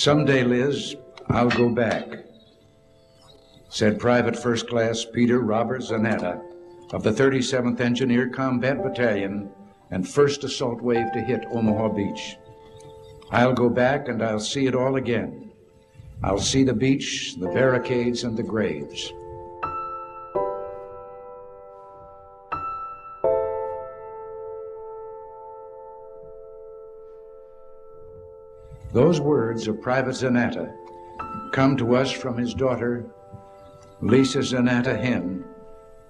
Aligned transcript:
Someday, 0.00 0.44
Liz, 0.44 0.96
I'll 1.28 1.50
go 1.50 1.68
back, 1.68 2.06
said 3.68 4.00
Private 4.00 4.34
First 4.34 4.66
Class 4.66 5.04
Peter 5.04 5.40
Robert 5.40 5.82
Zanatta 5.82 6.40
of 6.94 7.02
the 7.02 7.10
37th 7.10 7.78
Engineer 7.80 8.30
Combat 8.30 8.82
Battalion 8.82 9.50
and 9.90 10.02
1st 10.02 10.44
Assault 10.44 10.80
Wave 10.80 11.12
to 11.12 11.20
hit 11.20 11.44
Omaha 11.50 11.90
Beach. 11.90 12.38
I'll 13.30 13.52
go 13.52 13.68
back 13.68 14.08
and 14.08 14.22
I'll 14.22 14.40
see 14.40 14.66
it 14.66 14.74
all 14.74 14.96
again. 14.96 15.52
I'll 16.24 16.38
see 16.38 16.64
the 16.64 16.72
beach, 16.72 17.34
the 17.38 17.48
barricades, 17.48 18.24
and 18.24 18.38
the 18.38 18.42
graves. 18.42 19.12
Those 28.92 29.20
words 29.20 29.68
of 29.68 29.80
Private 29.80 30.16
Zanatta 30.16 30.74
come 31.52 31.76
to 31.76 31.94
us 31.94 32.10
from 32.10 32.36
his 32.36 32.54
daughter, 32.54 33.06
Lisa 34.00 34.38
Zanatta 34.38 35.00
Henn, 35.00 35.44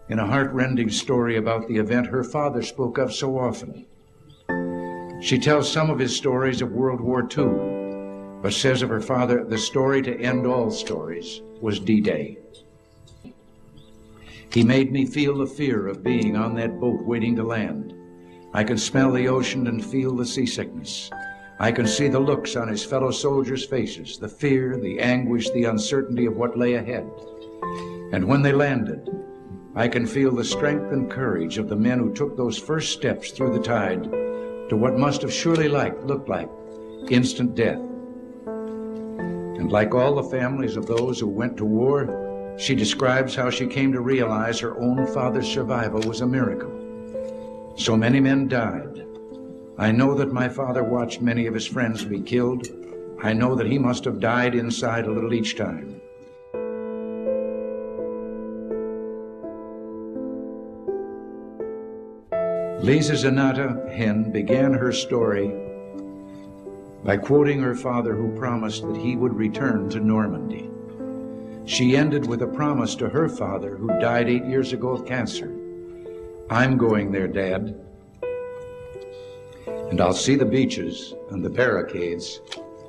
in 0.09 0.19
a 0.19 0.27
heartrending 0.27 0.89
story 0.89 1.37
about 1.37 1.69
the 1.69 1.77
event 1.77 2.07
her 2.07 2.25
father 2.25 2.63
spoke 2.63 2.97
of 2.97 3.13
so 3.13 3.39
often. 3.39 3.85
She 5.21 5.39
tells 5.39 5.71
some 5.71 5.91
of 5.91 5.99
his 5.99 6.17
stories 6.17 6.63
of 6.63 6.73
World 6.73 7.03
War 7.03 7.21
II, 7.21 8.41
but 8.41 8.55
says 8.55 8.81
of 8.81 8.89
her 8.89 9.03
father, 9.03 9.45
the 9.45 9.59
story 9.59 10.01
to 10.01 10.19
end 10.19 10.47
all 10.47 10.71
stories 10.71 11.43
was 11.61 11.81
D 11.81 12.01
Day. 12.01 12.39
He 14.51 14.65
made 14.65 14.91
me 14.91 15.05
feel 15.05 15.37
the 15.37 15.47
fear 15.47 15.87
of 15.87 16.03
being 16.03 16.35
on 16.35 16.55
that 16.55 16.81
boat 16.81 17.05
waiting 17.05 17.37
to 17.37 17.43
land. 17.43 17.93
I 18.55 18.65
could 18.65 18.81
smell 18.81 19.13
the 19.13 19.29
ocean 19.29 19.67
and 19.67 19.85
feel 19.85 20.17
the 20.17 20.25
seasickness. 20.25 21.11
I 21.61 21.71
can 21.73 21.87
see 21.87 22.09
the 22.09 22.19
looks 22.19 22.57
on 22.57 22.69
his 22.69 22.83
fellow 22.83 23.11
soldiers' 23.11 23.67
faces, 23.67 24.17
the 24.17 24.31
fear, 24.31 24.79
the 24.79 24.99
anguish, 24.99 25.51
the 25.51 25.65
uncertainty 25.65 26.25
of 26.25 26.35
what 26.35 26.57
lay 26.57 26.73
ahead. 26.73 27.07
And 28.13 28.27
when 28.27 28.41
they 28.41 28.53
landed, 28.53 29.07
I 29.75 29.87
can 29.87 30.07
feel 30.07 30.35
the 30.35 30.43
strength 30.43 30.91
and 30.91 31.11
courage 31.11 31.59
of 31.59 31.69
the 31.69 31.77
men 31.77 31.99
who 31.99 32.15
took 32.15 32.35
those 32.35 32.57
first 32.57 32.95
steps 32.95 33.31
through 33.31 33.53
the 33.53 33.63
tide 33.63 34.05
to 34.05 34.77
what 34.77 34.97
must 34.97 35.21
have 35.21 35.35
surely 35.35 35.69
like, 35.69 36.03
looked 36.03 36.31
like 36.31 36.49
instant 37.11 37.55
death. 37.55 37.77
And 38.47 39.71
like 39.71 39.95
all 39.95 40.15
the 40.15 40.31
families 40.31 40.79
of 40.79 40.87
those 40.87 41.21
who 41.21 41.29
went 41.29 41.59
to 41.59 41.67
war, 41.67 42.57
she 42.59 42.75
describes 42.75 43.35
how 43.35 43.51
she 43.51 43.67
came 43.67 43.93
to 43.93 44.01
realize 44.01 44.59
her 44.61 44.81
own 44.81 45.07
father's 45.13 45.47
survival 45.47 46.01
was 46.09 46.23
a 46.23 46.27
miracle. 46.27 47.75
So 47.77 47.99
many 47.99 48.19
men 48.19 48.49
died, 48.49 49.05
I 49.81 49.93
know 49.93 50.13
that 50.17 50.31
my 50.31 50.47
father 50.47 50.85
watched 50.85 51.23
many 51.23 51.47
of 51.47 51.55
his 51.55 51.67
friends 51.67 52.05
be 52.05 52.21
killed. 52.21 52.69
I 53.23 53.33
know 53.33 53.55
that 53.55 53.67
he 53.67 53.79
must 53.79 54.05
have 54.05 54.21
died 54.21 54.55
inside 54.55 55.07
a 55.07 55.11
little 55.11 55.33
each 55.33 55.57
time. 55.57 56.03
Lisa 62.83 63.15
Zanatta 63.15 63.91
Henn 63.91 64.31
began 64.31 64.75
her 64.75 64.93
story 64.93 65.51
by 67.03 67.17
quoting 67.17 67.63
her 67.63 67.75
father 67.75 68.15
who 68.15 68.37
promised 68.39 68.83
that 68.83 68.99
he 68.99 69.17
would 69.17 69.35
return 69.35 69.89
to 69.89 69.99
Normandy. 69.99 70.69
She 71.65 71.97
ended 71.97 72.27
with 72.27 72.43
a 72.43 72.47
promise 72.47 72.95
to 72.97 73.09
her 73.09 73.31
father 73.31 73.77
who 73.77 73.89
died 73.99 74.29
eight 74.29 74.45
years 74.45 74.75
ago 74.75 74.91
of 74.91 75.07
cancer. 75.07 75.51
I'm 76.51 76.77
going 76.77 77.13
there, 77.13 77.29
Dad 77.29 77.81
and 79.91 80.01
I'll 80.01 80.13
see 80.13 80.37
the 80.37 80.47
beaches 80.47 81.15
and 81.31 81.45
the 81.45 81.51
barricades 81.51 82.41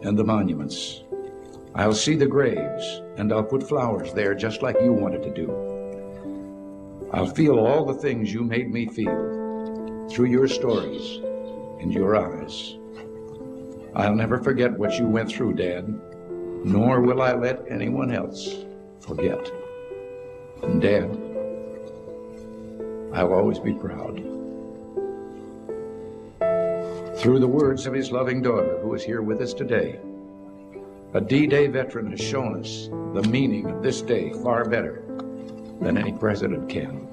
and 0.03 0.17
the 0.17 0.23
monuments. 0.23 1.03
I'll 1.73 1.95
see 1.95 2.16
the 2.16 2.27
graves 2.27 3.02
and 3.17 3.33
I'll 3.33 3.43
put 3.43 3.67
flowers 3.67 4.14
there 4.14 4.36
just 4.36 4.61
like 4.61 4.76
you 4.81 4.93
wanted 4.93 5.23
to 5.23 5.33
do. 5.33 7.09
I'll 7.11 7.26
feel 7.26 7.58
all 7.58 7.86
the 7.86 7.95
things 7.95 8.31
you 8.31 8.43
made 8.43 8.71
me 8.71 8.86
feel 8.86 10.08
through 10.11 10.27
your 10.27 10.48
stories 10.48 11.17
and 11.81 11.92
your 11.92 12.15
eyes. 12.15 12.77
I'll 13.95 14.15
never 14.15 14.37
forget 14.37 14.71
what 14.71 14.97
you 14.99 15.05
went 15.05 15.30
through, 15.30 15.55
Dad, 15.55 15.87
nor 16.64 17.02
will 17.02 17.21
I 17.21 17.33
let 17.33 17.64
anyone 17.67 18.14
else 18.14 18.64
forget. 18.99 19.52
And 20.61 20.80
Dad, 20.80 21.09
I'll 23.14 23.33
always 23.33 23.59
be 23.59 23.73
proud 23.73 24.20
through 27.21 27.37
the 27.37 27.48
words 27.48 27.86
of 27.86 27.93
his 27.93 28.11
loving 28.11 28.42
daughter, 28.42 28.80
who 28.82 28.95
is 28.95 29.04
here 29.04 29.21
with 29.21 29.42
us 29.42 29.54
today. 29.54 29.99
A 31.14 31.21
D 31.21 31.45
Day 31.45 31.67
veteran 31.67 32.09
has 32.09 32.20
shown 32.20 32.59
us 32.59 32.87
the 33.14 33.21
meaning 33.30 33.70
of 33.70 33.83
this 33.83 34.02
day 34.02 34.33
far 34.42 34.65
better 34.65 35.04
than 35.80 35.99
any 35.99 36.14
president 36.14 36.67
can. 36.67 37.08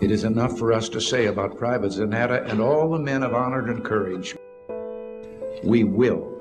It 0.00 0.12
is 0.12 0.22
enough 0.22 0.56
for 0.56 0.72
us 0.72 0.88
to 0.90 1.00
say 1.00 1.26
about 1.26 1.58
Private 1.58 1.90
Zanatta 1.90 2.48
and 2.48 2.60
all 2.60 2.88
the 2.88 3.00
men 3.00 3.24
of 3.24 3.34
honor 3.34 3.68
and 3.68 3.84
courage. 3.84 4.36
We 5.64 5.82
will 5.82 6.38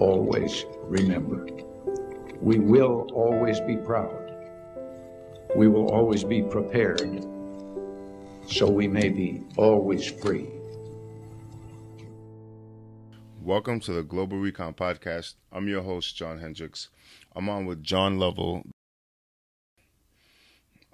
always 0.00 0.64
remember. 0.80 1.46
We 2.40 2.58
will 2.58 3.08
always 3.14 3.60
be 3.60 3.76
proud. 3.76 4.32
We 5.54 5.68
will 5.68 5.92
always 5.92 6.24
be 6.24 6.42
prepared 6.42 7.24
so 8.48 8.68
we 8.68 8.88
may 8.88 9.10
be 9.10 9.44
always 9.56 10.10
free. 10.10 10.57
Welcome 13.42 13.78
to 13.80 13.92
the 13.92 14.02
Global 14.02 14.38
Recon 14.38 14.74
Podcast. 14.74 15.34
I'm 15.52 15.68
your 15.68 15.82
host, 15.82 16.16
John 16.16 16.40
Hendricks. 16.40 16.88
I'm 17.36 17.48
on 17.48 17.66
with 17.66 17.84
John 17.84 18.18
Lovell. 18.18 18.64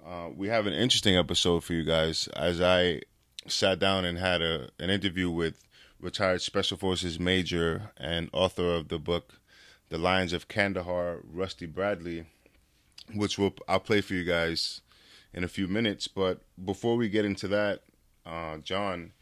Uh, 0.06 0.28
we 0.36 0.48
have 0.48 0.66
an 0.66 0.74
interesting 0.74 1.16
episode 1.16 1.64
for 1.64 1.72
you 1.72 1.84
guys 1.84 2.28
as 2.36 2.60
I 2.60 3.00
sat 3.46 3.78
down 3.78 4.04
and 4.04 4.18
had 4.18 4.42
a 4.42 4.68
an 4.78 4.90
interview 4.90 5.30
with 5.30 5.64
retired 5.98 6.42
Special 6.42 6.76
Forces 6.76 7.18
Major 7.18 7.90
and 7.96 8.28
author 8.34 8.74
of 8.74 8.88
the 8.88 8.98
book 8.98 9.40
The 9.88 9.96
Lions 9.98 10.34
of 10.34 10.46
Kandahar, 10.46 11.20
Rusty 11.24 11.66
Bradley, 11.66 12.26
which 13.14 13.38
we'll, 13.38 13.54
I'll 13.66 13.80
play 13.80 14.02
for 14.02 14.12
you 14.12 14.22
guys 14.22 14.82
in 15.32 15.44
a 15.44 15.48
few 15.48 15.66
minutes. 15.66 16.08
But 16.08 16.42
before 16.62 16.96
we 16.96 17.08
get 17.08 17.24
into 17.24 17.48
that, 17.48 17.84
uh, 18.26 18.58
John, 18.58 19.12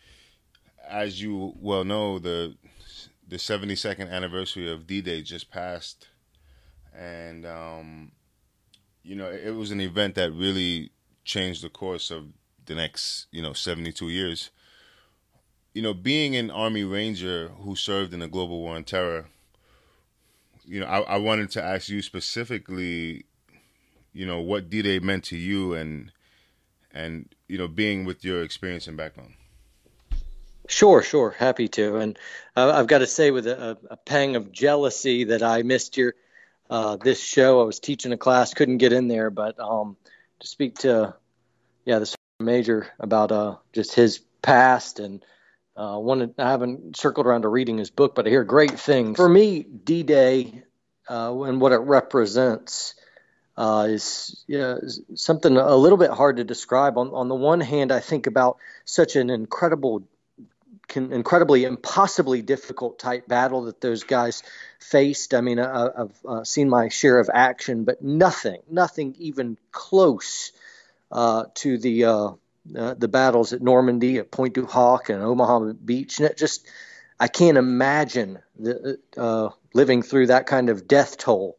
as 0.86 1.22
you 1.22 1.54
well 1.60 1.84
know, 1.84 2.18
the 2.18 2.56
the 3.32 3.38
72nd 3.38 4.10
anniversary 4.10 4.70
of 4.70 4.86
D-Day 4.86 5.22
just 5.22 5.50
passed, 5.50 6.08
and 6.94 7.46
um, 7.46 8.12
you 9.02 9.16
know 9.16 9.30
it 9.30 9.54
was 9.54 9.70
an 9.70 9.80
event 9.80 10.16
that 10.16 10.30
really 10.32 10.90
changed 11.24 11.64
the 11.64 11.70
course 11.70 12.10
of 12.10 12.26
the 12.66 12.74
next 12.74 13.28
you 13.30 13.40
know 13.40 13.54
72 13.54 14.10
years. 14.10 14.50
You 15.72 15.80
know, 15.80 15.94
being 15.94 16.36
an 16.36 16.50
Army 16.50 16.84
Ranger 16.84 17.48
who 17.62 17.74
served 17.74 18.12
in 18.12 18.20
the 18.20 18.28
global 18.28 18.60
war 18.60 18.76
on 18.76 18.84
terror, 18.84 19.28
you 20.66 20.80
know, 20.80 20.86
I, 20.86 21.00
I 21.00 21.16
wanted 21.16 21.50
to 21.52 21.64
ask 21.64 21.88
you 21.88 22.02
specifically, 22.02 23.24
you 24.12 24.26
know, 24.26 24.40
what 24.40 24.68
D-Day 24.68 24.98
meant 24.98 25.24
to 25.24 25.38
you, 25.38 25.72
and 25.72 26.12
and 26.92 27.34
you 27.48 27.56
know, 27.56 27.66
being 27.66 28.04
with 28.04 28.26
your 28.26 28.42
experience 28.42 28.86
and 28.86 28.98
background. 28.98 29.32
Sure, 30.68 31.02
sure, 31.02 31.30
happy 31.30 31.68
to. 31.68 31.96
And 31.96 32.18
uh, 32.56 32.72
I've 32.74 32.86
got 32.86 32.98
to 32.98 33.06
say, 33.06 33.30
with 33.30 33.46
a, 33.46 33.78
a, 33.90 33.96
pang 33.96 34.36
of 34.36 34.52
jealousy, 34.52 35.24
that 35.24 35.42
I 35.42 35.62
missed 35.62 35.96
your 35.96 36.14
uh, 36.70 36.96
this 36.96 37.22
show. 37.22 37.60
I 37.60 37.64
was 37.64 37.80
teaching 37.80 38.12
a 38.12 38.16
class, 38.16 38.54
couldn't 38.54 38.78
get 38.78 38.92
in 38.92 39.08
there, 39.08 39.30
but 39.30 39.58
um, 39.58 39.96
to 40.40 40.46
speak 40.46 40.78
to 40.80 41.14
yeah, 41.84 41.98
the 41.98 42.14
major 42.40 42.88
about 42.98 43.32
uh, 43.32 43.56
just 43.72 43.94
his 43.94 44.20
past 44.42 45.00
and 45.00 45.24
uh, 45.76 45.96
wanted. 45.98 46.34
I 46.38 46.50
haven't 46.50 46.96
circled 46.96 47.26
around 47.26 47.42
to 47.42 47.48
reading 47.48 47.78
his 47.78 47.90
book, 47.90 48.14
but 48.14 48.26
I 48.26 48.30
hear 48.30 48.44
great 48.44 48.78
things. 48.78 49.16
For 49.16 49.28
me, 49.28 49.62
D-Day 49.62 50.62
uh, 51.10 51.42
and 51.42 51.60
what 51.60 51.72
it 51.72 51.78
represents. 51.78 52.94
Uh, 53.54 53.86
is 53.90 54.42
yeah, 54.46 54.78
something 55.14 55.58
a 55.58 55.76
little 55.76 55.98
bit 55.98 56.10
hard 56.10 56.38
to 56.38 56.44
describe. 56.44 56.96
On, 56.96 57.10
on 57.10 57.28
the 57.28 57.34
one 57.34 57.60
hand, 57.60 57.92
I 57.92 58.00
think 58.00 58.26
about 58.26 58.56
such 58.86 59.14
an 59.14 59.28
incredible 59.28 60.08
can, 60.92 61.12
incredibly 61.12 61.64
impossibly 61.64 62.42
difficult 62.42 62.98
type 62.98 63.26
battle 63.26 63.64
that 63.64 63.80
those 63.80 64.04
guys 64.04 64.42
faced. 64.78 65.34
I 65.34 65.40
mean, 65.40 65.58
I, 65.58 65.90
have 65.96 66.12
uh, 66.24 66.44
seen 66.44 66.68
my 66.68 66.88
share 66.88 67.18
of 67.18 67.30
action, 67.32 67.84
but 67.84 68.02
nothing, 68.02 68.60
nothing 68.70 69.16
even 69.18 69.58
close 69.72 70.52
uh, 71.10 71.46
to 71.54 71.78
the 71.78 72.04
uh, 72.04 72.30
uh 72.76 72.94
the 72.94 73.08
battles 73.08 73.52
at 73.52 73.62
Normandy, 73.62 74.18
at 74.18 74.30
Pointe 74.30 74.54
du 74.54 74.66
Hoc, 74.66 75.08
and 75.08 75.22
Omaha 75.22 75.72
Beach. 75.84 76.20
And 76.20 76.36
just, 76.36 76.68
I 77.18 77.28
can't 77.28 77.58
imagine 77.58 78.38
the, 78.58 78.98
uh, 79.16 79.48
living 79.74 80.02
through 80.02 80.28
that 80.28 80.46
kind 80.46 80.68
of 80.68 80.86
death 80.86 81.16
toll. 81.18 81.58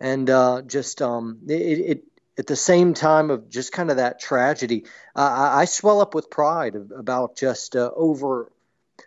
And 0.00 0.28
uh, 0.28 0.62
just 0.62 1.00
um, 1.00 1.38
it, 1.46 1.78
it 1.78 2.04
at 2.38 2.46
the 2.46 2.56
same 2.56 2.94
time 2.94 3.30
of 3.30 3.50
just 3.50 3.72
kind 3.72 3.90
of 3.90 3.98
that 3.98 4.18
tragedy, 4.18 4.84
uh, 5.14 5.50
I, 5.54 5.60
I, 5.60 5.64
swell 5.66 6.00
up 6.00 6.14
with 6.14 6.30
pride 6.30 6.74
about 6.74 7.36
just 7.36 7.76
uh, 7.76 7.90
over 7.94 8.50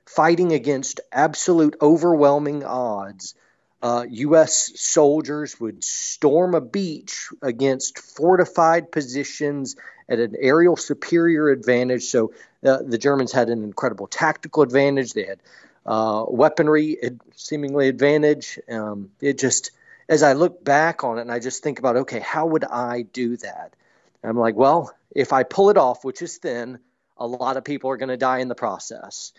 fighting 0.05 0.51
against 0.51 1.01
absolute 1.11 1.75
overwhelming 1.81 2.63
odds. 2.63 3.35
Uh, 3.81 4.05
U.S. 4.09 4.71
soldiers 4.79 5.59
would 5.59 5.83
storm 5.83 6.55
a 6.55 6.61
beach 6.61 7.27
against 7.41 7.99
fortified 7.99 8.91
positions 8.91 9.75
at 10.09 10.19
an 10.19 10.35
aerial 10.39 10.75
superior 10.75 11.49
advantage. 11.49 12.03
So 12.03 12.33
uh, 12.65 12.79
the 12.85 12.97
Germans 12.97 13.31
had 13.31 13.49
an 13.49 13.63
incredible 13.63 14.07
tactical 14.07 14.63
advantage. 14.63 15.13
They 15.13 15.25
had 15.25 15.39
uh, 15.85 16.25
weaponry 16.27 16.97
seemingly 17.35 17.87
advantage. 17.87 18.59
Um, 18.69 19.11
it 19.21 19.37
just, 19.37 19.71
as 20.09 20.23
I 20.23 20.33
look 20.33 20.63
back 20.63 21.03
on 21.03 21.17
it, 21.17 21.21
and 21.21 21.31
I 21.31 21.39
just 21.39 21.61
think 21.61 21.79
about, 21.79 21.97
okay, 21.97 22.19
how 22.19 22.47
would 22.47 22.63
I 22.63 23.03
do 23.03 23.37
that? 23.37 23.75
I'm 24.23 24.37
like, 24.37 24.55
well, 24.55 24.91
if 25.15 25.33
I 25.33 25.43
pull 25.43 25.69
it 25.69 25.77
off, 25.77 26.03
which 26.03 26.21
is 26.21 26.37
thin, 26.37 26.79
a 27.17 27.27
lot 27.27 27.57
of 27.57 27.63
people 27.63 27.89
are 27.91 27.97
going 27.97 28.09
to 28.09 28.17
die 28.17 28.39
in 28.39 28.47
the 28.47 28.55
process. 28.55 29.31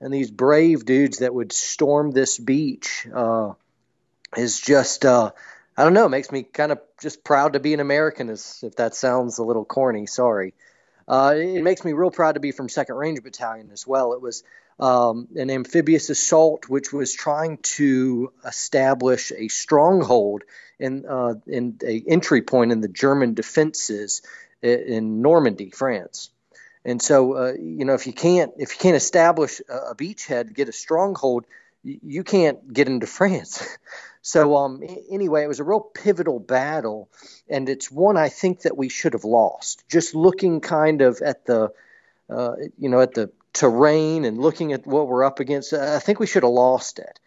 And 0.00 0.12
these 0.12 0.30
brave 0.30 0.84
dudes 0.84 1.18
that 1.18 1.34
would 1.34 1.52
storm 1.52 2.10
this 2.10 2.38
beach 2.38 3.06
uh, 3.14 3.52
is 4.36 4.60
just, 4.60 5.04
uh, 5.04 5.32
I 5.76 5.84
don't 5.84 5.94
know, 5.94 6.08
makes 6.08 6.30
me 6.30 6.42
kind 6.42 6.72
of 6.72 6.80
just 7.00 7.24
proud 7.24 7.54
to 7.54 7.60
be 7.60 7.74
an 7.74 7.80
American, 7.80 8.30
as 8.30 8.60
if 8.62 8.76
that 8.76 8.94
sounds 8.94 9.38
a 9.38 9.44
little 9.44 9.64
corny. 9.64 10.06
Sorry. 10.06 10.54
Uh, 11.06 11.34
it 11.36 11.62
makes 11.62 11.84
me 11.84 11.92
real 11.92 12.10
proud 12.10 12.32
to 12.32 12.40
be 12.40 12.52
from 12.52 12.68
Second 12.68 12.96
Ranger 12.96 13.22
Battalion 13.22 13.70
as 13.72 13.86
well. 13.86 14.14
It 14.14 14.22
was 14.22 14.42
um, 14.80 15.28
an 15.36 15.50
amphibious 15.50 16.10
assault, 16.10 16.68
which 16.68 16.92
was 16.92 17.12
trying 17.12 17.58
to 17.58 18.32
establish 18.44 19.30
a 19.36 19.48
stronghold 19.48 20.44
in 20.78 21.04
uh, 21.06 21.34
in 21.46 21.78
a 21.84 22.02
entry 22.08 22.42
point 22.42 22.72
in 22.72 22.80
the 22.80 22.88
German 22.88 23.34
defenses 23.34 24.22
in 24.62 25.20
Normandy, 25.20 25.70
France. 25.70 26.30
And 26.84 27.00
so, 27.00 27.32
uh, 27.34 27.52
you 27.54 27.84
know, 27.84 27.94
if 27.94 28.06
you 28.06 28.12
can't 28.12 28.52
if 28.58 28.72
you 28.72 28.78
can't 28.78 28.96
establish 28.96 29.60
a, 29.68 29.94
beachhead, 29.94 30.54
get 30.54 30.68
a 30.68 30.72
stronghold, 30.72 31.46
you, 31.82 32.24
can't 32.24 32.72
get 32.72 32.88
into 32.88 33.06
France. 33.18 33.66
so, 34.22 34.56
um, 34.56 34.82
anyway, 35.10 35.44
it 35.44 35.48
was 35.48 35.60
a 35.60 35.64
real 35.64 35.80
pivotal 35.80 36.38
battle, 36.38 37.08
and 37.48 37.68
it's 37.68 37.90
one 37.90 38.16
I 38.16 38.28
think 38.28 38.62
that 38.62 38.76
we 38.76 38.88
should 38.88 39.14
have 39.14 39.24
lost. 39.24 39.84
Just 39.88 40.14
looking 40.14 40.60
kind 40.60 41.00
of 41.00 41.20
at 41.22 41.46
the, 41.46 41.72
uh, 42.28 42.56
you 42.78 42.88
know, 42.88 43.00
at 43.00 43.14
the 43.14 43.30
terrain 43.52 44.24
and 44.24 44.38
looking 44.38 44.72
at 44.72 44.86
what 44.86 45.08
we're 45.08 45.24
up 45.24 45.40
against, 45.40 45.72
I 45.72 46.00
think 46.00 46.20
we 46.20 46.26
should 46.26 46.42
have 46.42 46.52
lost 46.52 46.98
it. 46.98 47.20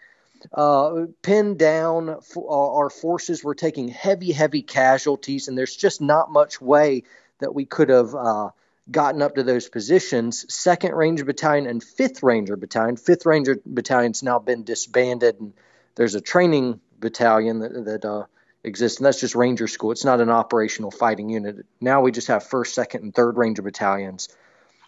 Uh, 0.53 1.07
pinned 1.23 1.57
down, 1.57 2.19
our 2.47 2.89
forces 2.89 3.43
were 3.43 3.55
taking 3.55 3.87
heavy, 3.87 4.31
heavy 4.31 4.61
casualties, 4.61 5.47
and 5.47 5.57
there's 5.57 5.75
just 5.75 5.99
not 5.99 6.31
much 6.31 6.61
way 6.61 7.03
that 7.39 7.55
we 7.55 7.65
could 7.65 7.89
have 7.89 8.13
uh, 8.13 8.49
gotten 8.89 9.21
up 9.21 9.35
to 9.35 9.43
those 9.43 9.69
positions. 9.69 10.45
Second 10.53 10.93
Ranger 10.93 11.25
Battalion 11.25 11.67
and 11.67 11.83
Fifth 11.83 12.23
Ranger 12.23 12.55
Battalion. 12.55 12.97
Fifth 12.97 13.25
Ranger 13.25 13.59
Battalion's 13.65 14.23
now 14.23 14.39
been 14.39 14.63
disbanded, 14.63 15.39
and 15.39 15.53
there's 15.95 16.15
a 16.15 16.21
training 16.21 16.79
battalion 16.99 17.59
that, 17.59 17.85
that 17.85 18.05
uh, 18.05 18.25
exists, 18.63 18.99
and 18.99 19.05
that's 19.05 19.19
just 19.19 19.35
Ranger 19.35 19.67
School. 19.67 19.91
It's 19.91 20.05
not 20.05 20.21
an 20.21 20.29
operational 20.29 20.91
fighting 20.91 21.29
unit. 21.29 21.65
Now 21.81 22.01
we 22.01 22.11
just 22.11 22.27
have 22.27 22.43
First, 22.43 22.73
Second, 22.73 23.03
and 23.03 23.13
Third 23.13 23.37
Ranger 23.37 23.61
Battalions 23.61 24.29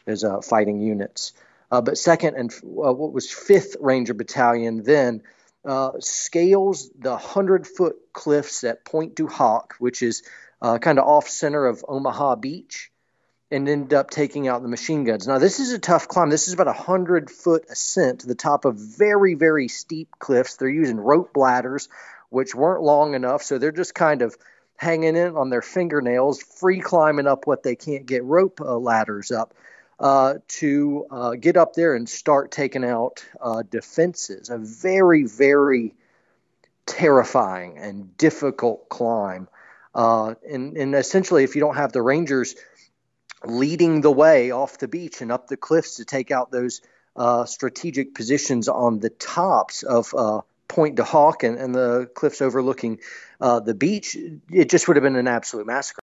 as 0.07 0.23
uh, 0.23 0.41
fighting 0.41 0.81
units. 0.81 1.33
Uh, 1.71 1.81
but 1.81 1.97
second 1.97 2.35
and 2.35 2.51
uh, 2.63 2.93
what 2.93 3.13
was 3.13 3.31
fifth 3.31 3.75
Ranger 3.79 4.15
Battalion 4.15 4.83
then 4.83 5.21
uh, 5.63 5.91
scales 5.99 6.89
the 6.97 7.15
hundred 7.15 7.67
foot 7.67 7.95
cliffs 8.11 8.63
at 8.63 8.85
Pointe 8.85 9.15
du 9.15 9.27
Hoc, 9.27 9.75
which 9.77 10.01
is 10.01 10.23
uh, 10.61 10.79
kind 10.79 10.99
of 10.99 11.05
off 11.05 11.29
center 11.29 11.67
of 11.67 11.85
Omaha 11.87 12.35
Beach, 12.37 12.91
and 13.51 13.67
end 13.67 13.93
up 13.93 14.09
taking 14.09 14.47
out 14.47 14.61
the 14.61 14.67
machine 14.67 15.03
guns. 15.03 15.27
Now 15.27 15.39
this 15.39 15.59
is 15.59 15.71
a 15.71 15.79
tough 15.79 16.07
climb. 16.07 16.29
This 16.29 16.47
is 16.47 16.53
about 16.53 16.67
a 16.67 16.73
hundred 16.73 17.29
foot 17.31 17.65
ascent 17.69 18.21
to 18.21 18.27
the 18.27 18.35
top 18.35 18.65
of 18.65 18.75
very 18.75 19.33
very 19.33 19.67
steep 19.67 20.09
cliffs. 20.19 20.55
They're 20.55 20.69
using 20.69 20.97
rope 20.97 21.33
bladders, 21.33 21.89
which 22.29 22.53
weren't 22.53 22.83
long 22.83 23.13
enough, 23.13 23.43
so 23.43 23.57
they're 23.57 23.71
just 23.71 23.95
kind 23.95 24.21
of 24.21 24.37
hanging 24.75 25.17
in 25.17 25.35
on 25.35 25.49
their 25.49 25.61
fingernails, 25.61 26.41
free 26.41 26.79
climbing 26.79 27.27
up 27.27 27.45
what 27.45 27.63
they 27.63 27.75
can't 27.75 28.05
get 28.05 28.23
rope 28.23 28.61
uh, 28.61 28.77
ladders 28.77 29.29
up 29.29 29.53
uh, 29.99 30.35
to 30.47 31.05
uh, 31.11 31.31
get 31.31 31.57
up 31.57 31.73
there 31.73 31.95
and 31.95 32.07
start 32.07 32.51
taking 32.51 32.85
out 32.85 33.25
uh, 33.41 33.63
defenses. 33.69 34.49
A 34.49 34.57
very, 34.57 35.25
very 35.25 35.93
terrifying 36.85 37.77
and 37.77 38.15
difficult 38.17 38.87
climb. 38.87 39.49
Uh, 39.93 40.35
and, 40.49 40.77
and 40.77 40.95
essentially, 40.95 41.43
if 41.43 41.55
you 41.55 41.61
don't 41.61 41.75
have 41.75 41.91
the 41.91 42.01
Rangers 42.01 42.55
leading 43.45 44.01
the 44.01 44.11
way 44.11 44.51
off 44.51 44.77
the 44.77 44.87
beach 44.87 45.21
and 45.21 45.31
up 45.31 45.47
the 45.47 45.57
cliffs 45.57 45.95
to 45.95 46.05
take 46.05 46.31
out 46.31 46.51
those 46.51 46.81
uh, 47.15 47.45
strategic 47.45 48.13
positions 48.13 48.67
on 48.67 48.99
the 48.99 49.09
tops 49.09 49.83
of 49.83 50.13
uh, 50.15 50.41
Pointe 50.67 50.95
du 50.95 51.03
Hoc 51.03 51.43
and, 51.43 51.57
and 51.57 51.73
the 51.73 52.09
cliffs 52.13 52.41
overlooking 52.41 52.99
the 53.39 53.73
beach, 53.73 54.15
it 54.51 54.69
just 54.69 54.87
would 54.87 54.97
have 54.97 55.03
been 55.03 55.15
an 55.15 55.27
absolute 55.27 55.65
massacre. 55.65 56.01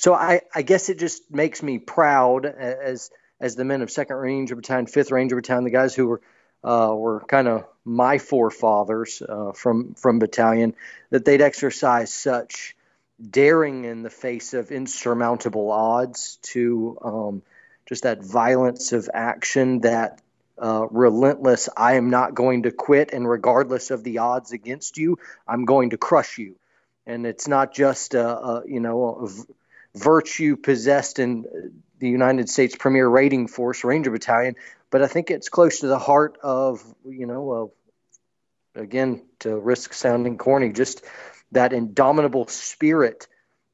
So 0.00 0.14
I, 0.14 0.40
I 0.54 0.62
guess 0.62 0.88
it 0.88 0.98
just 0.98 1.30
makes 1.30 1.62
me 1.62 1.78
proud 1.78 2.46
as 2.46 3.10
as 3.38 3.54
the 3.54 3.64
men 3.64 3.82
of 3.82 3.90
Second 3.90 4.16
Ranger 4.16 4.56
Battalion, 4.56 4.86
Fifth 4.86 5.10
Ranger 5.10 5.36
Battalion, 5.36 5.64
the 5.64 5.70
guys 5.70 5.94
who 5.94 6.06
were 6.06 6.20
uh, 6.64 6.94
were 6.94 7.20
kind 7.20 7.48
of 7.48 7.66
my 7.84 8.16
forefathers 8.16 9.22
uh, 9.26 9.52
from 9.52 9.92
from 9.94 10.18
battalion, 10.18 10.74
that 11.10 11.26
they'd 11.26 11.42
exercise 11.42 12.12
such 12.12 12.76
daring 13.20 13.84
in 13.84 14.02
the 14.02 14.10
face 14.10 14.54
of 14.54 14.70
insurmountable 14.70 15.70
odds 15.70 16.38
to 16.42 16.98
um, 17.02 17.42
just 17.86 18.04
that 18.04 18.22
violence 18.22 18.92
of 18.92 19.10
action, 19.12 19.80
that 19.80 20.20
uh, 20.60 20.86
relentless. 20.90 21.68
I 21.76 21.94
am 21.94 22.10
not 22.10 22.34
going 22.34 22.64
to 22.64 22.70
quit, 22.70 23.12
and 23.12 23.28
regardless 23.28 23.90
of 23.90 24.04
the 24.04 24.18
odds 24.18 24.52
against 24.52 24.98
you, 24.98 25.18
I'm 25.46 25.64
going 25.64 25.90
to 25.90 25.96
crush 25.96 26.38
you. 26.38 26.56
And 27.06 27.26
it's 27.26 27.48
not 27.48 27.74
just 27.74 28.14
a, 28.14 28.28
a 28.28 28.62
you 28.66 28.80
know 28.80 29.28
virtue 29.94 30.56
possessed 30.56 31.18
in 31.18 31.72
the 31.98 32.08
United 32.08 32.48
States 32.48 32.76
Premier 32.76 33.08
Raiding 33.08 33.48
Force 33.48 33.84
Ranger 33.84 34.10
Battalion, 34.10 34.54
but 34.90 35.02
I 35.02 35.06
think 35.06 35.30
it's 35.30 35.48
close 35.48 35.80
to 35.80 35.86
the 35.86 35.98
heart 35.98 36.38
of 36.42 36.82
you 37.04 37.26
know, 37.26 37.72
uh, 38.76 38.80
again 38.80 39.22
to 39.40 39.58
risk 39.58 39.92
sounding 39.92 40.38
corny, 40.38 40.70
just 40.72 41.02
that 41.52 41.72
indomitable 41.72 42.46
spirit, 42.48 43.26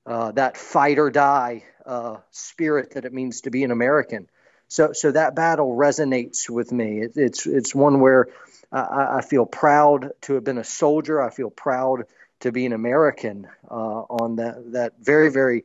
uh, 0.06 0.32
that 0.32 0.56
fight 0.56 0.98
or 0.98 1.10
die 1.10 1.64
uh, 1.84 2.16
spirit 2.30 2.94
that 2.94 3.04
it 3.04 3.12
means 3.12 3.42
to 3.42 3.50
be 3.50 3.64
an 3.64 3.70
American. 3.70 4.28
So, 4.68 4.92
so 4.92 5.12
that 5.12 5.36
battle 5.36 5.74
resonates 5.74 6.50
with 6.50 6.72
me. 6.72 7.00
It, 7.00 7.12
it's 7.16 7.46
it's 7.46 7.74
one 7.74 8.00
where 8.00 8.28
I, 8.72 9.18
I, 9.18 9.20
feel 9.20 9.46
proud 9.46 10.10
to 10.22 10.34
have 10.34 10.42
been 10.42 10.58
a 10.58 10.64
soldier. 10.64 11.22
I 11.22 11.30
feel 11.30 11.50
proud 11.50 12.06
to 12.40 12.50
be 12.50 12.66
an 12.66 12.72
American 12.72 13.46
uh, 13.70 13.74
on 13.74 14.36
that 14.36 14.72
that 14.72 14.94
very 15.00 15.30
very 15.30 15.64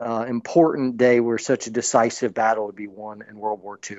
uh, 0.00 0.26
important 0.28 0.96
day 0.96 1.20
where 1.20 1.38
such 1.38 1.68
a 1.68 1.70
decisive 1.70 2.34
battle 2.34 2.66
would 2.66 2.74
be 2.74 2.88
won 2.88 3.22
in 3.28 3.38
World 3.38 3.62
War 3.62 3.78
II. 3.88 3.98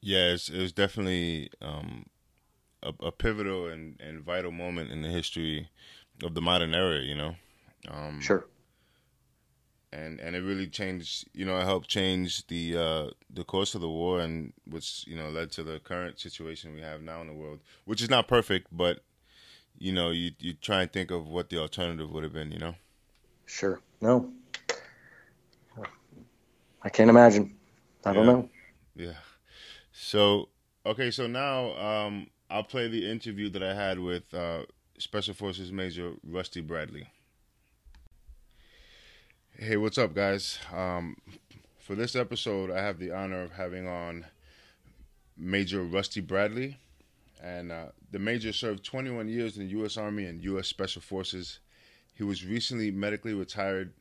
Yeah, 0.00 0.28
it 0.28 0.50
was 0.50 0.72
definitely 0.72 1.50
um, 1.60 2.06
a, 2.82 2.92
a, 3.00 3.12
pivotal 3.12 3.66
and, 3.68 4.00
and 4.00 4.22
vital 4.22 4.50
moment 4.50 4.90
in 4.90 5.02
the 5.02 5.08
history 5.08 5.68
of 6.22 6.34
the 6.34 6.40
modern 6.40 6.74
era. 6.74 7.00
You 7.00 7.14
know, 7.14 7.34
um, 7.88 8.20
sure. 8.20 8.46
And 9.92 10.20
and 10.20 10.36
it 10.36 10.40
really 10.40 10.66
changed. 10.66 11.28
You 11.32 11.46
know, 11.46 11.58
it 11.58 11.64
helped 11.64 11.88
change 11.88 12.46
the 12.48 12.76
uh, 12.76 13.10
the 13.30 13.44
course 13.44 13.74
of 13.74 13.80
the 13.80 13.88
war, 13.88 14.20
and 14.20 14.52
which 14.68 15.06
you 15.06 15.16
know 15.16 15.30
led 15.30 15.52
to 15.52 15.62
the 15.62 15.78
current 15.80 16.18
situation 16.18 16.74
we 16.74 16.80
have 16.80 17.02
now 17.02 17.20
in 17.20 17.28
the 17.28 17.32
world, 17.32 17.60
which 17.84 18.02
is 18.02 18.10
not 18.10 18.28
perfect, 18.28 18.66
but 18.70 19.00
you 19.78 19.92
know, 19.92 20.10
you 20.10 20.32
you 20.38 20.54
try 20.54 20.82
and 20.82 20.92
think 20.92 21.10
of 21.10 21.26
what 21.28 21.50
the 21.50 21.58
alternative 21.58 22.10
would 22.10 22.24
have 22.24 22.32
been. 22.32 22.50
You 22.50 22.58
know. 22.58 22.74
Sure. 23.46 23.80
No. 24.00 24.32
I 26.82 26.88
can't 26.88 27.10
imagine. 27.10 27.56
I 28.04 28.12
don't 28.12 28.26
know. 28.26 28.48
Yeah. 28.94 29.14
So 29.92 30.50
okay, 30.84 31.10
so 31.10 31.26
now 31.26 31.76
um, 31.76 32.28
I'll 32.48 32.62
play 32.62 32.88
the 32.88 33.10
interview 33.10 33.48
that 33.50 33.62
I 33.62 33.74
had 33.74 33.98
with 33.98 34.32
uh, 34.32 34.62
Special 34.98 35.34
Forces 35.34 35.72
Major 35.72 36.12
Rusty 36.24 36.60
Bradley. 36.60 37.08
Hey, 39.58 39.76
what's 39.76 39.98
up, 39.98 40.14
guys? 40.14 40.58
Um, 40.72 41.16
for 41.78 41.94
this 41.94 42.14
episode, 42.14 42.70
I 42.70 42.82
have 42.82 42.98
the 42.98 43.10
honor 43.10 43.42
of 43.42 43.52
having 43.52 43.86
on 43.88 44.26
Major 45.36 45.82
Rusty 45.82 46.20
Bradley, 46.20 46.78
and 47.42 47.72
uh, 47.72 47.86
the 48.10 48.18
major 48.18 48.52
served 48.52 48.84
21 48.84 49.28
years 49.28 49.56
in 49.56 49.64
the 49.64 49.70
U.S. 49.70 49.96
Army 49.96 50.26
and 50.26 50.42
U.S. 50.42 50.68
Special 50.68 51.02
Forces 51.02 51.60
he 52.16 52.24
was 52.24 52.46
recently 52.46 52.90
medically 52.90 53.34
retired 53.34 53.92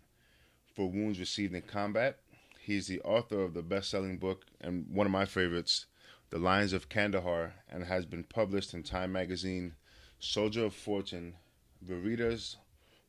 for 0.74 0.90
wounds 0.90 1.20
received 1.20 1.54
in 1.54 1.62
combat. 1.64 2.20
He's 2.62 2.88
the 2.88 3.02
author 3.02 3.42
of 3.42 3.54
the 3.54 3.62
best 3.62 3.90
selling 3.90 4.18
book 4.18 4.46
and 4.62 4.86
one 4.90 5.06
of 5.06 5.12
my 5.12 5.26
favorites, 5.26 5.86
The 6.30 6.40
Lions 6.40 6.74
of 6.74 6.90
Kandahar, 6.90 7.54
and 7.70 7.86
has 7.86 8.06
been 8.06 8.24
published 8.24 8.74
in 8.74 8.84
Time 8.84 9.12
Magazine, 9.12 9.76
Soldier 10.20 10.66
of 10.66 10.74
Fortune, 10.74 11.36
Veritas, 11.82 12.58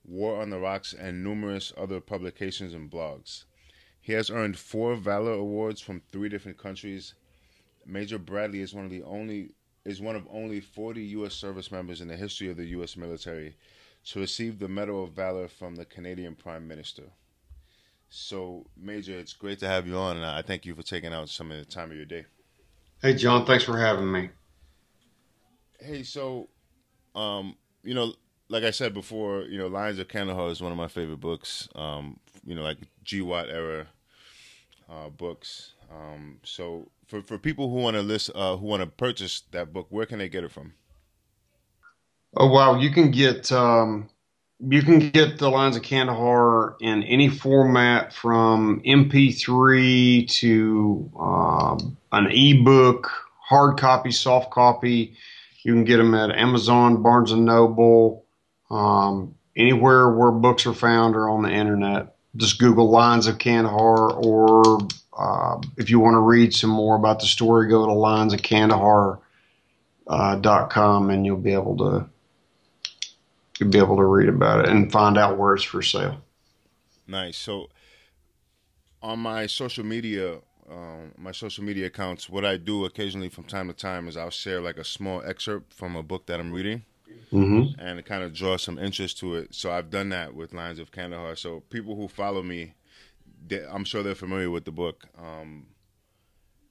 War 0.05 0.41
on 0.41 0.51
the 0.51 0.59
Rocks, 0.59 0.93
and 0.93 1.25
numerous 1.25 1.73
other 1.77 2.01
publications 2.01 2.75
and 2.75 2.91
blogs. 2.91 3.45
He 4.01 4.13
has 4.13 4.31
earned 4.31 4.59
four 4.59 4.95
Valor 4.97 5.33
Awards 5.33 5.81
from 5.81 6.03
three 6.13 6.29
different 6.29 6.59
countries 6.59 7.15
Major 7.87 8.19
Bradley 8.19 8.61
is 8.61 8.75
one 8.75 8.85
of 8.85 8.91
the 8.91 9.05
only 9.05 9.55
is 9.85 10.01
one 10.01 10.17
of 10.17 10.27
only 10.29 10.61
40 10.61 11.01
U.S. 11.03 11.35
service 11.35 11.71
members 11.71 12.01
in 12.01 12.09
the 12.09 12.17
history 12.17 12.51
of 12.51 12.57
the 12.57 12.67
U.S. 12.67 12.97
military 12.97 13.57
to 14.07 14.19
receive 14.19 14.59
the 14.59 14.69
Medal 14.69 15.05
of 15.05 15.13
Valor 15.13 15.47
from 15.47 15.77
the 15.77 15.85
Canadian 15.85 16.35
Prime 16.35 16.67
Minister. 16.67 17.05
So, 18.09 18.67
Major, 18.77 19.17
it's 19.17 19.33
great 19.33 19.61
to 19.61 19.69
have 19.69 19.87
you 19.87 19.97
on, 19.97 20.17
and 20.17 20.27
I 20.27 20.43
thank 20.43 20.67
you 20.67 20.75
for 20.75 20.83
taking 20.83 21.13
out 21.13 21.29
some 21.29 21.53
of 21.53 21.59
the 21.59 21.65
time 21.65 21.93
of 21.93 21.97
your 21.97 22.07
day. 22.07 22.27
Hey, 23.03 23.15
John, 23.15 23.45
thanks 23.45 23.65
for 23.65 23.79
having 23.79 24.11
me. 24.11 24.31
Hey, 25.79 26.03
so, 26.03 26.49
um, 27.15 27.57
you 27.83 27.95
know, 27.95 28.15
like 28.49 28.65
I 28.65 28.71
said 28.71 28.95
before, 28.95 29.43
you 29.43 29.59
know, 29.59 29.67
Lions 29.67 29.99
of 29.99 30.09
Kandahar 30.09 30.51
is 30.51 30.63
one 30.63 30.73
of 30.73 30.79
my 30.79 30.89
favorite 30.89 31.21
books. 31.21 31.69
Um, 31.75 32.19
you 32.45 32.55
know, 32.55 32.63
like 32.63 32.79
GWOT 33.05 33.53
era 33.53 33.87
uh, 34.91 35.11
books. 35.11 35.75
Um, 35.91 36.39
so 36.43 36.89
for, 37.07 37.21
for 37.23 37.39
people 37.39 37.71
who 37.71 37.77
want 37.77 37.97
to 37.97 38.03
list, 38.03 38.31
uh, 38.35 38.57
who 38.57 38.67
want 38.67 38.83
to 38.83 38.87
purchase 38.87 39.43
that 39.51 39.73
book, 39.73 39.87
where 39.91 40.07
can 40.07 40.19
they 40.19 40.29
get 40.29 40.45
it 40.45 40.51
from? 40.51 40.73
Oh 42.37 42.49
wow, 42.49 42.79
you 42.79 42.91
can 42.91 43.11
get 43.11 43.51
um, 43.53 44.09
you 44.59 44.83
can 44.83 45.11
get 45.11 45.39
the 45.39 45.51
Lions 45.51 45.77
of 45.77 45.83
Kandahar 45.83 46.77
in 46.81 47.03
any 47.05 47.29
format 47.29 48.13
from 48.13 48.81
MP3 48.85 50.29
to 50.41 51.11
um, 51.19 51.97
an 52.25 52.31
ebook, 52.31 53.11
hard 53.39 53.79
copy, 53.79 54.11
soft 54.11 54.51
copy. 54.51 55.17
You 55.63 55.73
can 55.73 55.85
get 55.85 55.97
them 55.97 56.15
at 56.15 56.31
Amazon, 56.31 57.03
Barnes 57.03 57.33
and 57.33 57.45
Noble, 57.45 58.25
um, 58.71 59.35
anywhere 59.57 60.11
where 60.11 60.31
books 60.31 60.67
are 60.67 60.75
found 60.75 61.17
or 61.17 61.29
on 61.29 61.43
the 61.43 61.51
internet. 61.51 62.15
Just 62.37 62.59
Google 62.59 62.91
Lions 62.91 63.27
of 63.27 63.39
Kandahar, 63.39 64.13
or 64.13 64.87
uh, 65.17 65.61
if 65.77 65.89
you 65.91 65.99
want 65.99 66.15
to 66.15 66.21
read 66.21 66.53
some 66.55 66.71
more 66.71 66.95
about 66.97 67.21
the 67.21 67.27
story, 67.27 67.69
go 67.69 67.87
to 67.87 67.93
lionsofkandahar.com 67.93 69.23
uh, 70.07 70.37
dot 70.37 70.71
com 70.71 71.11
and 71.11 71.27
you'll 71.27 71.37
be 71.37 71.53
able 71.53 71.77
to 71.77 72.09
you'll 73.59 73.71
be 73.71 73.79
able 73.79 73.97
to 73.97 74.05
read 74.05 74.29
about 74.29 74.65
it 74.65 74.69
and 74.71 74.93
find 74.93 75.19
out 75.19 75.39
where 75.39 75.55
it's 75.55 75.65
for 75.65 75.83
sale. 75.83 76.21
Nice. 77.07 77.37
So 77.37 77.69
on 79.03 79.21
my 79.21 79.47
social 79.47 79.85
media, 79.85 80.39
um, 80.71 81.13
my 81.17 81.33
social 81.33 81.65
media 81.65 81.87
accounts, 81.87 82.29
what 82.29 82.45
I 82.45 82.57
do 82.57 82.85
occasionally 82.85 83.29
from 83.29 83.45
time 83.45 83.69
to 83.69 83.75
time 83.75 84.09
is 84.09 84.17
I'll 84.17 84.31
share 84.31 84.61
like 84.61 84.77
a 84.77 84.85
small 84.85 85.23
excerpt 85.25 85.73
from 85.73 85.97
a 85.97 86.03
book 86.03 86.27
that 86.27 86.41
I'm 86.41 86.53
reading 86.53 86.85
mm-hmm. 87.33 87.81
and 87.81 88.05
kind 88.05 88.23
of 88.23 88.33
draw 88.33 88.57
some 88.57 88.79
interest 88.79 89.19
to 89.19 89.37
it. 89.37 89.55
So 89.55 89.71
I've 89.71 89.91
done 89.91 90.09
that 90.11 90.35
with 90.35 90.53
Lions 90.53 90.79
of 90.79 90.91
Kandahar. 90.91 91.37
So 91.37 91.61
people 91.71 91.95
who 91.95 92.09
follow 92.09 92.43
me, 92.43 92.75
they, 93.47 93.65
I'm 93.65 93.85
sure 93.85 94.03
they're 94.03 94.15
familiar 94.15 94.51
with 94.51 94.65
the 94.65 94.73
book. 94.73 95.07
Um, 95.19 95.67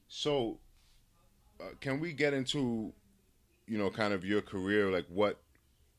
so 0.08 0.60
uh, 1.62 1.70
can 1.80 2.00
we 2.00 2.14
get 2.14 2.34
into, 2.34 2.94
you 3.68 3.78
know, 3.78 3.90
kind 3.90 4.14
of 4.14 4.26
your 4.26 4.42
career? 4.42 4.92
Like 4.92 5.06
what, 5.08 5.40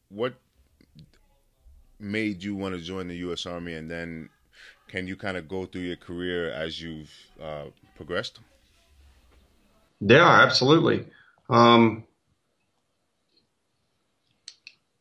what 0.09 0.35
made 1.99 2.43
you 2.43 2.55
want 2.55 2.75
to 2.75 2.81
join 2.81 3.09
the 3.09 3.17
U.S. 3.17 3.47
Army, 3.47 3.73
and 3.75 3.91
then 3.91 4.29
can 4.89 5.07
you 5.07 5.17
kind 5.17 5.37
of 5.37 5.49
go 5.49 5.67
through 5.67 5.83
your 5.83 5.97
career 5.97 6.51
as 6.51 6.81
you've 6.81 7.11
uh, 7.43 7.65
progressed? 7.97 8.41
Yeah, 10.01 10.29
absolutely. 10.29 11.07
Um, 11.49 12.05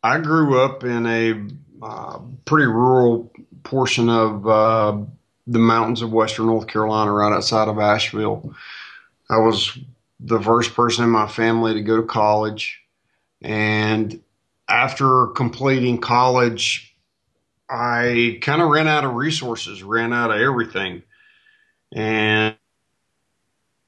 I 0.04 0.20
grew 0.20 0.62
up 0.62 0.84
in 0.84 1.06
a 1.06 1.86
uh, 1.86 2.20
pretty 2.46 2.68
rural 2.68 3.32
portion 3.63 4.10
of 4.10 4.48
uh, 4.48 4.98
the 5.48 5.60
mountains 5.60 6.01
of 6.01 6.12
western 6.12 6.46
North 6.48 6.68
Carolina, 6.68 7.12
right 7.12 7.34
outside 7.34 7.68
of 7.68 7.80
Asheville. 7.80 8.54
I 9.30 9.38
was 9.38 9.77
the 10.20 10.39
first 10.39 10.74
person 10.74 11.04
in 11.04 11.10
my 11.10 11.27
family 11.27 11.74
to 11.74 11.82
go 11.82 11.98
to 11.98 12.04
college. 12.04 12.82
And 13.42 14.22
after 14.68 15.27
completing 15.27 16.00
college, 16.00 16.95
I 17.69 18.39
kind 18.41 18.62
of 18.62 18.69
ran 18.69 18.88
out 18.88 19.05
of 19.05 19.15
resources, 19.15 19.84
ran 19.84 20.13
out 20.13 20.31
of 20.31 20.39
everything. 20.39 21.03
And 21.93 22.55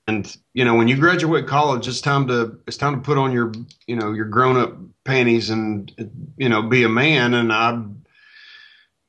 and 0.07 0.38
you 0.53 0.63
know 0.63 0.75
when 0.75 0.88
you 0.88 0.96
graduate 0.96 1.48
college 1.48 1.88
it's 1.88 2.00
time 2.00 2.27
to 2.27 2.60
it's 2.65 2.77
time 2.77 2.96
to 2.96 3.01
put 3.01 3.17
on 3.17 3.34
your 3.34 3.51
you 3.88 3.96
know 3.98 4.13
your 4.13 4.25
grown 4.25 4.55
up 4.55 4.74
panties 5.03 5.50
and 5.50 5.91
you 6.38 6.50
know 6.50 6.62
be 6.62 6.84
a 6.84 6.89
man. 6.89 7.34
And 7.34 7.51
i 7.51 7.84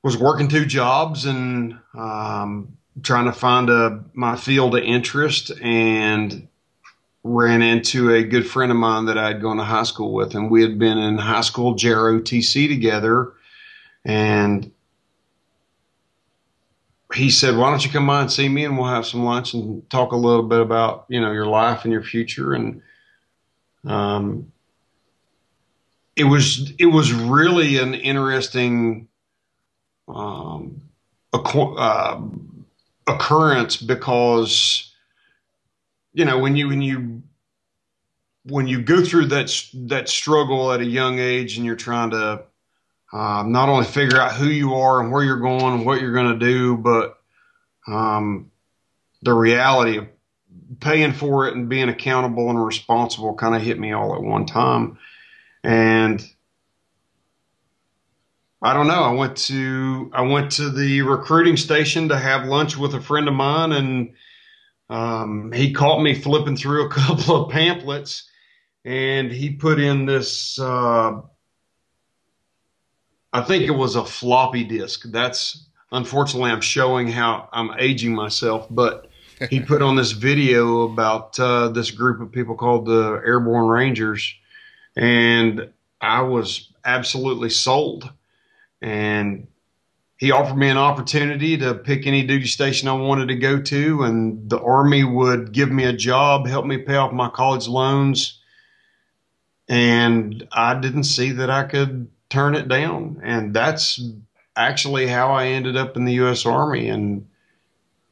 was 0.02 0.16
working 0.16 0.48
two 0.48 0.64
jobs 0.64 1.24
and 1.24 1.78
um, 1.94 2.76
trying 3.02 3.26
to 3.26 3.32
find 3.32 3.70
a 3.70 4.04
my 4.14 4.36
field 4.36 4.76
of 4.76 4.82
interest 4.82 5.50
and 5.62 6.48
ran 7.24 7.62
into 7.62 8.14
a 8.14 8.22
good 8.22 8.48
friend 8.48 8.70
of 8.70 8.78
mine 8.78 9.06
that 9.06 9.18
I'd 9.18 9.42
gone 9.42 9.58
to 9.58 9.64
high 9.64 9.82
school 9.82 10.12
with. 10.12 10.34
And 10.34 10.50
we 10.50 10.62
had 10.62 10.78
been 10.78 10.98
in 10.98 11.18
high 11.18 11.42
school 11.42 11.74
JROTC 11.74 12.68
together 12.68 13.32
and 14.08 14.72
he 17.14 17.30
said, 17.30 17.56
"Why 17.56 17.70
don't 17.70 17.84
you 17.84 17.90
come 17.90 18.06
by 18.06 18.22
and 18.22 18.32
see 18.32 18.48
me, 18.48 18.64
and 18.64 18.76
we'll 18.76 18.88
have 18.88 19.06
some 19.06 19.22
lunch 19.22 19.52
and 19.54 19.88
talk 19.90 20.12
a 20.12 20.16
little 20.16 20.42
bit 20.42 20.60
about 20.60 21.04
you 21.08 21.20
know 21.20 21.30
your 21.30 21.46
life 21.46 21.84
and 21.84 21.92
your 21.92 22.02
future." 22.02 22.54
And 22.54 22.82
um, 23.84 24.50
it 26.16 26.24
was 26.24 26.72
it 26.78 26.86
was 26.86 27.12
really 27.12 27.76
an 27.76 27.94
interesting 27.94 29.08
um, 30.08 30.80
uh, 31.34 32.20
occurrence 33.06 33.76
because 33.76 34.90
you 36.14 36.24
know 36.24 36.38
when 36.38 36.56
you 36.56 36.68
when 36.68 36.80
you 36.80 37.22
when 38.44 38.66
you 38.66 38.80
go 38.80 39.04
through 39.04 39.26
that 39.26 39.64
that 39.74 40.08
struggle 40.08 40.72
at 40.72 40.80
a 40.80 40.86
young 40.86 41.18
age 41.18 41.58
and 41.58 41.66
you're 41.66 41.76
trying 41.76 42.10
to 42.10 42.44
um, 43.12 43.52
not 43.52 43.68
only 43.68 43.86
figure 43.86 44.20
out 44.20 44.32
who 44.34 44.48
you 44.48 44.74
are 44.74 45.00
and 45.00 45.10
where 45.10 45.24
you're 45.24 45.40
going 45.40 45.74
and 45.74 45.86
what 45.86 46.00
you're 46.00 46.12
going 46.12 46.38
to 46.38 46.46
do, 46.46 46.76
but 46.76 47.18
um, 47.86 48.50
the 49.22 49.32
reality 49.32 49.98
of 49.98 50.08
paying 50.80 51.12
for 51.12 51.48
it 51.48 51.54
and 51.54 51.68
being 51.68 51.88
accountable 51.88 52.50
and 52.50 52.64
responsible 52.64 53.34
kind 53.34 53.54
of 53.54 53.62
hit 53.62 53.78
me 53.78 53.92
all 53.92 54.14
at 54.14 54.22
one 54.22 54.44
time. 54.44 54.98
And 55.64 56.24
I 58.60 58.74
don't 58.74 58.88
know. 58.88 59.02
I 59.02 59.12
went 59.12 59.36
to 59.38 60.10
I 60.12 60.22
went 60.22 60.52
to 60.52 60.70
the 60.70 61.02
recruiting 61.02 61.56
station 61.56 62.08
to 62.08 62.18
have 62.18 62.46
lunch 62.46 62.76
with 62.76 62.94
a 62.94 63.00
friend 63.00 63.28
of 63.28 63.34
mine, 63.34 63.72
and 63.72 64.12
um, 64.90 65.52
he 65.52 65.72
caught 65.72 66.02
me 66.02 66.14
flipping 66.14 66.56
through 66.56 66.86
a 66.86 66.90
couple 66.90 67.44
of 67.44 67.50
pamphlets, 67.50 68.28
and 68.84 69.30
he 69.30 69.50
put 69.50 69.80
in 69.80 70.06
this. 70.06 70.58
Uh, 70.58 71.20
I 73.32 73.42
think 73.42 73.64
it 73.64 73.72
was 73.72 73.96
a 73.96 74.04
floppy 74.04 74.64
disk. 74.64 75.02
That's 75.06 75.66
unfortunately 75.92 76.50
I'm 76.50 76.60
showing 76.60 77.08
how 77.08 77.48
I'm 77.52 77.70
aging 77.78 78.14
myself, 78.14 78.66
but 78.70 79.08
he 79.50 79.60
put 79.66 79.82
on 79.82 79.96
this 79.96 80.12
video 80.12 80.82
about 80.82 81.38
uh, 81.38 81.68
this 81.68 81.90
group 81.90 82.20
of 82.20 82.32
people 82.32 82.54
called 82.54 82.86
the 82.86 83.20
Airborne 83.24 83.68
Rangers, 83.68 84.34
and 84.96 85.70
I 86.00 86.22
was 86.22 86.72
absolutely 86.84 87.50
sold. 87.50 88.10
And 88.80 89.48
he 90.16 90.30
offered 90.30 90.56
me 90.56 90.68
an 90.68 90.76
opportunity 90.76 91.56
to 91.58 91.74
pick 91.74 92.06
any 92.06 92.24
duty 92.24 92.46
station 92.46 92.88
I 92.88 92.92
wanted 92.92 93.28
to 93.28 93.36
go 93.36 93.60
to, 93.60 94.02
and 94.02 94.48
the 94.48 94.60
Army 94.60 95.04
would 95.04 95.52
give 95.52 95.70
me 95.70 95.84
a 95.84 95.92
job, 95.92 96.46
help 96.46 96.64
me 96.64 96.78
pay 96.78 96.96
off 96.96 97.12
my 97.12 97.28
college 97.28 97.68
loans. 97.68 98.40
And 99.68 100.48
I 100.50 100.80
didn't 100.80 101.04
see 101.04 101.32
that 101.32 101.50
I 101.50 101.64
could 101.64 102.08
turn 102.30 102.54
it 102.54 102.68
down. 102.68 103.20
And 103.22 103.54
that's 103.54 104.00
actually 104.56 105.06
how 105.06 105.32
I 105.32 105.46
ended 105.46 105.76
up 105.76 105.96
in 105.96 106.04
the 106.04 106.14
U.S. 106.14 106.46
Army. 106.46 106.88
And 106.88 107.28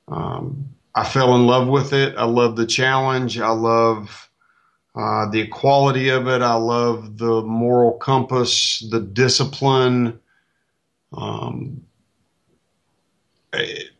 um, 0.09 0.71
I 0.95 1.05
fell 1.05 1.35
in 1.37 1.47
love 1.47 1.69
with 1.69 1.93
it. 1.93 2.17
I 2.17 2.25
love 2.25 2.57
the 2.57 2.67
challenge. 2.67 3.39
I 3.39 3.51
love 3.51 4.31
uh, 4.95 5.29
the 5.31 5.41
equality 5.41 6.09
of 6.09 6.27
it. 6.27 6.41
I 6.41 6.55
love 6.55 7.19
the 7.19 7.43
moral 7.43 7.93
compass, 7.93 8.85
the 8.91 9.01
discipline. 9.01 10.21
Um, 11.13 11.83
it, 13.53 13.91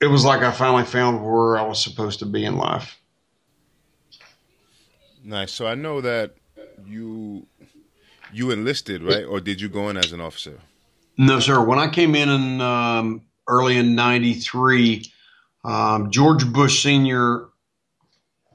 it 0.00 0.06
was 0.06 0.24
like 0.24 0.42
I 0.42 0.52
finally 0.52 0.84
found 0.84 1.24
where 1.24 1.58
I 1.58 1.62
was 1.62 1.82
supposed 1.82 2.20
to 2.20 2.26
be 2.26 2.44
in 2.44 2.56
life. 2.56 2.98
Nice. 5.24 5.52
So 5.52 5.66
I 5.66 5.74
know 5.74 6.00
that 6.00 6.34
you 6.86 7.46
you 8.38 8.50
enlisted, 8.50 9.02
right? 9.02 9.24
Or 9.24 9.40
did 9.40 9.60
you 9.60 9.68
go 9.68 9.88
in 9.88 9.96
as 9.96 10.12
an 10.12 10.20
officer? 10.20 10.58
No, 11.16 11.40
sir. 11.40 11.62
When 11.62 11.78
I 11.78 11.88
came 11.88 12.14
in, 12.14 12.28
in 12.28 12.60
um, 12.60 13.22
early 13.48 13.76
in 13.76 13.94
'93, 13.94 15.04
um, 15.64 16.10
George 16.10 16.50
Bush 16.52 16.82
Sr. 16.82 17.48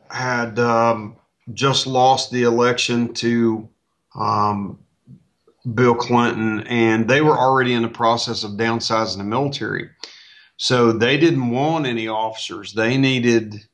had 0.10 0.58
um, 0.60 1.18
just 1.54 1.86
lost 1.86 2.32
the 2.32 2.44
election 2.44 3.14
to 3.16 3.70
um, 4.16 4.80
Bill 5.74 5.96
Clinton, 5.96 6.62
and 6.68 7.08
they 7.08 7.22
were 7.22 7.38
already 7.38 7.74
in 7.74 7.82
the 7.82 7.90
process 7.90 8.44
of 8.44 8.52
downsizing 8.52 9.18
the 9.18 9.24
military. 9.24 9.90
So 10.58 10.94
they 10.94 11.18
didn't 11.18 11.50
want 11.50 11.86
any 11.86 12.08
officers. 12.08 12.74
They 12.74 12.98
needed 12.98 13.68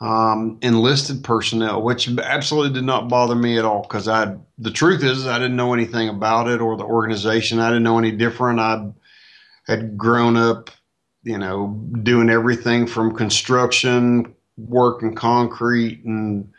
um, 0.00 0.58
enlisted 0.60 1.24
personnel, 1.24 1.82
which 1.82 2.08
absolutely 2.18 2.74
did 2.74 2.84
not 2.84 3.08
bother 3.08 3.34
me 3.34 3.58
at 3.58 3.64
all 3.64 3.82
because 3.82 4.08
I. 4.08 4.36
The 4.58 4.70
truth 4.70 5.02
is, 5.02 5.26
I 5.26 5.38
didn't 5.38 5.56
know 5.56 5.74
anything 5.74 6.08
about 6.08 6.48
it 6.48 6.60
or 6.60 6.76
the 6.76 6.84
organization. 6.84 7.58
I 7.58 7.68
didn't 7.68 7.82
know 7.82 7.98
any 7.98 8.10
different. 8.10 8.58
I 8.58 8.90
had 9.66 9.96
grown 9.98 10.36
up, 10.36 10.70
you 11.22 11.38
know, 11.38 11.68
doing 12.02 12.30
everything 12.30 12.86
from 12.86 13.14
construction, 13.14 14.34
working 14.56 15.14
concrete, 15.14 16.04
and 16.04 16.50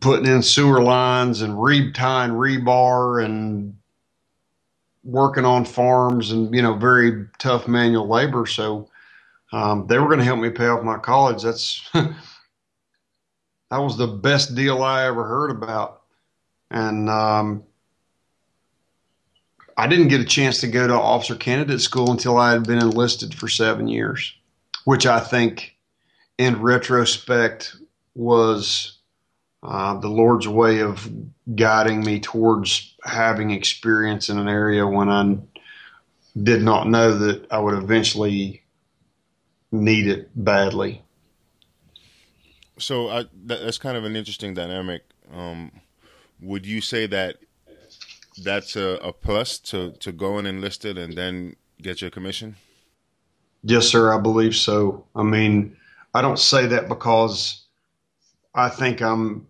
putting 0.00 0.26
in 0.26 0.42
sewer 0.42 0.82
lines 0.82 1.42
and 1.42 1.62
re 1.62 1.92
tying 1.92 2.32
rebar 2.32 3.24
and 3.24 3.76
working 5.02 5.44
on 5.44 5.64
farms 5.64 6.30
and 6.30 6.54
you 6.54 6.62
know 6.62 6.74
very 6.74 7.26
tough 7.38 7.68
manual 7.68 8.08
labor. 8.08 8.46
So 8.46 8.88
um, 9.52 9.86
they 9.86 9.98
were 9.98 10.06
going 10.06 10.18
to 10.18 10.24
help 10.24 10.40
me 10.40 10.50
pay 10.50 10.66
off 10.66 10.82
my 10.82 10.98
college. 10.98 11.42
That's 11.42 11.88
that 13.74 13.82
was 13.82 13.96
the 13.96 14.06
best 14.06 14.54
deal 14.54 14.84
I 14.84 15.06
ever 15.06 15.24
heard 15.24 15.50
about. 15.50 16.02
And 16.70 17.10
um, 17.10 17.64
I 19.76 19.88
didn't 19.88 20.08
get 20.08 20.20
a 20.20 20.24
chance 20.24 20.60
to 20.60 20.68
go 20.68 20.86
to 20.86 20.94
officer 20.94 21.34
candidate 21.34 21.80
school 21.80 22.12
until 22.12 22.38
I 22.38 22.52
had 22.52 22.68
been 22.68 22.78
enlisted 22.78 23.34
for 23.34 23.48
seven 23.48 23.88
years, 23.88 24.32
which 24.84 25.06
I 25.06 25.18
think, 25.18 25.76
in 26.38 26.62
retrospect, 26.62 27.74
was 28.14 28.98
uh, 29.64 29.98
the 29.98 30.08
Lord's 30.08 30.46
way 30.46 30.80
of 30.80 31.10
guiding 31.56 32.04
me 32.04 32.20
towards 32.20 32.94
having 33.02 33.50
experience 33.50 34.28
in 34.28 34.38
an 34.38 34.46
area 34.46 34.86
when 34.86 35.08
I 35.08 35.36
did 36.40 36.62
not 36.62 36.88
know 36.88 37.18
that 37.18 37.46
I 37.50 37.58
would 37.58 37.74
eventually 37.74 38.62
need 39.72 40.06
it 40.06 40.30
badly 40.36 41.03
so 42.78 43.08
I, 43.08 43.22
that, 43.46 43.62
that's 43.62 43.78
kind 43.78 43.96
of 43.96 44.04
an 44.04 44.16
interesting 44.16 44.54
dynamic. 44.54 45.02
Um, 45.32 45.70
would 46.40 46.66
you 46.66 46.80
say 46.80 47.06
that 47.06 47.36
that's 48.42 48.76
a, 48.76 48.98
a, 49.02 49.12
plus 49.12 49.58
to, 49.58 49.92
to 49.92 50.12
go 50.12 50.38
and 50.38 50.46
enlisted 50.46 50.98
and 50.98 51.16
then 51.16 51.56
get 51.80 52.00
your 52.00 52.10
commission? 52.10 52.56
Yes, 53.62 53.86
sir. 53.86 54.12
I 54.12 54.20
believe 54.20 54.54
so. 54.54 55.06
I 55.14 55.22
mean, 55.22 55.76
I 56.12 56.20
don't 56.20 56.38
say 56.38 56.66
that 56.66 56.88
because 56.88 57.62
I 58.54 58.68
think 58.68 59.00
I'm 59.00 59.46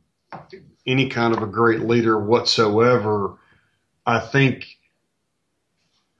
any 0.87 1.09
kind 1.09 1.35
of 1.35 1.43
a 1.43 1.47
great 1.47 1.81
leader 1.81 2.19
whatsoever. 2.19 3.39
I 4.07 4.21
think 4.21 4.79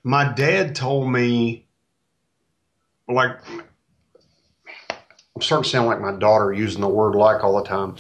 my 0.03 0.33
dad 0.33 0.75
told 0.75 1.11
me, 1.11 1.67
like, 3.09 3.39
I'm 5.37 5.43
starting 5.43 5.65
to 5.65 5.69
sound 5.69 5.87
like 5.87 6.01
my 6.01 6.13
daughter 6.13 6.53
using 6.53 6.81
the 6.81 6.89
word 6.89 7.17
like 7.17 7.43
all 7.43 7.57
the 7.57 7.65
time. 7.65 7.97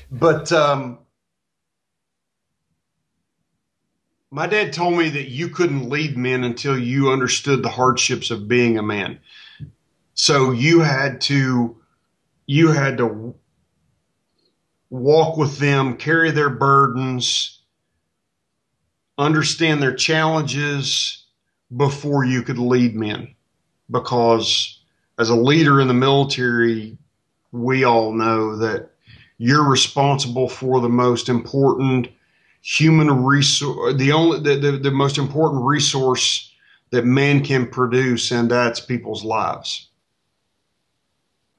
but 0.10 0.52
um, 0.52 0.98
my 4.30 4.46
dad 4.46 4.74
told 4.74 4.98
me 4.98 5.08
that 5.08 5.28
you 5.28 5.48
couldn't 5.48 5.88
lead 5.88 6.18
men 6.18 6.44
until 6.44 6.78
you 6.78 7.10
understood 7.10 7.62
the 7.62 7.70
hardships 7.70 8.30
of 8.30 8.48
being 8.48 8.76
a 8.76 8.82
man. 8.82 9.18
So 10.12 10.50
you 10.50 10.80
had 10.80 11.22
to 11.22 11.76
you 12.46 12.72
had 12.72 12.98
to 12.98 13.34
walk 14.90 15.36
with 15.38 15.58
them, 15.58 15.96
carry 15.96 16.30
their 16.30 16.50
burdens, 16.50 17.60
understand 19.16 19.82
their 19.82 19.94
challenges 19.94 21.24
before 21.74 22.24
you 22.24 22.42
could 22.42 22.58
lead 22.58 22.94
men 22.94 23.34
because 23.90 24.77
as 25.18 25.28
a 25.28 25.34
leader 25.34 25.80
in 25.80 25.88
the 25.88 25.94
military, 25.94 26.96
we 27.52 27.84
all 27.84 28.12
know 28.12 28.56
that 28.56 28.90
you're 29.38 29.68
responsible 29.68 30.48
for 30.48 30.80
the 30.80 30.88
most 30.88 31.28
important 31.28 32.08
human 32.62 33.24
resource, 33.24 33.94
the 33.96 34.12
only, 34.12 34.40
the, 34.40 34.56
the, 34.56 34.78
the 34.78 34.90
most 34.90 35.18
important 35.18 35.64
resource 35.64 36.52
that 36.90 37.04
man 37.04 37.44
can 37.44 37.66
produce, 37.66 38.30
and 38.30 38.50
that's 38.50 38.80
people's 38.80 39.24
lives. 39.24 39.88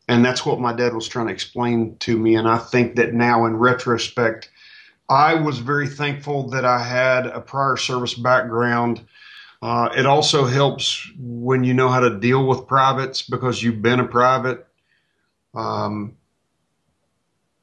And 0.08 0.26
that's 0.26 0.46
what 0.46 0.60
my 0.60 0.74
dad 0.74 0.94
was 0.94 1.08
trying 1.08 1.28
to 1.28 1.34
explain 1.34 1.96
to 2.00 2.18
me. 2.18 2.36
And 2.36 2.48
I 2.48 2.58
think 2.58 2.96
that 2.96 3.14
now, 3.14 3.46
in 3.46 3.58
retrospect, 3.58 4.50
I 5.08 5.36
was 5.36 5.60
very 5.60 5.88
thankful 5.88 6.50
that 6.50 6.66
I 6.66 6.84
had 6.84 7.28
a 7.28 7.42
prior 7.42 7.78
service 7.78 8.16
background 8.16 9.06
uh, 9.62 9.90
it 9.98 10.06
also 10.06 10.46
helps 10.46 11.10
when 11.18 11.64
you 11.64 11.74
know 11.74 11.90
how 11.90 12.00
to 12.00 12.20
deal 12.20 12.48
with 12.48 12.68
privates 12.68 13.22
because 13.22 13.62
you've 13.62 13.82
been 13.82 14.00
a 14.00 14.08
private. 14.08 14.66
Um, 15.54 16.16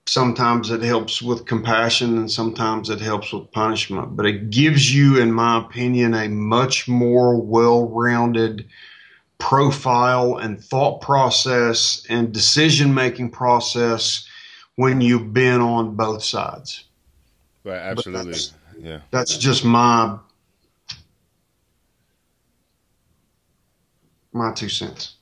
sometimes 0.07 0.71
it 0.71 0.83
helps 0.83 1.23
with 1.23 1.47
compassion 1.47 2.19
and 2.19 2.31
sometimes 2.31 2.91
it 2.91 3.01
helps 3.01 3.33
with 3.33 3.51
punishment, 3.53 4.15
but 4.15 4.27
it 4.27 4.51
gives 4.51 4.95
you, 4.95 5.21
in 5.21 5.33
my 5.33 5.59
opinion, 5.59 6.15
a 6.15 6.29
much 6.29 6.87
more 6.87 7.41
well 7.41 7.89
rounded 7.89 8.67
profile 9.39 10.37
and 10.37 10.63
thought 10.63 11.01
process 11.01 12.05
and 12.09 12.33
decision 12.33 12.93
making 12.93 13.31
process 13.31 14.27
when 14.77 15.01
you've 15.01 15.33
been 15.33 15.61
on 15.61 15.95
both 15.97 16.23
sides. 16.23 16.85
Right, 17.65 17.79
absolutely. 17.79 18.33
That's, 18.33 18.55
yeah. 18.79 19.01
That's 19.11 19.37
just 19.39 19.65
my 19.65 20.19
my 24.37 24.53
two 24.53 24.69
cents. 24.69 25.15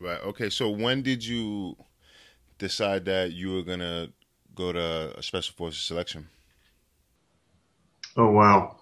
Right. 0.00 0.20
Okay. 0.22 0.50
So 0.50 0.70
when 0.70 1.02
did 1.02 1.24
you 1.24 1.76
decide 2.58 3.04
that 3.06 3.32
you 3.32 3.54
were 3.54 3.62
gonna 3.62 4.08
go 4.54 4.72
to 4.72 5.18
a 5.18 5.22
special 5.22 5.54
forces 5.56 5.82
selection? 5.82 6.28
Oh 8.16 8.30
wow. 8.30 8.76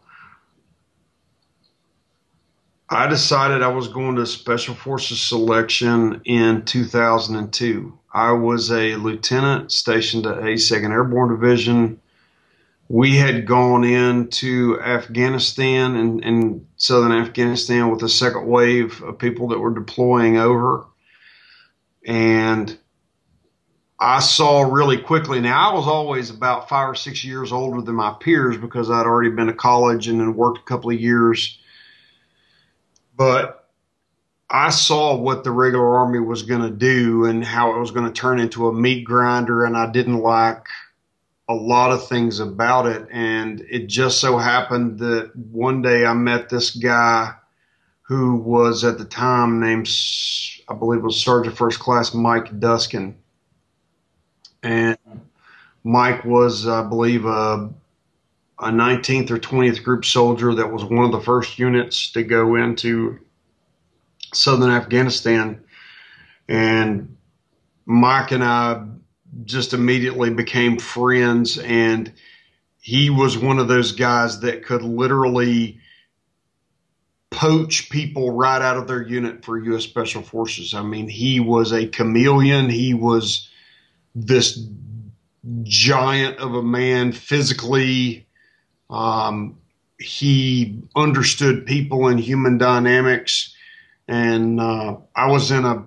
I 2.88 3.09
decided 3.09 3.62
I 3.62 3.69
was 3.69 3.88
going 3.88 4.14
to 4.16 4.27
special 4.27 4.75
forces 4.75 5.21
selection 5.21 6.21
in 6.25 6.64
2002. 6.64 7.99
I 8.14 8.33
was 8.33 8.71
a 8.71 8.95
lieutenant 8.95 9.73
stationed 9.73 10.25
at 10.25 10.37
82nd 10.38 10.90
Airborne 10.90 11.31
Division 11.31 12.01
we 12.88 13.16
had 13.16 13.46
gone 13.46 13.85
into 13.85 14.81
Afghanistan 14.81 15.96
and, 15.96 16.25
and, 16.25 16.66
southern 16.77 17.12
Afghanistan 17.12 17.90
with 17.90 18.03
a 18.03 18.09
second 18.09 18.46
wave 18.46 19.03
of 19.03 19.18
people 19.18 19.49
that 19.49 19.59
were 19.59 19.75
deploying 19.75 20.37
over. 20.37 20.85
And 22.07 22.79
I 23.99 24.20
saw 24.20 24.61
really 24.61 24.99
quickly. 24.99 25.40
Now, 25.40 25.70
I 25.70 25.75
was 25.75 25.87
always 25.87 26.29
about 26.29 26.68
five 26.68 26.90
or 26.90 26.94
six 26.94 27.25
years 27.25 27.51
older 27.51 27.81
than 27.81 27.94
my 27.94 28.14
peers 28.20 28.59
because 28.59 28.90
I'd 28.90 29.07
already 29.07 29.31
been 29.31 29.46
to 29.46 29.55
college 29.55 30.07
and 30.07 30.20
then 30.20 30.37
worked 30.37 30.59
a 30.59 30.62
couple 30.62 30.90
of 30.90 31.01
years. 31.01 31.59
But 33.16 33.70
I 34.51 34.68
saw 34.68 35.16
what 35.16 35.42
the 35.42 35.51
regular 35.51 35.96
army 35.96 36.20
was 36.20 36.42
going 36.42 36.61
to 36.61 36.70
do 36.70 37.25
and 37.25 37.42
how 37.42 37.75
it 37.75 37.81
was 37.81 37.90
going 37.90 38.07
to 38.07 38.12
turn 38.12 38.38
into 38.38 38.68
a 38.68 38.72
meat 38.72 39.05
grinder, 39.05 39.64
and 39.64 39.77
I 39.77 39.90
didn't 39.90 40.20
like 40.20 40.66
a 41.48 41.54
lot 41.54 41.92
of 41.92 42.09
things 42.09 42.40
about 42.40 42.87
it. 42.87 43.06
And 43.11 43.61
it 43.70 43.87
just 43.87 44.20
so 44.20 44.38
happened 44.38 44.98
that 44.98 45.35
one 45.37 45.82
day 45.82 46.04
I 46.04 46.12
met 46.12 46.48
this 46.48 46.70
guy 46.70 47.35
who 48.02 48.37
was 48.37 48.85
at 48.85 48.98
the 48.98 49.04
time 49.04 49.61
named, 49.61 49.88
I 50.68 50.74
believe 50.74 51.02
was 51.02 51.20
Sergeant 51.20 51.56
First 51.56 51.78
Class 51.78 52.14
Mike 52.14 52.59
Duskin. 52.61 53.14
And 54.62 54.98
Mike 55.85 56.24
was, 56.24 56.66
I 56.66 56.82
believe, 56.82 57.24
a, 57.24 57.70
a 58.59 58.70
19th 58.70 59.30
or 59.30 59.38
20th 59.38 59.82
Group 59.85 60.04
soldier 60.04 60.54
that 60.54 60.72
was 60.72 60.85
one 60.85 61.04
of 61.04 61.12
the 61.12 61.20
first 61.20 61.59
units 61.59 62.11
to 62.12 62.22
go 62.22 62.56
into 62.56 63.18
southern 64.32 64.70
Afghanistan. 64.70 65.62
And 66.48 67.16
Mike 67.87 68.32
and 68.32 68.42
I 68.42 68.85
just 69.44 69.72
immediately 69.72 70.31
became 70.31 70.79
friends 70.79 71.59
and 71.59 72.12
he 72.81 73.11
was 73.11 73.37
one 73.37 73.59
of 73.59 73.66
those 73.66 73.90
guys 73.90 74.40
that 74.40 74.64
could 74.64 74.83
literally 74.83 75.81
poach 77.33 77.90
people 77.90 78.31
right 78.31 78.62
out 78.62 78.77
of 78.77 78.87
their 78.87 79.03
unit 79.03 79.44
for 79.44 79.59
U.S. 79.59 79.83
Special 79.83 80.22
Forces. 80.22 80.72
I 80.72 80.83
mean, 80.83 81.09
he 81.09 81.40
was 81.40 81.72
a 81.72 81.88
chameleon. 81.88 82.70
He 82.70 82.94
was 82.94 83.51
this 84.14 84.64
giant 85.64 86.38
of 86.38 86.55
a 86.55 86.62
man 86.62 87.11
physically. 87.11 88.27
Um, 88.88 89.59
he 89.99 90.81
understood 90.94 91.66
people 91.66 92.07
and 92.07 92.20
human 92.20 92.57
dynamics. 92.57 93.53
And 94.07 94.61
uh, 94.61 94.99
I 95.16 95.27
was 95.27 95.51
in 95.51 95.64
a 95.64 95.85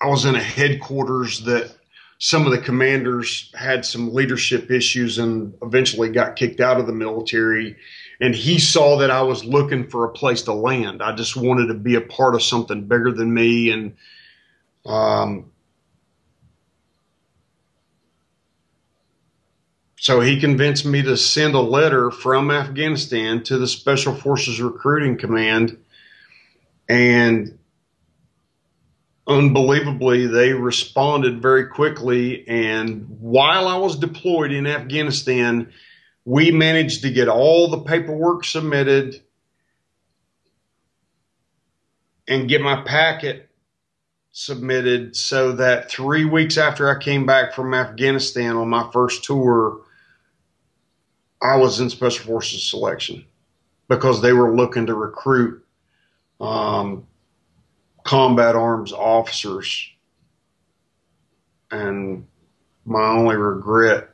I 0.00 0.06
was 0.06 0.24
in 0.24 0.34
a 0.34 0.42
headquarters 0.42 1.40
that 1.44 1.76
some 2.24 2.46
of 2.46 2.52
the 2.52 2.58
commanders 2.58 3.50
had 3.52 3.84
some 3.84 4.14
leadership 4.14 4.70
issues 4.70 5.18
and 5.18 5.52
eventually 5.60 6.08
got 6.08 6.36
kicked 6.36 6.60
out 6.60 6.78
of 6.78 6.86
the 6.86 6.92
military. 6.92 7.76
And 8.20 8.32
he 8.32 8.60
saw 8.60 8.96
that 8.98 9.10
I 9.10 9.22
was 9.22 9.44
looking 9.44 9.88
for 9.88 10.04
a 10.04 10.12
place 10.12 10.42
to 10.42 10.52
land. 10.52 11.02
I 11.02 11.16
just 11.16 11.36
wanted 11.36 11.66
to 11.66 11.74
be 11.74 11.96
a 11.96 12.00
part 12.00 12.36
of 12.36 12.42
something 12.44 12.86
bigger 12.86 13.10
than 13.10 13.34
me. 13.34 13.70
And 13.70 13.96
Um, 14.86 15.50
so 19.98 20.20
he 20.20 20.40
convinced 20.40 20.84
me 20.84 21.02
to 21.02 21.16
send 21.16 21.54
a 21.54 21.60
letter 21.60 22.12
from 22.12 22.52
Afghanistan 22.52 23.42
to 23.44 23.58
the 23.58 23.66
Special 23.66 24.14
Forces 24.14 24.60
Recruiting 24.60 25.18
Command, 25.18 25.76
and 26.88 27.58
unbelievably, 29.26 30.26
they 30.26 30.52
responded 30.52 31.40
very 31.40 31.66
quickly. 31.66 32.46
And 32.48 33.06
while 33.20 33.68
I 33.68 33.76
was 33.76 33.96
deployed 33.96 34.52
in 34.52 34.66
Afghanistan, 34.66 35.72
we 36.24 36.50
managed 36.50 37.02
to 37.02 37.10
get 37.10 37.28
all 37.28 37.68
the 37.68 37.80
paperwork 37.80 38.44
submitted 38.44 39.22
and 42.28 42.48
get 42.48 42.60
my 42.60 42.82
packet 42.82 43.48
submitted 44.32 45.14
so 45.14 45.52
that 45.52 45.90
three 45.90 46.24
weeks 46.24 46.56
after 46.56 46.88
I 46.88 47.02
came 47.02 47.26
back 47.26 47.52
from 47.52 47.74
Afghanistan 47.74 48.56
on 48.56 48.68
my 48.68 48.88
first 48.92 49.24
tour, 49.24 49.82
I 51.42 51.56
was 51.56 51.80
in 51.80 51.90
Special 51.90 52.24
Forces 52.24 52.68
selection 52.68 53.24
because 53.88 54.22
they 54.22 54.32
were 54.32 54.54
looking 54.54 54.86
to 54.86 54.94
recruit 54.94 55.62
um, 56.40 57.06
combat 58.04 58.54
arms 58.54 58.92
officers. 58.92 59.90
And 61.70 62.26
my 62.84 63.06
only 63.06 63.36
regret 63.36 64.10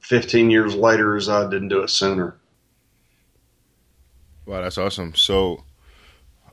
15 0.00 0.50
years 0.50 0.74
later 0.74 1.16
is 1.16 1.28
I 1.28 1.44
didn't 1.48 1.68
do 1.68 1.82
it 1.82 1.90
sooner. 1.90 2.36
Wow, 4.46 4.62
that's 4.62 4.78
awesome. 4.78 5.14
So, 5.14 5.64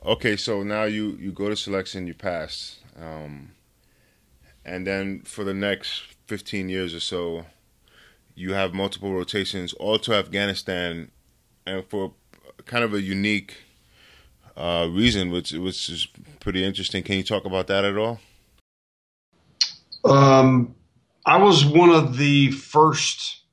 okay, 0.04 0.36
so 0.36 0.62
now 0.62 0.84
you 0.84 1.16
you 1.20 1.30
go 1.30 1.48
to 1.48 1.56
selection, 1.56 2.08
you 2.08 2.14
pass, 2.14 2.80
um, 3.00 3.52
and 4.64 4.84
then 4.84 5.22
for 5.22 5.44
the 5.44 5.54
next 5.54 6.02
15 6.26 6.68
years 6.68 6.92
or 6.92 7.00
so, 7.00 7.46
you 8.34 8.52
have 8.54 8.74
multiple 8.74 9.12
rotations 9.12 9.72
all 9.74 10.00
to 10.00 10.14
Afghanistan, 10.14 11.12
and 11.64 11.84
for 11.86 12.14
kind 12.66 12.82
of 12.82 12.92
a 12.92 13.00
unique 13.00 13.58
uh, 14.56 14.88
reason, 14.90 15.30
which 15.30 15.52
which 15.52 15.88
is 15.88 16.06
pretty 16.40 16.64
interesting. 16.64 17.02
Can 17.02 17.16
you 17.16 17.24
talk 17.24 17.44
about 17.44 17.66
that 17.68 17.84
at 17.84 17.96
all? 17.96 18.20
Um, 20.04 20.74
I 21.24 21.38
was 21.38 21.64
one 21.64 21.90
of 21.90 22.16
the 22.18 22.50
first 22.50 23.44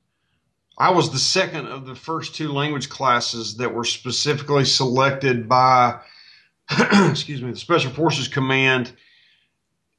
I 0.78 0.90
was 0.90 1.12
the 1.12 1.18
second 1.18 1.66
of 1.66 1.86
the 1.86 1.94
first 1.94 2.34
two 2.34 2.50
language 2.50 2.88
classes 2.88 3.56
that 3.58 3.72
were 3.72 3.84
specifically 3.84 4.64
selected 4.64 5.48
by, 5.48 6.00
excuse 7.10 7.42
me, 7.42 7.50
the 7.50 7.58
Special 7.58 7.92
Forces 7.92 8.26
Command 8.26 8.92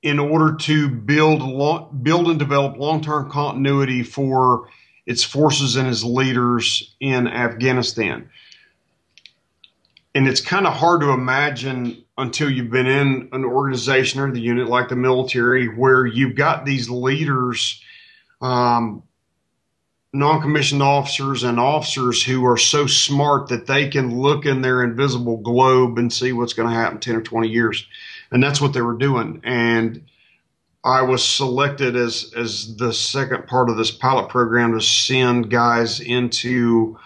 in 0.01 0.19
order 0.19 0.55
to 0.55 0.89
build 0.89 1.41
long, 1.41 1.99
build 2.03 2.27
and 2.27 2.37
develop 2.37 2.77
long-term 2.77 3.29
continuity 3.31 4.03
for 4.03 4.67
its 5.05 5.23
forces 5.23 5.77
and 5.77 5.87
its 5.87 6.03
leaders 6.03 6.95
in 6.99 7.27
Afghanistan. 7.27 8.29
And 10.15 10.27
it's 10.27 10.41
kind 10.41 10.67
of 10.67 10.73
hard 10.73 11.01
to 11.01 11.09
imagine 11.09 12.03
until 12.17 12.49
you've 12.49 12.69
been 12.69 12.85
in 12.85 13.29
an 13.31 13.43
organization 13.43 14.19
or 14.19 14.31
the 14.31 14.39
unit 14.39 14.67
like 14.67 14.89
the 14.89 14.95
military 14.95 15.67
where 15.67 16.05
you've 16.05 16.35
got 16.35 16.65
these 16.65 16.89
leaders 16.89 17.81
um, 18.41 19.03
non-commissioned 20.13 20.83
officers 20.83 21.43
and 21.43 21.59
officers 21.59 22.23
who 22.23 22.45
are 22.45 22.57
so 22.57 22.85
smart 22.85 23.47
that 23.49 23.65
they 23.65 23.89
can 23.89 24.19
look 24.19 24.45
in 24.45 24.61
their 24.61 24.83
invisible 24.83 25.37
globe 25.37 25.97
and 25.97 26.13
see 26.13 26.31
what's 26.31 26.53
going 26.53 26.69
to 26.69 26.75
happen 26.75 26.99
10 26.99 27.15
or 27.15 27.21
20 27.21 27.47
years. 27.47 27.87
And 28.31 28.43
that's 28.43 28.61
what 28.61 28.73
they 28.73 28.81
were 28.81 28.97
doing. 28.97 29.41
And 29.43 30.03
i 30.85 31.01
was 31.01 31.23
selected 31.23 31.95
as 31.95 32.33
as 32.35 32.75
the 32.75 32.91
second 32.91 33.47
part 33.47 33.69
of 33.69 33.77
this 33.77 33.89
pilot 33.89 34.27
program 34.27 34.73
to 34.73 34.81
send 34.81 35.49
guys 35.49 36.01
into 36.01 36.97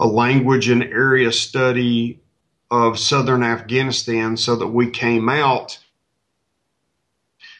a 0.00 0.06
language 0.06 0.68
and 0.70 0.82
area 0.82 1.30
study 1.30 2.18
of 2.70 2.98
southern 2.98 3.42
afghanistan 3.42 4.36
so 4.36 4.56
that 4.56 4.68
we 4.68 4.90
came 4.90 5.28
out 5.28 5.78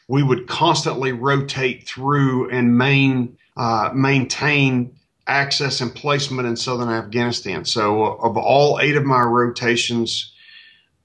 we 0.09 0.23
would 0.23 0.47
constantly 0.47 1.13
rotate 1.13 1.87
through 1.87 2.51
and 2.51 2.77
main 2.77 3.37
uh, 3.57 3.91
maintain 3.95 4.95
access 5.27 5.81
and 5.81 5.95
placement 5.95 6.47
in 6.47 6.57
southern 6.57 6.89
Afghanistan. 6.89 7.65
So, 7.65 8.05
uh, 8.05 8.17
of 8.17 8.37
all 8.37 8.79
eight 8.81 8.97
of 8.97 9.05
my 9.05 9.23
rotations 9.23 10.33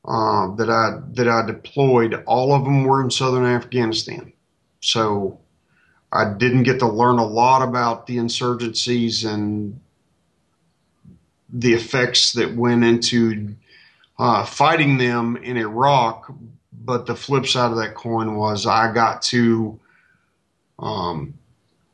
uh, 0.06 0.54
that 0.56 0.70
I 0.70 1.00
that 1.14 1.28
I 1.28 1.46
deployed, 1.46 2.24
all 2.26 2.54
of 2.54 2.64
them 2.64 2.84
were 2.84 3.04
in 3.04 3.10
southern 3.10 3.46
Afghanistan. 3.46 4.34
So, 4.82 5.40
I 6.12 6.34
didn't 6.34 6.64
get 6.64 6.80
to 6.80 6.88
learn 6.88 7.20
a 7.20 7.26
lot 7.26 7.68
about 7.68 8.06
the 8.06 8.18
insurgencies 8.18 9.26
and 9.26 9.80
the 11.50 11.74
effects 11.74 12.34
that 12.34 12.56
went 12.56 12.84
into 12.84 13.56
uh, 14.22 14.46
fighting 14.46 14.98
them 15.00 15.36
in 15.38 15.58
Iraq. 15.58 16.32
But 16.72 17.08
the 17.08 17.16
flip 17.16 17.48
side 17.48 17.72
of 17.72 17.78
that 17.78 17.96
coin 17.96 18.36
was 18.36 18.68
I 18.68 18.94
got 18.94 19.24
to 19.24 19.80
um, 20.78 21.34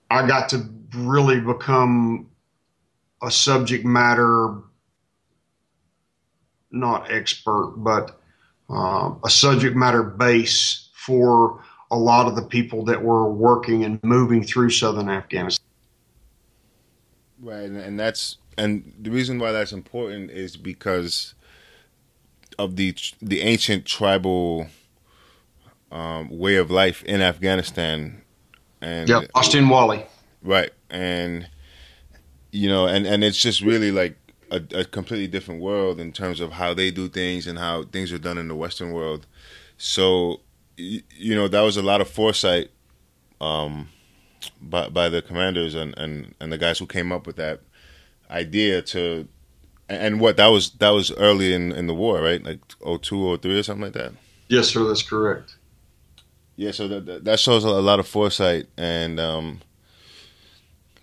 I 0.10 0.28
got 0.28 0.50
to 0.50 0.68
really 0.94 1.40
become 1.40 2.30
a 3.22 3.32
subject 3.32 3.86
matter 3.86 4.56
not 6.70 7.10
expert, 7.10 7.76
but 7.78 8.20
uh, 8.70 9.14
a 9.24 9.30
subject 9.30 9.76
matter 9.76 10.04
base 10.04 10.90
for 10.94 11.64
a 11.92 11.98
lot 11.98 12.28
of 12.28 12.36
the 12.36 12.42
people 12.42 12.84
that 12.86 13.02
were 13.02 13.32
working 13.32 13.86
and 13.86 14.04
moving 14.04 14.44
through 14.44 14.70
southern 14.70 15.10
Afghanistan. 15.10 15.66
Right, 17.40 17.70
and 17.70 17.98
that's 17.98 18.38
and 18.58 18.94
the 19.00 19.12
reason 19.12 19.40
why 19.40 19.54
that's 19.54 19.72
important 19.72 20.32
is 20.32 20.58
because 20.58 21.36
of 22.58 22.76
the 22.76 22.96
the 23.22 23.42
ancient 23.42 23.86
tribal 23.86 24.68
um, 25.92 26.30
way 26.30 26.56
of 26.56 26.72
life 26.72 27.04
in 27.04 27.22
Afghanistan. 27.22 28.22
And 28.82 29.10
yeah, 29.10 29.22
Pashtunwali. 29.36 30.06
Right, 30.44 30.72
and 30.90 31.50
you 32.52 32.70
know, 32.70 32.88
and 32.88 33.06
and 33.06 33.24
it's 33.24 33.38
just 33.38 33.62
really 33.62 33.92
like 33.92 34.18
a, 34.52 34.62
a, 34.74 34.86
completely 34.86 35.28
different 35.28 35.62
world 35.62 36.00
in 36.00 36.12
terms 36.12 36.40
of 36.40 36.54
how 36.54 36.74
they 36.74 36.92
do 36.92 37.08
things 37.10 37.48
and 37.48 37.58
how 37.60 37.84
things 37.84 38.12
are 38.12 38.18
done 38.18 38.38
in 38.38 38.48
the 38.48 38.56
Western 38.56 38.94
world. 38.94 39.26
So, 39.78 40.42
you, 40.78 41.36
know, 41.36 41.48
that 41.48 41.62
was 41.62 41.78
a 41.78 41.82
lot 41.82 42.02
of 42.02 42.10
foresight 42.10 42.70
um, 43.42 43.90
by 44.62 44.90
by 44.90 45.10
the 45.10 45.22
commanders 45.22 45.76
and, 45.76 45.98
and 45.98 46.34
and 46.40 46.52
the 46.52 46.58
guys 46.58 46.80
who 46.80 46.88
came 46.88 47.12
up 47.12 47.28
with 47.28 47.36
that 47.38 47.62
idea 48.30 48.82
to. 48.84 49.28
And 49.90 50.20
what 50.20 50.38
that 50.38 50.48
was 50.48 50.72
that 50.72 50.90
was 50.90 51.12
early 51.14 51.54
in, 51.54 51.72
in 51.72 51.88
the 51.88 51.94
war, 51.94 52.22
right? 52.22 52.44
Like 52.44 52.60
02, 52.80 53.38
03 53.38 53.60
or 53.60 53.64
something 53.64 53.84
like 53.84 53.94
that. 53.94 54.12
Yes, 54.50 54.68
sir. 54.68 54.84
That's 54.84 55.04
correct. 55.04 55.56
Yeah, 56.58 56.72
so 56.72 56.88
that 56.88 57.24
that 57.24 57.40
shows 57.40 57.64
a 57.64 57.70
lot 57.70 58.00
of 58.00 58.08
foresight, 58.08 58.66
and 58.78 59.20
um, 59.20 59.62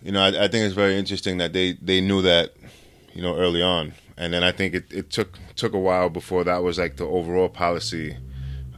you 0.05 0.12
know, 0.12 0.20
I, 0.20 0.29
I, 0.29 0.49
think 0.49 0.66
it's 0.66 0.75
very 0.75 0.99
interesting 0.99 1.38
that 1.38 1.55
they, 1.55 1.73
they 1.81 2.03
knew 2.03 2.20
that, 2.23 2.53
you 3.14 3.23
know, 3.23 3.35
early 3.37 3.62
on, 3.62 3.94
and 4.18 4.35
then 4.35 4.44
I 4.44 4.53
think 4.53 4.75
it, 4.75 4.92
it 4.92 5.11
took 5.11 5.38
took 5.57 5.73
a 5.73 5.79
while 5.79 6.11
before 6.11 6.44
that 6.44 6.62
was 6.62 6.79
like 6.79 6.97
the 6.97 7.07
overall 7.07 7.49
policy 7.49 8.16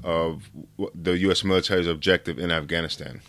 of 0.05 0.49
the 0.95 1.19
U.S. 1.19 1.43
military's 1.43 1.89
objective 1.89 2.39
in 2.39 2.53
Afghanistan. 2.53 3.23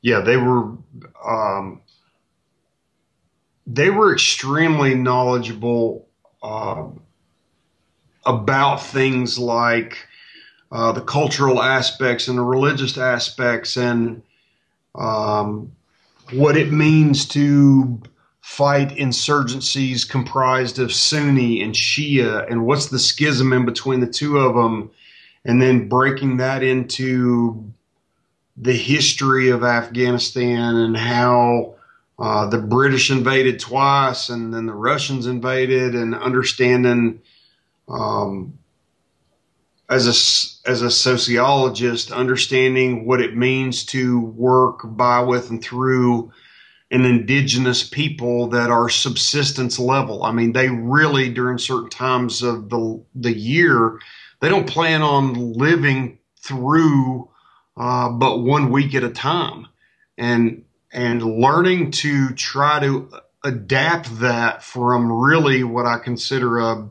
Yeah, 0.00 0.20
they 0.20 0.36
were 0.36 0.76
um, 1.26 1.80
they 3.68 3.90
were 3.90 4.12
extremely 4.12 4.94
knowledgeable 4.94 6.08
uh, 6.42 6.86
about 8.24 8.82
things 8.82 9.38
like 9.38 10.06
uh, 10.72 10.92
the 10.92 11.02
cultural 11.02 11.62
aspects 11.62 12.28
and 12.28 12.38
the 12.38 12.42
religious 12.42 12.96
aspects 12.96 13.76
and 13.76 14.22
um, 14.94 15.70
what 16.32 16.56
it 16.56 16.72
means 16.72 17.26
to 17.26 18.00
fight 18.40 18.88
insurgencies 18.96 20.08
comprised 20.08 20.78
of 20.78 20.92
Sunni 20.92 21.62
and 21.62 21.74
Shia, 21.74 22.50
and 22.50 22.64
what's 22.64 22.86
the 22.86 22.98
schism 22.98 23.52
in 23.52 23.66
between 23.66 24.00
the 24.00 24.06
two 24.06 24.38
of 24.38 24.54
them, 24.54 24.90
and 25.44 25.60
then 25.60 25.88
breaking 25.88 26.38
that 26.38 26.62
into 26.62 27.70
the 28.56 28.72
history 28.72 29.50
of 29.50 29.62
Afghanistan 29.62 30.76
and 30.76 30.96
how 30.96 31.74
uh, 32.18 32.46
the 32.48 32.58
British 32.58 33.10
invaded 33.10 33.60
twice 33.60 34.28
and 34.28 34.52
then 34.52 34.66
the 34.66 34.74
Russians 34.74 35.26
invaded, 35.26 35.94
and 35.94 36.14
understanding 36.14 37.20
um, 37.88 38.58
as 39.88 40.06
a 40.06 40.68
as 40.68 40.82
a 40.82 40.90
sociologist, 40.90 42.12
understanding 42.12 43.06
what 43.06 43.20
it 43.20 43.36
means 43.36 43.84
to 43.86 44.20
work 44.20 44.80
by, 44.84 45.20
with, 45.20 45.50
and 45.50 45.62
through 45.62 46.30
an 46.90 47.04
indigenous 47.04 47.86
people 47.86 48.48
that 48.48 48.70
are 48.70 48.88
subsistence 48.88 49.78
level. 49.78 50.24
I 50.24 50.32
mean, 50.32 50.52
they 50.52 50.68
really 50.68 51.30
during 51.30 51.58
certain 51.58 51.90
times 51.90 52.42
of 52.42 52.68
the 52.68 53.02
the 53.14 53.32
year, 53.32 53.98
they 54.40 54.48
don't 54.48 54.68
plan 54.68 55.02
on 55.02 55.52
living 55.52 56.18
through, 56.42 57.28
uh, 57.76 58.10
but 58.10 58.38
one 58.40 58.70
week 58.70 58.94
at 58.94 59.04
a 59.04 59.10
time, 59.10 59.68
and 60.16 60.64
and 60.92 61.22
learning 61.22 61.90
to 61.90 62.30
try 62.30 62.80
to 62.80 63.10
adapt 63.44 64.20
that 64.20 64.62
from 64.62 65.12
really 65.12 65.64
what 65.64 65.86
I 65.86 65.98
consider 65.98 66.58
a 66.58 66.88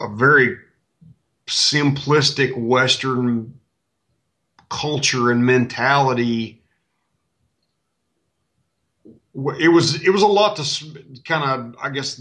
a 0.00 0.08
very 0.08 0.56
simplistic 1.46 2.56
Western 2.56 3.58
culture 4.68 5.30
and 5.30 5.44
mentality. 5.44 6.62
It 9.04 9.68
was 9.68 10.02
it 10.02 10.10
was 10.10 10.22
a 10.22 10.26
lot 10.26 10.56
to 10.56 11.20
kind 11.24 11.44
of 11.44 11.76
I 11.82 11.90
guess 11.90 12.20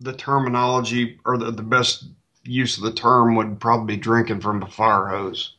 the 0.00 0.12
terminology 0.12 1.18
or 1.24 1.38
the, 1.38 1.50
the 1.50 1.62
best 1.62 2.06
use 2.44 2.76
of 2.76 2.82
the 2.82 2.92
term 2.92 3.36
would 3.36 3.60
probably 3.60 3.96
be 3.96 4.00
drinking 4.00 4.40
from 4.40 4.62
a 4.62 4.66
fire 4.66 5.06
hose. 5.06 5.54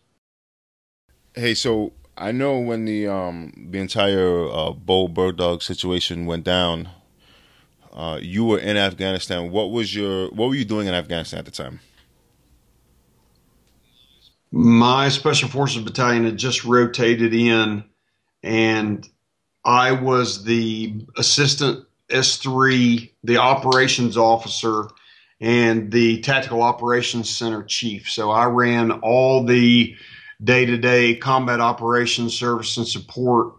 Hey, 1.33 1.53
so 1.53 1.93
I 2.17 2.31
know 2.31 2.59
when 2.59 2.85
the 2.85 3.07
um 3.07 3.51
the 3.71 3.79
entire 3.79 4.47
uh, 4.47 4.71
Bo 4.71 5.07
Bergdahl 5.07 5.61
situation 5.61 6.25
went 6.25 6.43
down, 6.43 6.89
uh, 7.91 8.19
you 8.21 8.45
were 8.45 8.59
in 8.59 8.77
Afghanistan. 8.77 9.51
What 9.51 9.71
was 9.71 9.95
your 9.95 10.29
what 10.29 10.49
were 10.49 10.55
you 10.55 10.65
doing 10.65 10.87
in 10.87 10.93
Afghanistan 10.93 11.39
at 11.39 11.45
the 11.45 11.51
time? 11.51 11.79
My 14.51 15.09
Special 15.09 15.49
Forces 15.49 15.81
Battalion 15.81 16.25
had 16.25 16.37
just 16.37 16.63
rotated 16.63 17.33
in, 17.33 17.83
and 18.43 19.09
I 19.65 19.93
was 19.93 20.43
the 20.43 20.93
assistant 21.17 21.87
S3, 22.09 23.11
the 23.23 23.37
operations 23.37 24.15
officer, 24.15 24.89
and 25.41 25.91
the 25.91 26.21
tactical 26.21 26.61
operations 26.61 27.35
center 27.35 27.63
chief. 27.63 28.09
So 28.11 28.29
I 28.29 28.45
ran 28.45 28.91
all 28.91 29.43
the 29.43 29.95
day 30.43 30.65
to 30.65 30.77
day 30.77 31.15
combat 31.15 31.59
operations, 31.59 32.33
service, 32.33 32.77
and 32.77 32.87
support 32.87 33.53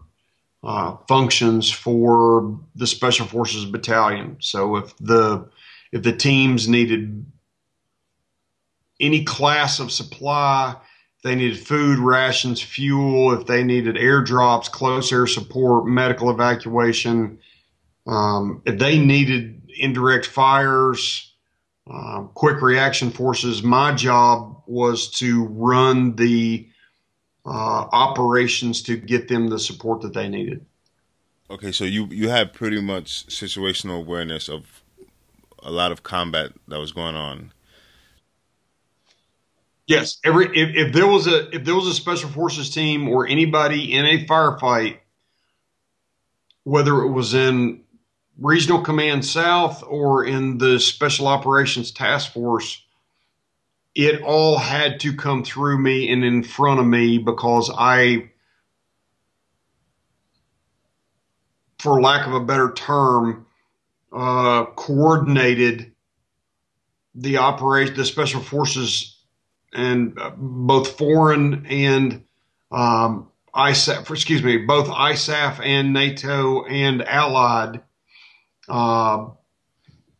uh, 0.63 0.97
functions 1.07 1.71
for 1.71 2.59
the 2.75 2.87
Special 2.87 3.25
Forces 3.25 3.65
Battalion. 3.65 4.37
So 4.39 4.77
if 4.77 4.95
the 4.97 5.49
if 5.91 6.03
the 6.03 6.15
teams 6.15 6.67
needed 6.67 7.25
any 8.99 9.23
class 9.23 9.79
of 9.79 9.91
supply, 9.91 10.75
if 11.17 11.21
they 11.23 11.35
needed 11.35 11.59
food, 11.59 11.99
rations, 11.99 12.61
fuel, 12.61 13.33
if 13.33 13.45
they 13.45 13.63
needed 13.63 13.95
airdrops, 13.95 14.69
close 14.71 15.11
air 15.11 15.27
support, 15.27 15.85
medical 15.85 16.29
evacuation, 16.29 17.39
um, 18.07 18.61
if 18.65 18.79
they 18.79 18.97
needed 18.97 19.69
indirect 19.77 20.25
fires, 20.25 21.33
uh, 21.89 22.23
quick 22.33 22.61
reaction 22.61 23.11
forces, 23.11 23.61
my 23.61 23.93
job 23.93 24.63
was 24.65 25.09
to 25.11 25.45
run 25.45 26.15
the 26.15 26.67
uh, 27.45 27.87
operations 27.91 28.81
to 28.83 28.97
get 28.97 29.27
them 29.27 29.49
the 29.49 29.59
support 29.59 30.01
that 30.01 30.13
they 30.13 30.27
needed. 30.27 30.65
Okay, 31.49 31.71
so 31.71 31.83
you 31.83 32.07
you 32.07 32.29
had 32.29 32.53
pretty 32.53 32.81
much 32.81 33.27
situational 33.27 33.99
awareness 33.99 34.49
of 34.49 34.83
a 35.61 35.71
lot 35.71 35.91
of 35.91 36.03
combat 36.03 36.51
that 36.67 36.79
was 36.79 36.91
going 36.91 37.15
on. 37.15 37.51
Yes, 39.87 40.17
every 40.23 40.45
if, 40.47 40.87
if 40.87 40.93
there 40.93 41.05
was 41.05 41.27
a 41.27 41.55
if 41.55 41.63
there 41.63 41.75
was 41.75 41.87
a 41.87 41.93
special 41.93 42.29
forces 42.29 42.71
team 42.71 43.07
or 43.07 43.27
anybody 43.27 43.93
in 43.93 44.05
a 44.05 44.25
firefight, 44.25 44.97
whether 46.63 47.03
it 47.03 47.11
was 47.11 47.35
in 47.35 47.83
Regional 48.39 48.81
Command 48.81 49.23
South 49.23 49.83
or 49.83 50.25
in 50.25 50.57
the 50.57 50.79
Special 50.79 51.27
Operations 51.27 51.91
Task 51.91 52.33
Force, 52.33 52.84
it 53.95 54.21
all 54.21 54.57
had 54.57 54.99
to 54.99 55.15
come 55.15 55.43
through 55.43 55.79
me 55.79 56.11
and 56.11 56.23
in 56.23 56.43
front 56.43 56.81
of 56.81 56.85
me 56.85 57.17
because 57.17 57.71
I, 57.73 58.29
for 61.79 62.01
lack 62.01 62.27
of 62.27 62.33
a 62.33 62.41
better 62.41 62.73
term, 62.73 63.45
uh, 64.11 64.65
coordinated 64.75 65.93
the 67.15 67.37
operation, 67.37 67.95
the 67.95 68.03
special 68.03 68.41
forces, 68.41 69.17
and 69.73 70.19
uh, 70.19 70.31
both 70.35 70.97
foreign 70.97 71.65
and 71.65 72.23
um, 72.71 73.29
ISAF, 73.55 74.11
excuse 74.11 74.43
me, 74.43 74.57
both 74.57 74.87
ISAF 74.87 75.65
and 75.65 75.93
NATO 75.93 76.65
and 76.65 77.01
Allied 77.01 77.81
uh, 78.67 79.27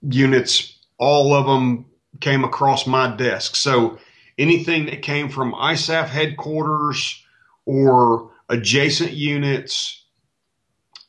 units, 0.01 0.79
all 0.97 1.33
of 1.33 1.45
them 1.45 1.85
came 2.25 2.43
across 2.43 2.87
my 2.87 3.15
desk. 3.15 3.55
So 3.55 3.99
anything 4.39 4.87
that 4.87 5.03
came 5.03 5.29
from 5.29 5.53
ISAF 5.53 6.07
headquarters 6.07 7.23
or 7.67 8.31
adjacent 8.49 9.11
units 9.11 10.05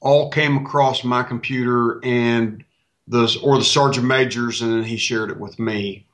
all 0.01 0.31
came 0.31 0.59
across 0.59 1.05
my 1.05 1.23
computer 1.23 2.05
and 2.05 2.63
the 3.09 3.35
or 3.43 3.57
the 3.57 3.65
sergeant 3.65 4.07
majors 4.07 4.61
and 4.61 4.71
then 4.71 4.85
he 4.85 4.99
shared 4.99 5.31
it 5.31 5.41
with 5.41 5.59
me 5.59 6.07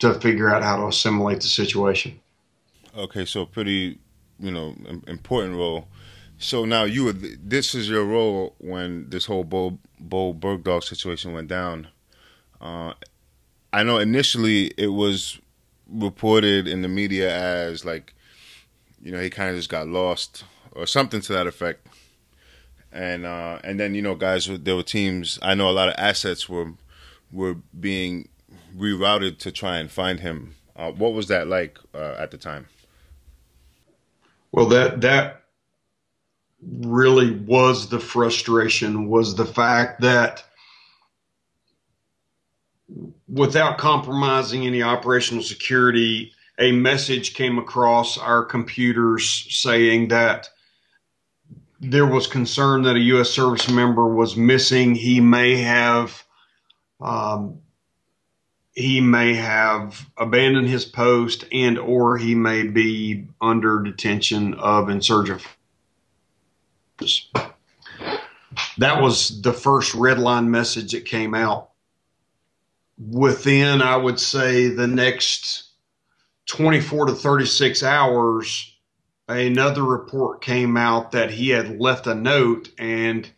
to 0.00 0.12
figure 0.20 0.54
out 0.54 0.62
how 0.62 0.76
to 0.76 0.88
assimilate 0.88 1.40
the 1.40 1.48
situation. 1.48 2.20
Okay, 2.94 3.24
so 3.24 3.46
pretty, 3.46 3.98
you 4.38 4.50
know, 4.50 4.74
important 5.06 5.56
role. 5.56 5.88
So 6.36 6.66
now 6.66 6.84
you 6.84 7.04
were 7.04 7.14
this 7.14 7.74
is 7.74 7.88
your 7.88 8.04
role 8.04 8.56
when 8.58 9.08
this 9.08 9.24
whole 9.24 9.44
Bo 9.44 9.78
Bo 9.98 10.34
Bergdahl 10.34 10.84
situation 10.84 11.32
went 11.32 11.48
down. 11.48 11.88
Uh, 12.60 12.92
I 13.74 13.82
know 13.82 13.98
initially 13.98 14.66
it 14.78 14.92
was 14.92 15.40
reported 15.88 16.68
in 16.68 16.82
the 16.82 16.88
media 16.88 17.36
as 17.36 17.84
like, 17.84 18.14
you 19.02 19.10
know, 19.10 19.20
he 19.20 19.30
kind 19.30 19.50
of 19.50 19.56
just 19.56 19.68
got 19.68 19.88
lost 19.88 20.44
or 20.70 20.86
something 20.86 21.20
to 21.22 21.32
that 21.32 21.48
effect. 21.48 21.84
And 22.92 23.26
uh, 23.26 23.58
and 23.64 23.80
then 23.80 23.96
you 23.96 24.00
know, 24.00 24.14
guys, 24.14 24.46
there 24.46 24.76
were 24.76 24.84
teams. 24.84 25.40
I 25.42 25.56
know 25.56 25.68
a 25.68 25.72
lot 25.72 25.88
of 25.88 25.96
assets 25.98 26.48
were 26.48 26.74
were 27.32 27.56
being 27.80 28.28
rerouted 28.76 29.38
to 29.38 29.50
try 29.50 29.78
and 29.78 29.90
find 29.90 30.20
him. 30.20 30.54
Uh, 30.76 30.92
what 30.92 31.12
was 31.12 31.26
that 31.26 31.48
like 31.48 31.76
uh, 31.92 32.14
at 32.16 32.30
the 32.30 32.38
time? 32.38 32.68
Well, 34.52 34.66
that 34.66 35.00
that 35.00 35.42
really 36.62 37.32
was 37.32 37.88
the 37.88 37.98
frustration 37.98 39.08
was 39.08 39.34
the 39.34 39.46
fact 39.46 40.00
that 40.02 40.44
without 43.34 43.78
compromising 43.78 44.66
any 44.66 44.82
operational 44.82 45.42
security, 45.42 46.32
a 46.58 46.72
message 46.72 47.34
came 47.34 47.58
across 47.58 48.16
our 48.16 48.44
computers 48.44 49.46
saying 49.50 50.08
that 50.08 50.48
there 51.80 52.06
was 52.06 52.26
concern 52.26 52.82
that 52.82 52.96
a 52.96 53.00
U.S. 53.00 53.30
service 53.30 53.68
member 53.68 54.06
was 54.06 54.36
missing. 54.36 54.94
He 54.94 55.20
may 55.20 55.56
have 55.56 56.24
um, 57.00 57.58
he 58.72 59.00
may 59.00 59.34
have 59.34 60.08
abandoned 60.16 60.68
his 60.68 60.84
post 60.84 61.44
and 61.52 61.78
or 61.78 62.16
he 62.16 62.34
may 62.34 62.62
be 62.66 63.26
under 63.40 63.82
detention 63.82 64.54
of 64.54 64.88
insurgent 64.88 65.42
that 68.78 69.00
was 69.00 69.42
the 69.42 69.52
first 69.52 69.94
red 69.94 70.18
line 70.18 70.50
message 70.50 70.92
that 70.92 71.04
came 71.04 71.34
out 71.34 71.70
within, 72.98 73.82
I 73.82 73.96
would 73.96 74.20
say, 74.20 74.68
the 74.68 74.86
next 74.86 75.70
24 76.46 77.06
to 77.06 77.14
36 77.14 77.82
hours, 77.82 78.76
another 79.28 79.82
report 79.82 80.42
came 80.42 80.76
out 80.76 81.12
that 81.12 81.30
he 81.30 81.50
had 81.50 81.80
left 81.80 82.06
a 82.06 82.14
note 82.14 82.70
and 82.78 83.28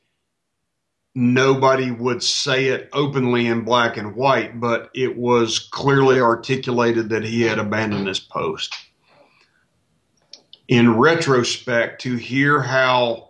nobody 1.14 1.90
would 1.90 2.23
say 2.23 2.66
it 2.66 2.90
openly 2.92 3.47
in 3.47 3.64
black 3.64 3.97
and 3.97 4.14
white, 4.14 4.61
but 4.61 4.90
it 4.95 5.16
was 5.16 5.59
clearly 5.59 6.21
articulated 6.21 7.09
that 7.09 7.25
he 7.25 7.42
had 7.42 7.59
abandoned 7.59 8.07
his 8.07 8.21
post. 8.21 8.75
In 10.69 10.97
retrospect, 10.97 12.03
to 12.03 12.16
hear 12.16 12.61
how 12.61 13.26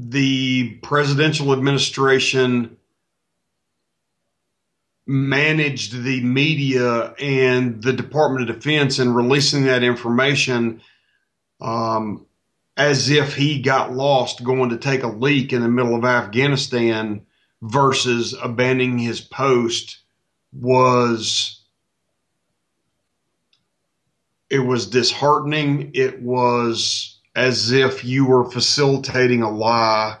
the 0.00 0.78
presidential 0.80 1.52
administration 1.52 2.76
managed 5.08 6.04
the 6.04 6.22
media 6.22 7.14
and 7.18 7.82
the 7.82 7.92
Department 7.92 8.48
of 8.48 8.54
Defense 8.54 9.00
in 9.00 9.12
releasing 9.12 9.64
that 9.64 9.82
information 9.82 10.80
um, 11.60 12.24
as 12.76 13.10
if 13.10 13.34
he 13.34 13.60
got 13.60 13.92
lost 13.92 14.44
going 14.44 14.70
to 14.70 14.76
take 14.76 15.02
a 15.02 15.08
leak 15.08 15.52
in 15.52 15.62
the 15.62 15.68
middle 15.68 15.96
of 15.96 16.04
Afghanistan 16.04 17.26
versus 17.60 18.36
abandoning 18.40 18.98
his 18.98 19.20
post 19.20 19.98
was 20.52 21.60
it 24.48 24.60
was 24.60 24.86
disheartening. 24.86 25.90
It 25.94 26.22
was 26.22 27.17
as 27.38 27.70
if 27.70 28.04
you 28.04 28.26
were 28.26 28.50
facilitating 28.50 29.42
a 29.42 29.50
lie 29.50 30.18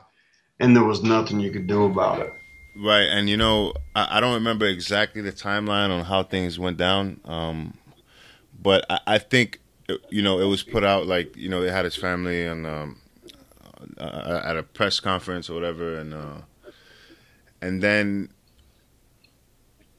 and 0.60 0.76
there 0.76 0.84
was 0.84 1.02
nothing 1.02 1.40
you 1.40 1.50
could 1.50 1.66
do 1.66 1.84
about 1.84 2.20
it. 2.20 2.32
Right, 2.76 3.08
and 3.08 3.28
you 3.28 3.36
know, 3.36 3.72
I, 3.96 4.18
I, 4.18 4.20
don't 4.20 4.34
remember 4.34 4.66
exactly 4.66 5.20
the 5.20 5.32
timeline 5.32 5.90
on 5.90 6.04
how 6.04 6.22
things 6.22 6.60
went 6.60 6.76
down, 6.76 7.20
um, 7.24 7.74
but 8.62 8.86
I, 8.88 9.00
I, 9.06 9.18
think 9.18 9.60
you 10.10 10.22
know 10.22 10.38
it 10.38 10.44
was 10.44 10.62
put 10.62 10.84
out 10.84 11.08
like 11.08 11.36
you 11.36 11.48
know 11.48 11.60
they 11.60 11.72
had 11.72 11.84
his 11.84 11.96
family 11.96 12.46
and 12.46 12.64
um, 12.68 13.00
uh, 13.98 14.42
at 14.44 14.56
a 14.56 14.62
press 14.62 15.00
conference 15.00 15.50
or 15.50 15.54
whatever, 15.54 15.98
and 15.98 16.14
uh, 16.14 16.42
and 17.60 17.82
then 17.82 18.28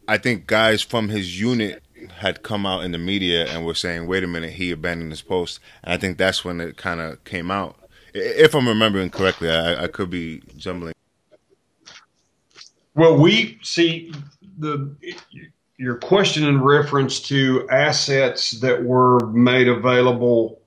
I 0.08 0.18
think 0.18 0.48
guys 0.48 0.82
from 0.82 1.10
his 1.10 1.38
unit 1.38 1.84
had 2.18 2.44
come 2.44 2.66
out 2.66 2.84
in 2.84 2.92
the 2.92 2.98
media 2.98 3.48
and 3.48 3.66
were 3.66 3.74
saying, 3.74 4.08
"Wait 4.08 4.24
a 4.24 4.28
minute, 4.28 4.54
he 4.54 4.72
abandoned 4.72 5.12
his 5.12 5.22
post," 5.22 5.60
and 5.84 5.94
I 5.94 5.98
think 5.98 6.18
that's 6.18 6.44
when 6.44 6.62
it 6.62 6.78
kind 6.78 7.00
of 7.00 7.24
came 7.24 7.52
out. 7.52 7.76
If 8.14 8.56
I'm 8.56 8.68
remembering 8.68 9.10
correctly, 9.10 9.50
I, 9.50 9.84
I 9.84 9.88
could 9.88 10.10
be 10.10 10.42
jumbling. 10.58 10.94
Well, 12.96 13.18
we 13.18 13.60
see 13.62 14.12
the 14.58 14.96
your 15.78 15.96
question 15.96 16.44
in 16.44 16.62
reference 16.62 17.22
to 17.22 17.68
assets 17.70 18.52
that 18.60 18.84
were 18.84 19.26
made 19.28 19.70
available 19.70 20.62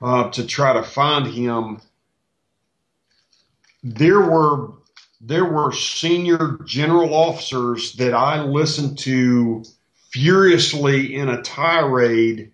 uh, 0.00 0.30
to 0.30 0.46
try 0.46 0.72
to 0.72 0.82
find 0.82 1.26
him. 1.26 1.80
There 3.82 4.20
were 4.20 4.74
there 5.20 5.44
were 5.44 5.72
senior 5.72 6.58
general 6.64 7.14
officers 7.14 7.94
that 7.94 8.14
I 8.14 8.42
listened 8.42 8.98
to 8.98 9.64
furiously 10.14 11.16
in 11.16 11.28
a 11.28 11.42
tirade 11.42 12.52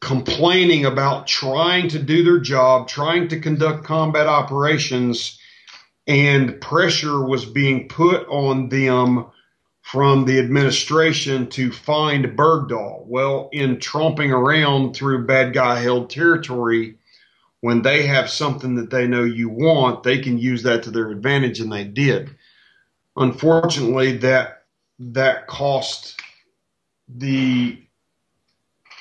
complaining 0.00 0.86
about 0.86 1.26
trying 1.26 1.86
to 1.86 1.98
do 1.98 2.24
their 2.24 2.38
job, 2.38 2.88
trying 2.88 3.28
to 3.28 3.38
conduct 3.38 3.84
combat 3.84 4.26
operations, 4.26 5.38
and 6.06 6.58
pressure 6.62 7.26
was 7.26 7.44
being 7.44 7.88
put 7.88 8.26
on 8.28 8.70
them 8.70 9.26
from 9.82 10.24
the 10.24 10.38
administration 10.38 11.46
to 11.46 11.70
find 11.70 12.24
Bergdahl. 12.24 13.04
Well, 13.04 13.50
in 13.52 13.76
tromping 13.76 14.30
around 14.30 14.96
through 14.96 15.26
bad 15.26 15.52
guy 15.52 15.80
held 15.80 16.08
territory, 16.08 16.96
when 17.60 17.82
they 17.82 18.06
have 18.06 18.30
something 18.30 18.76
that 18.76 18.88
they 18.88 19.06
know 19.06 19.24
you 19.24 19.50
want, 19.50 20.04
they 20.04 20.20
can 20.20 20.38
use 20.38 20.62
that 20.62 20.84
to 20.84 20.90
their 20.90 21.10
advantage, 21.10 21.60
and 21.60 21.70
they 21.70 21.84
did. 21.84 22.30
Unfortunately, 23.14 24.16
that 24.18 24.55
that 24.98 25.46
cost 25.46 26.20
the 27.08 27.78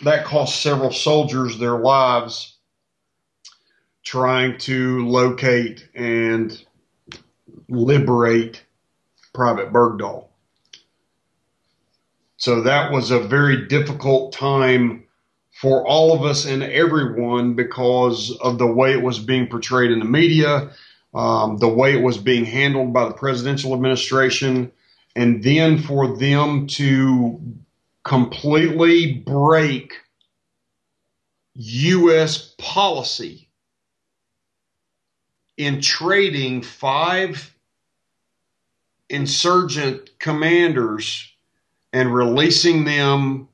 that 0.04 0.26
cost 0.26 0.62
several 0.62 0.92
soldiers 0.92 1.58
their 1.58 1.78
lives 1.78 2.58
trying 4.04 4.58
to 4.60 5.08
locate 5.08 5.88
and 5.96 6.64
liberate 7.70 8.64
Private 9.34 9.74
Bergdahl. 9.74 10.28
So 12.38 12.62
that 12.62 12.92
was 12.92 13.12
a 13.12 13.20
very 13.20 13.68
difficult 13.68 14.34
time 14.34 15.06
for 15.52 15.88
all 15.88 16.14
of 16.14 16.24
us 16.24 16.46
and 16.46 16.62
everyone 16.62 17.54
because 17.54 18.38
of 18.42 18.58
the 18.58 18.68
way 18.68 18.92
it 18.92 19.02
was 19.02 19.20
being 19.20 19.48
portrayed 19.48 19.90
in 19.90 20.00
the 20.00 20.06
media, 20.06 20.70
um, 21.14 21.58
the 21.58 21.68
way 21.68 21.94
it 21.94 22.02
was 22.02 22.18
being 22.18 22.46
handled 22.46 22.94
by 22.94 23.06
the 23.08 23.14
presidential 23.14 23.74
administration, 23.74 24.72
and 25.16 25.44
then 25.44 25.78
for 25.78 26.18
them 26.18 26.68
to 26.68 27.40
completely 28.04 29.14
break 29.14 29.94
U.S. 31.56 32.54
policy 32.58 33.50
in 35.58 35.82
trading 35.82 36.62
five 36.62 37.56
insurgent 39.10 40.10
commanders 40.20 41.32
and 41.94 42.14
releasing 42.14 42.84
them 42.84 43.48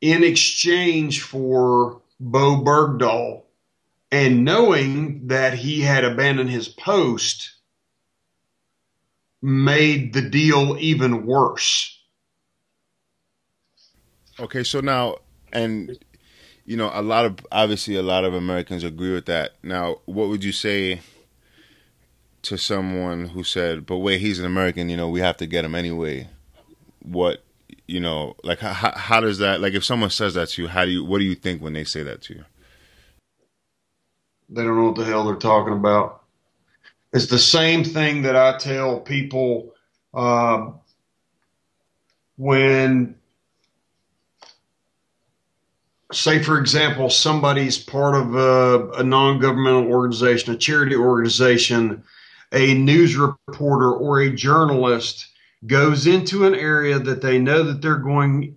in 0.00 0.24
exchange 0.24 1.20
for 1.20 2.00
Bowe 2.18 2.62
Bergdahl 2.64 3.42
and 4.10 4.44
knowing 4.44 5.26
that 5.28 5.54
he 5.54 5.80
had 5.80 6.04
abandoned 6.04 6.50
his 6.50 6.68
post 6.68 7.52
made 9.42 10.14
the 10.14 10.22
deal 10.22 10.76
even 10.78 11.26
worse. 11.26 11.98
Okay, 14.40 14.62
so 14.62 14.80
now, 14.80 15.16
and 15.52 15.98
you 16.64 16.76
know, 16.76 16.90
a 16.94 17.02
lot 17.02 17.26
of 17.26 17.38
obviously 17.50 17.96
a 17.96 18.02
lot 18.02 18.24
of 18.24 18.34
Americans 18.34 18.84
agree 18.84 19.12
with 19.12 19.26
that. 19.26 19.52
Now, 19.62 19.96
what 20.06 20.28
would 20.28 20.44
you 20.44 20.52
say 20.52 21.00
to 22.42 22.56
someone 22.56 23.28
who 23.28 23.44
said, 23.44 23.84
"But 23.84 23.98
wait, 23.98 24.20
he's 24.20 24.38
an 24.38 24.46
American. 24.46 24.88
You 24.88 24.96
know, 24.96 25.08
we 25.08 25.20
have 25.20 25.36
to 25.38 25.46
get 25.46 25.64
him 25.64 25.74
anyway." 25.74 26.28
What 27.00 27.42
you 27.88 28.00
know, 28.00 28.36
like 28.42 28.60
how 28.60 28.92
how 28.96 29.20
does 29.20 29.38
that 29.38 29.60
like 29.60 29.74
if 29.74 29.84
someone 29.84 30.10
says 30.10 30.34
that 30.34 30.48
to 30.50 30.62
you, 30.62 30.68
how 30.68 30.84
do 30.84 30.90
you 30.90 31.04
what 31.04 31.18
do 31.18 31.24
you 31.24 31.34
think 31.34 31.60
when 31.60 31.72
they 31.72 31.84
say 31.84 32.02
that 32.04 32.22
to 32.22 32.34
you? 32.34 32.44
They 34.48 34.62
don't 34.62 34.76
know 34.76 34.86
what 34.86 34.96
the 34.96 35.04
hell 35.04 35.24
they're 35.24 35.36
talking 35.36 35.74
about. 35.74 36.21
It's 37.12 37.26
the 37.26 37.38
same 37.38 37.84
thing 37.84 38.22
that 38.22 38.36
I 38.36 38.56
tell 38.56 39.00
people 39.00 39.74
uh, 40.14 40.70
when 42.36 43.16
say, 46.12 46.42
for 46.42 46.58
example, 46.58 47.10
somebody's 47.10 47.78
part 47.78 48.14
of 48.14 48.34
a, 48.34 48.90
a 48.98 49.02
non 49.02 49.40
governmental 49.40 49.90
organization, 49.90 50.54
a 50.54 50.58
charity 50.58 50.94
organization, 50.94 52.02
a 52.52 52.74
news 52.74 53.16
reporter, 53.16 53.92
or 53.92 54.20
a 54.20 54.30
journalist 54.30 55.28
goes 55.66 56.06
into 56.06 56.44
an 56.46 56.54
area 56.54 56.98
that 56.98 57.22
they 57.22 57.38
know 57.38 57.62
that 57.62 57.80
they're 57.80 57.96
going, 57.96 58.56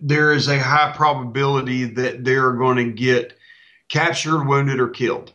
there 0.00 0.32
is 0.32 0.48
a 0.48 0.58
high 0.58 0.92
probability 0.94 1.84
that 1.84 2.24
they're 2.24 2.52
going 2.52 2.76
to 2.76 2.92
get 2.92 3.36
captured, 3.88 4.44
wounded, 4.44 4.80
or 4.80 4.88
killed. 4.88 5.32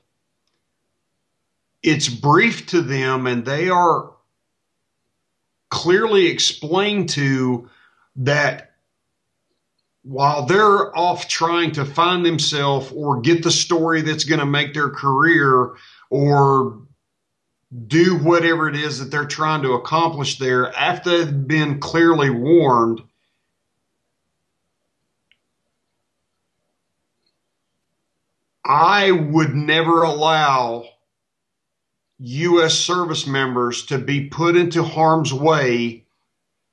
It's 1.82 2.10
brief 2.10 2.68
to 2.68 2.82
them, 2.82 3.28
and 3.28 3.46
they 3.46 3.70
are 3.70 4.12
clearly 5.70 6.28
explained 6.28 7.10
to 7.10 7.70
that 8.18 8.72
while 10.04 10.46
they're 10.46 10.98
off 10.98 11.28
trying 11.28 11.72
to 11.74 11.86
find 11.86 12.26
themselves 12.26 12.92
or 12.96 13.22
get 13.22 13.44
the 13.44 13.52
story 13.52 14.02
that's 14.02 14.24
going 14.24 14.40
to 14.40 14.46
make 14.46 14.74
their 14.74 14.90
career 14.90 15.76
or 16.10 16.82
do 17.88 18.18
whatever 18.18 18.68
it 18.68 18.76
is 18.76 19.00
that 19.00 19.12
they're 19.12 19.26
trying 19.26 19.62
to 19.62 19.74
accomplish 19.74 20.40
there 20.40 20.76
after 20.76 21.24
they've 21.24 21.48
been 21.48 21.80
clearly 21.80 22.30
warned 22.30 23.02
I 28.66 29.12
would 29.12 29.56
never 29.56 30.04
allow 30.04 30.86
U.S. 32.20 32.74
service 32.74 33.26
members 33.26 33.86
to 33.86 33.98
be 33.98 34.28
put 34.28 34.56
into 34.56 34.84
harm's 34.84 35.34
way 35.34 36.06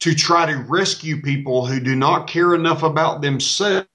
to 0.01 0.15
try 0.15 0.47
to 0.47 0.59
rescue 0.69 1.23
people 1.23 1.67
who 1.67 1.81
do 1.81 1.97
not 1.97 2.27
care 2.27 2.55
enough 2.55 2.83
about 2.83 3.23
themselves 3.23 3.87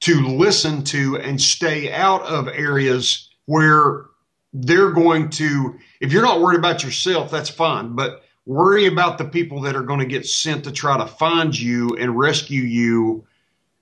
to 0.00 0.26
listen 0.26 0.84
to 0.84 1.18
and 1.18 1.40
stay 1.40 1.92
out 1.92 2.22
of 2.22 2.48
areas 2.48 3.28
where 3.46 4.04
they're 4.52 4.92
going 4.92 5.28
to, 5.30 5.78
if 6.00 6.12
you're 6.12 6.22
not 6.22 6.40
worried 6.40 6.58
about 6.58 6.84
yourself, 6.84 7.30
that's 7.30 7.50
fine, 7.50 7.94
but 7.94 8.22
worry 8.46 8.86
about 8.86 9.18
the 9.18 9.24
people 9.24 9.60
that 9.60 9.76
are 9.76 9.82
going 9.82 10.00
to 10.00 10.06
get 10.06 10.26
sent 10.26 10.64
to 10.64 10.72
try 10.72 10.96
to 10.96 11.06
find 11.06 11.58
you 11.58 11.96
and 11.96 12.18
rescue 12.18 12.62
you 12.62 13.26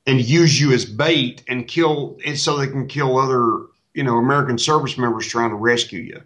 and 0.07 0.21
use 0.21 0.61
you 0.61 0.73
as 0.73 0.85
bait 0.85 1.43
and 1.49 1.69
kill, 1.69 2.19
and 2.25 2.39
so 2.39 2.57
they 2.57 2.69
can 2.69 2.87
kill 2.87 3.19
other, 3.19 3.67
you 3.97 4.05
know, 4.05 4.19
American 4.19 4.59
service 4.59 4.99
members 4.99 5.27
trying 5.27 5.51
to 5.51 5.57
rescue 5.57 6.01
you. 6.01 6.23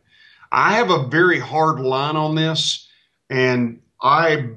I 0.51 0.75
have 0.75 0.91
a 0.91 1.07
very 1.07 1.39
hard 1.39 1.79
line 1.79 2.17
on 2.17 2.35
this 2.35 2.89
and 3.31 3.81
I, 4.03 4.49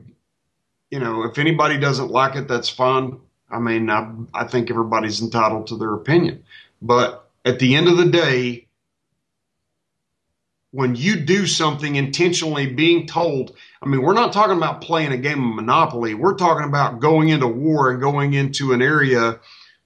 you 0.89 0.99
know, 0.99 1.23
if 1.23 1.37
anybody 1.37 1.77
doesn't 1.77 2.09
like 2.09 2.35
it, 2.35 2.47
that's 2.47 2.69
fine. 2.69 3.19
I 3.51 3.59
mean, 3.59 3.91
I, 3.91 4.11
I 4.33 4.45
think 4.45 4.71
everybody's 4.71 5.21
entitled 5.21 5.67
to 5.67 5.77
their 5.77 5.93
opinion. 5.93 6.43
But 6.81 7.29
at 7.45 7.59
the 7.59 7.75
end 7.75 7.87
of 7.87 7.97
the 7.97 8.09
day, 8.09 8.67
when 10.71 10.95
you 10.95 11.17
do 11.17 11.45
something 11.45 11.95
intentionally 11.95 12.65
being 12.65 13.05
told, 13.05 13.55
I 13.83 13.87
mean, 13.87 14.01
we're 14.01 14.13
not 14.13 14.33
talking 14.33 14.57
about 14.57 14.81
playing 14.81 15.11
a 15.11 15.17
game 15.17 15.49
of 15.49 15.55
Monopoly. 15.55 16.15
We're 16.15 16.33
talking 16.33 16.67
about 16.67 16.99
going 16.99 17.29
into 17.29 17.47
war 17.47 17.91
and 17.91 18.01
going 18.01 18.33
into 18.33 18.73
an 18.73 18.81
area 18.81 19.39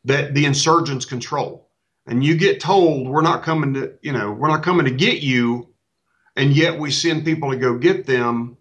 that 0.05 0.33
the 0.33 0.45
insurgents 0.45 1.03
control 1.03 1.66
and 2.07 2.23
you 2.23 2.35
get 2.35 2.61
told 2.61 3.07
we're 3.07 3.21
not 3.21 3.43
coming 3.43 3.73
to, 3.73 3.93
you 4.01 4.13
know, 4.13 4.31
we're 4.31 4.47
not 4.47 4.63
coming 4.63 4.85
to 4.85 4.91
get 4.91 5.19
you, 5.19 5.67
and 6.37 6.55
yet 6.55 6.79
we 6.79 6.89
send 6.89 7.25
people 7.25 7.51
to 7.51 7.57
go 7.57 7.77
get 7.77 8.05
them, 8.05 8.57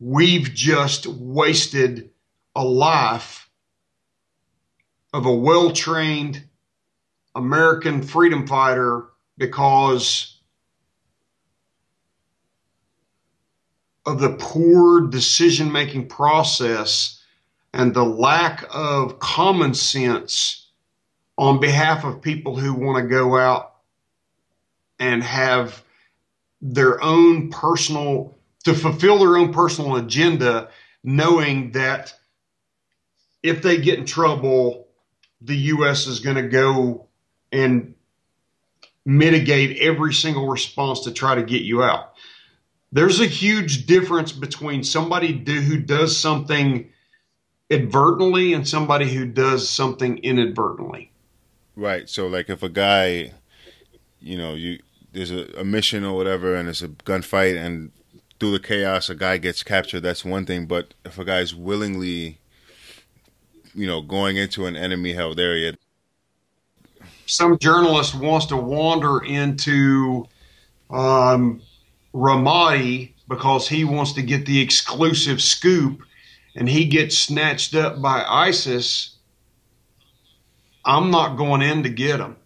we've 0.00 0.54
just 0.54 1.06
wasted 1.06 2.10
a 2.56 2.64
life 2.64 3.50
of 5.12 5.26
a 5.26 5.34
well 5.34 5.70
trained 5.70 6.42
American 7.34 8.02
freedom 8.02 8.46
fighter 8.46 9.08
because 9.36 10.38
of 14.06 14.18
the 14.18 14.30
poor 14.38 15.08
decision 15.08 15.70
making 15.70 16.08
process 16.08 17.22
and 17.74 17.92
the 17.92 18.02
lack 18.02 18.64
of 18.72 19.18
common 19.18 19.74
sense 19.74 20.69
on 21.40 21.58
behalf 21.58 22.04
of 22.04 22.20
people 22.20 22.54
who 22.54 22.74
want 22.74 23.02
to 23.02 23.08
go 23.08 23.34
out 23.34 23.76
and 24.98 25.22
have 25.22 25.82
their 26.60 27.02
own 27.02 27.48
personal 27.48 28.36
to 28.64 28.74
fulfill 28.74 29.18
their 29.18 29.38
own 29.38 29.50
personal 29.50 29.96
agenda 29.96 30.68
knowing 31.02 31.72
that 31.72 32.14
if 33.42 33.62
they 33.62 33.78
get 33.80 33.98
in 33.98 34.04
trouble 34.04 34.86
the 35.40 35.56
US 35.56 36.06
is 36.06 36.20
going 36.20 36.36
to 36.36 36.46
go 36.46 37.06
and 37.50 37.94
mitigate 39.06 39.78
every 39.78 40.12
single 40.12 40.46
response 40.46 41.00
to 41.00 41.10
try 41.10 41.34
to 41.34 41.42
get 41.42 41.62
you 41.62 41.82
out 41.82 42.12
there's 42.92 43.18
a 43.18 43.26
huge 43.26 43.86
difference 43.86 44.30
between 44.30 44.84
somebody 44.84 45.32
do, 45.32 45.58
who 45.58 45.78
does 45.78 46.14
something 46.14 46.90
advertently 47.70 48.52
and 48.52 48.68
somebody 48.68 49.08
who 49.08 49.24
does 49.24 49.70
something 49.70 50.18
inadvertently. 50.18 51.10
Right. 51.76 52.08
So, 52.08 52.26
like, 52.26 52.50
if 52.50 52.62
a 52.62 52.68
guy, 52.68 53.32
you 54.20 54.36
know, 54.36 54.54
you 54.54 54.80
there's 55.12 55.30
a, 55.30 55.46
a 55.58 55.64
mission 55.64 56.04
or 56.04 56.16
whatever, 56.16 56.54
and 56.54 56.68
it's 56.68 56.82
a 56.82 56.88
gunfight, 56.88 57.56
and 57.56 57.90
through 58.38 58.52
the 58.52 58.60
chaos, 58.60 59.10
a 59.10 59.14
guy 59.14 59.38
gets 59.38 59.62
captured. 59.62 60.00
That's 60.00 60.24
one 60.24 60.46
thing. 60.46 60.66
But 60.66 60.94
if 61.04 61.18
a 61.18 61.24
guy's 61.24 61.54
willingly, 61.54 62.38
you 63.74 63.86
know, 63.86 64.00
going 64.00 64.36
into 64.36 64.66
an 64.66 64.76
enemy-held 64.76 65.38
area, 65.38 65.74
some 67.26 67.58
journalist 67.58 68.14
wants 68.14 68.46
to 68.46 68.56
wander 68.56 69.22
into 69.24 70.26
um, 70.90 71.62
Ramadi 72.12 73.12
because 73.28 73.68
he 73.68 73.84
wants 73.84 74.12
to 74.14 74.22
get 74.22 74.46
the 74.46 74.60
exclusive 74.60 75.40
scoop 75.40 76.02
and 76.56 76.68
he 76.68 76.84
gets 76.84 77.16
snatched 77.16 77.74
up 77.76 78.02
by 78.02 78.24
ISIS, 78.24 79.16
I'm 80.90 81.12
not 81.12 81.36
going 81.36 81.62
in 81.62 81.84
to 81.84 81.88
get 81.88 82.16
them. 82.16 82.36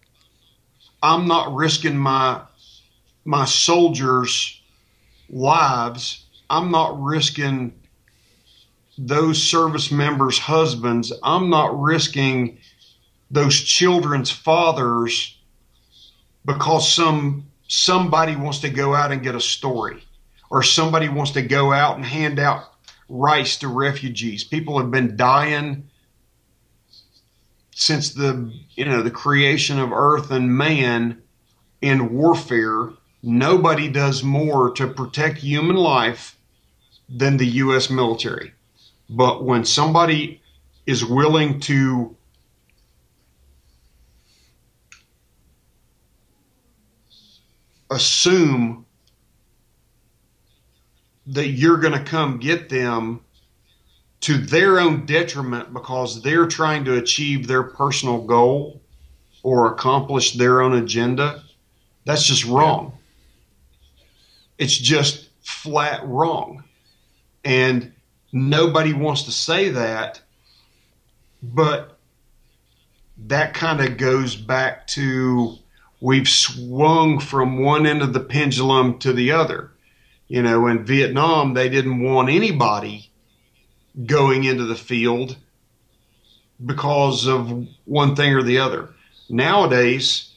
I'm 1.01 1.27
not 1.27 1.55
risking 1.55 1.97
my 1.97 2.43
my 3.25 3.45
soldiers' 3.45 4.61
lives. 5.31 6.23
I'm 6.47 6.69
not 6.69 7.01
risking 7.01 7.73
those 8.99 9.41
service 9.41 9.91
members' 9.91 10.37
husbands. 10.37 11.11
I'm 11.23 11.49
not 11.49 11.81
risking 11.81 12.59
those 13.31 13.59
children's 13.59 14.29
fathers 14.29 15.39
because 16.45 16.93
some 16.93 17.47
somebody 17.67 18.35
wants 18.35 18.59
to 18.59 18.69
go 18.69 18.93
out 18.93 19.11
and 19.11 19.23
get 19.23 19.33
a 19.33 19.41
story, 19.41 20.03
or 20.51 20.61
somebody 20.61 21.09
wants 21.09 21.31
to 21.31 21.41
go 21.41 21.73
out 21.73 21.95
and 21.95 22.05
hand 22.05 22.37
out 22.37 22.73
rice 23.09 23.57
to 23.57 23.67
refugees. 23.69 24.43
People 24.43 24.77
have 24.77 24.91
been 24.91 25.17
dying 25.17 25.89
since 27.77 28.11
the 28.11 28.51
you 28.75 28.85
know 28.85 29.03
the 29.03 29.11
creation 29.11 29.77
of 29.77 29.91
earth 29.91 30.31
and 30.31 30.57
man 30.57 31.21
in 31.81 32.13
warfare. 32.13 32.89
Nobody 33.21 33.89
does 33.89 34.23
more 34.23 34.71
to 34.75 34.87
protect 34.87 35.39
human 35.39 35.75
life 35.75 36.37
than 37.09 37.37
the 37.37 37.45
US 37.63 37.89
military. 37.89 38.53
But 39.09 39.43
when 39.43 39.65
somebody 39.65 40.41
is 40.85 41.03
willing 41.03 41.59
to 41.61 42.15
assume 47.89 48.85
that 51.27 51.47
you're 51.47 51.77
going 51.77 51.93
to 51.93 52.03
come 52.03 52.37
get 52.37 52.69
them 52.69 53.24
to 54.25 54.39
their 54.39 54.79
own 54.79 55.05
detriment 55.05 55.71
because 55.71 56.23
they're 56.23 56.47
trying 56.47 56.83
to 56.83 56.97
achieve 56.97 57.45
their 57.45 57.61
personal 57.61 58.23
goal 58.23 58.81
or 59.43 59.71
accomplish 59.71 60.31
their 60.33 60.63
own 60.63 60.73
agenda, 60.73 61.43
that's 62.05 62.25
just 62.25 62.43
wrong. 62.43 62.97
It's 64.57 64.75
just 64.75 65.29
flat 65.43 66.03
wrong. 66.07 66.63
And 67.43 67.93
nobody 68.33 68.93
wants 68.93 69.21
to 69.25 69.31
say 69.31 69.69
that, 69.69 70.19
but 71.43 71.99
that 73.27 73.53
kind 73.53 73.79
of 73.79 73.97
goes 73.97 74.35
back 74.35 74.87
to 74.87 75.55
we've 76.01 76.27
swung 76.27 77.19
from 77.19 77.59
one 77.59 77.85
end 77.85 78.01
of 78.01 78.13
the 78.13 78.21
pendulum 78.21 78.97
to 78.97 79.13
the 79.13 79.33
other. 79.33 79.69
You 80.27 80.41
know, 80.41 80.65
in 80.65 80.83
Vietnam, 80.83 81.53
they 81.53 81.69
didn't 81.69 82.01
want 82.01 82.29
anybody 82.29 83.11
going 84.05 84.43
into 84.43 84.65
the 84.65 84.75
field 84.75 85.37
because 86.65 87.27
of 87.27 87.67
one 87.85 88.15
thing 88.15 88.33
or 88.33 88.43
the 88.43 88.57
other. 88.57 88.93
Nowadays, 89.29 90.31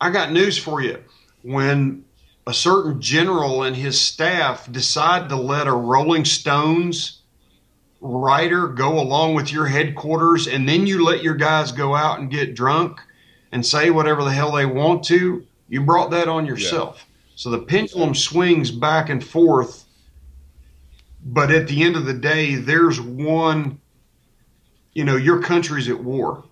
I 0.00 0.10
got 0.10 0.32
news 0.32 0.58
for 0.58 0.80
you. 0.80 1.02
When 1.42 2.04
a 2.46 2.52
certain 2.52 3.00
general 3.00 3.62
and 3.62 3.76
his 3.76 4.00
staff 4.00 4.70
decide 4.70 5.28
to 5.28 5.36
let 5.36 5.66
a 5.66 5.72
Rolling 5.72 6.24
Stones 6.24 7.20
writer 8.00 8.66
go 8.68 9.00
along 9.00 9.34
with 9.34 9.52
your 9.52 9.66
headquarters 9.66 10.48
and 10.48 10.68
then 10.68 10.86
you 10.86 11.04
let 11.04 11.22
your 11.22 11.34
guys 11.34 11.72
go 11.72 11.94
out 11.94 12.18
and 12.18 12.30
get 12.30 12.54
drunk– 12.54 13.00
and 13.52 13.64
say 13.64 13.90
whatever 13.90 14.24
the 14.24 14.32
hell 14.32 14.50
they 14.50 14.66
want 14.66 15.04
to, 15.04 15.46
you 15.68 15.82
brought 15.82 16.10
that 16.10 16.26
on 16.26 16.46
yourself. 16.46 16.96
Yeah. 16.98 17.14
So 17.36 17.50
the 17.50 17.58
pendulum 17.58 18.14
swings 18.14 18.70
back 18.70 19.10
and 19.10 19.22
forth. 19.24 19.81
But 21.24 21.50
at 21.50 21.68
the 21.68 21.82
end 21.82 21.96
of 21.96 22.04
the 22.04 22.14
day, 22.14 22.56
there's 22.56 23.00
one, 23.00 23.80
you 24.92 25.04
know, 25.04 25.16
your 25.16 25.40
country's 25.40 25.88
at 25.88 26.02
war. 26.02 26.44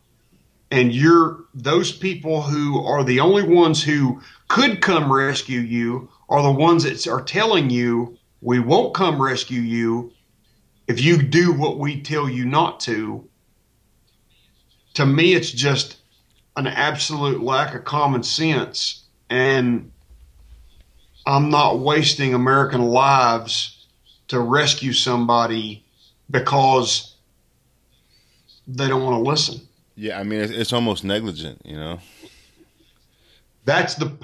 And 0.71 0.95
you're 0.95 1.45
those 1.53 1.91
people 1.91 2.43
who 2.43 2.85
are 2.85 3.03
the 3.03 3.19
only 3.19 3.43
ones 3.43 3.83
who 3.83 4.23
could 4.47 4.81
come 4.81 5.13
rescue 5.13 5.59
you 5.59 6.09
are 6.29 6.43
the 6.43 6.53
ones 6.53 6.85
that 6.85 7.09
are 7.09 7.23
telling 7.23 7.71
you 7.71 8.17
we 8.41 8.61
won't 8.61 8.95
come 8.95 9.21
rescue 9.21 9.61
you 9.61 10.13
if 10.87 11.01
you 11.01 11.21
do 11.21 11.53
what 11.53 11.79
we 11.79 12.01
tell 12.01 12.29
you 12.29 12.45
not 12.45 12.79
to. 12.81 13.29
To 14.95 15.07
me, 15.07 15.35
it's 15.35 15.51
just 15.51 15.99
an 16.57 16.69
absolute 16.69 17.43
lack 17.43 17.75
of 17.75 17.85
common 17.85 18.23
sense. 18.23 19.05
And 19.29 19.91
I'm 21.27 21.51
not 21.51 21.81
wasting 21.81 22.33
American 22.33 22.83
lives 22.83 23.80
to 24.31 24.39
rescue 24.39 24.93
somebody 24.93 25.85
because 26.31 27.17
they 28.69 28.87
don't 28.87 29.03
want 29.03 29.17
to 29.17 29.29
listen. 29.29 29.61
Yeah, 29.97 30.21
I 30.21 30.23
mean, 30.23 30.41
it's, 30.41 30.73
almost 30.73 31.03
negligent, 31.03 31.61
you 31.65 31.75
know? 31.75 31.99
That's 33.65 33.97
the, 33.97 34.17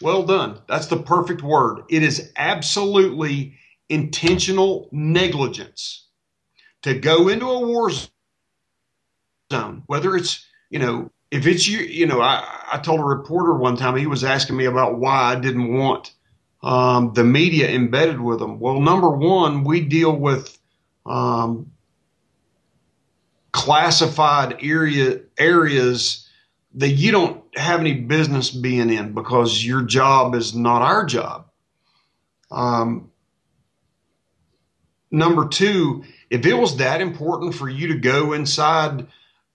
well 0.00 0.22
done. 0.22 0.60
That's 0.68 0.86
the 0.86 0.98
perfect 0.98 1.42
word. 1.42 1.82
It 1.88 2.04
is 2.04 2.32
absolutely 2.36 3.58
intentional 3.88 4.88
negligence 4.92 6.06
to 6.82 6.94
go 6.94 7.26
into 7.26 7.46
a 7.46 7.66
war 7.66 7.90
zone, 9.50 9.82
whether 9.86 10.14
it's, 10.14 10.46
you 10.70 10.78
know, 10.78 11.10
if 11.32 11.48
it's 11.48 11.66
you, 11.66 11.78
you 11.78 12.06
know, 12.06 12.20
I, 12.20 12.46
I 12.72 12.78
told 12.78 13.00
a 13.00 13.04
reporter 13.04 13.54
one 13.54 13.76
time, 13.76 13.96
he 13.96 14.06
was 14.06 14.22
asking 14.22 14.56
me 14.56 14.66
about 14.66 15.00
why 15.00 15.32
I 15.32 15.34
didn't 15.34 15.74
want 15.74 16.12
um, 16.64 17.12
the 17.12 17.24
media 17.24 17.68
embedded 17.68 18.18
with 18.18 18.38
them. 18.38 18.58
Well, 18.58 18.80
number 18.80 19.10
one, 19.10 19.64
we 19.64 19.82
deal 19.82 20.16
with 20.16 20.58
um, 21.04 21.70
classified 23.52 24.56
area 24.62 25.20
areas 25.36 26.26
that 26.76 26.88
you 26.88 27.12
don't 27.12 27.44
have 27.54 27.80
any 27.80 27.92
business 27.92 28.50
being 28.50 28.88
in 28.90 29.12
because 29.12 29.64
your 29.64 29.82
job 29.82 30.34
is 30.34 30.54
not 30.54 30.80
our 30.80 31.04
job. 31.04 31.50
Um, 32.50 33.10
number 35.10 35.46
two, 35.48 36.04
if 36.30 36.46
it 36.46 36.54
was 36.54 36.78
that 36.78 37.02
important 37.02 37.54
for 37.54 37.68
you 37.68 37.88
to 37.88 37.98
go 37.98 38.32
inside 38.32 39.06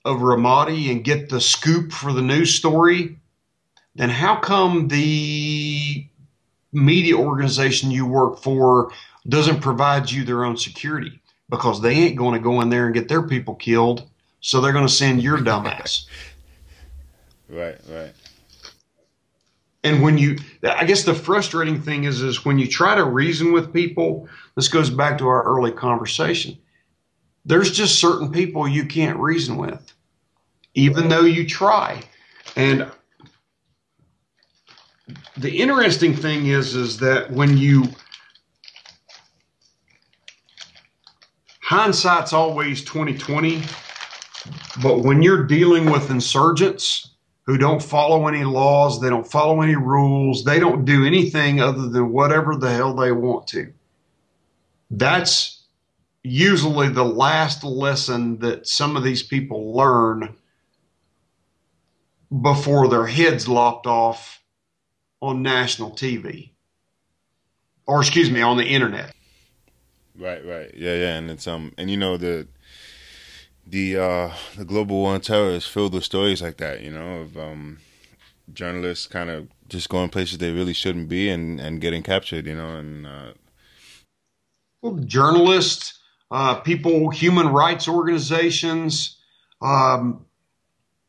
of 0.05 0.19
Ramadi 0.19 0.91
and 0.91 1.03
get 1.03 1.29
the 1.29 1.41
scoop 1.41 1.91
for 1.91 2.13
the 2.13 2.21
news 2.21 2.53
story, 2.53 3.19
then 3.95 4.09
how 4.11 4.39
come 4.39 4.89
the 4.89 6.08
media 6.71 7.15
organization 7.15 7.91
you 7.91 8.05
work 8.05 8.39
for 8.39 8.91
doesn't 9.27 9.61
provide 9.61 10.09
you 10.09 10.23
their 10.23 10.45
own 10.45 10.57
security? 10.57 11.19
Because 11.49 11.81
they 11.81 11.93
ain't 11.93 12.15
going 12.15 12.33
to 12.33 12.39
go 12.39 12.61
in 12.61 12.69
there 12.69 12.85
and 12.85 12.93
get 12.93 13.07
their 13.07 13.23
people 13.23 13.55
killed, 13.55 14.07
so 14.39 14.61
they're 14.61 14.73
going 14.73 14.87
to 14.87 14.93
send 14.93 15.23
your 15.23 15.37
dumbass. 15.39 16.05
right, 17.49 17.77
right. 17.89 18.11
And 19.83 20.03
when 20.03 20.17
you, 20.17 20.37
I 20.63 20.85
guess 20.85 21.03
the 21.03 21.13
frustrating 21.13 21.81
thing 21.81 22.03
is, 22.03 22.21
is 22.21 22.45
when 22.45 22.59
you 22.59 22.67
try 22.67 22.95
to 22.95 23.03
reason 23.03 23.53
with 23.53 23.73
people. 23.73 24.27
This 24.55 24.67
goes 24.67 24.89
back 24.89 25.17
to 25.19 25.27
our 25.27 25.43
early 25.43 25.71
conversation. 25.71 26.57
There's 27.45 27.71
just 27.71 27.99
certain 27.99 28.31
people 28.31 28.67
you 28.67 28.85
can't 28.85 29.17
reason 29.17 29.55
with 29.55 29.93
even 30.73 31.09
though 31.09 31.23
you 31.23 31.47
try. 31.47 32.01
And 32.55 32.89
the 35.37 35.57
interesting 35.57 36.15
thing 36.15 36.47
is, 36.47 36.75
is 36.75 36.97
that 36.99 37.31
when 37.31 37.57
you 37.57 37.85
hindsight's 41.69 42.33
always 42.33 42.83
2020. 42.83 43.61
But 44.81 45.01
when 45.01 45.21
you're 45.21 45.45
dealing 45.45 45.91
with 45.91 46.09
insurgents 46.09 47.11
who 47.43 47.59
don't 47.59 47.81
follow 47.81 48.27
any 48.27 48.43
laws, 48.43 48.99
they 48.99 49.09
don't 49.09 49.29
follow 49.29 49.61
any 49.61 49.75
rules, 49.75 50.43
they 50.43 50.59
don't 50.59 50.83
do 50.83 51.05
anything 51.05 51.61
other 51.61 51.87
than 51.87 52.11
whatever 52.11 52.55
the 52.55 52.71
hell 52.71 52.95
they 52.95 53.11
want 53.11 53.45
to. 53.49 53.71
That's 54.89 55.67
usually 56.23 56.89
the 56.89 57.05
last 57.05 57.63
lesson 57.63 58.39
that 58.39 58.67
some 58.67 58.97
of 58.97 59.03
these 59.03 59.21
people 59.21 59.71
learn 59.75 60.35
before 62.41 62.87
their 62.87 63.05
heads 63.05 63.47
lopped 63.47 63.85
off 63.85 64.38
on 65.21 65.41
national 65.41 65.91
TV. 65.91 66.51
Or 67.87 68.01
excuse 68.01 68.29
me, 68.29 68.41
on 68.41 68.57
the 68.57 68.65
internet. 68.65 69.13
Right, 70.17 70.45
right. 70.45 70.71
Yeah, 70.75 70.95
yeah, 70.95 71.17
and 71.17 71.31
it's 71.31 71.47
um 71.47 71.73
and 71.77 71.89
you 71.89 71.97
know 71.97 72.17
the 72.17 72.47
the 73.65 73.97
uh 73.97 74.33
the 74.57 74.65
global 74.65 74.97
war 74.97 75.13
on 75.13 75.21
terror 75.21 75.51
is 75.51 75.65
filled 75.65 75.93
with 75.93 76.03
stories 76.03 76.41
like 76.41 76.57
that, 76.57 76.81
you 76.81 76.91
know, 76.91 77.21
of 77.21 77.37
um 77.37 77.79
journalists 78.53 79.07
kind 79.07 79.29
of 79.29 79.47
just 79.67 79.89
going 79.89 80.09
places 80.09 80.39
they 80.39 80.51
really 80.51 80.73
shouldn't 80.73 81.07
be 81.07 81.29
and 81.29 81.59
and 81.59 81.81
getting 81.81 82.03
captured, 82.03 82.45
you 82.45 82.55
know, 82.55 82.77
and 82.77 83.07
uh 83.07 83.31
well, 84.81 84.95
journalists, 85.05 85.99
uh 86.31 86.55
people, 86.55 87.09
human 87.09 87.47
rights 87.47 87.87
organizations, 87.87 89.17
um 89.61 90.25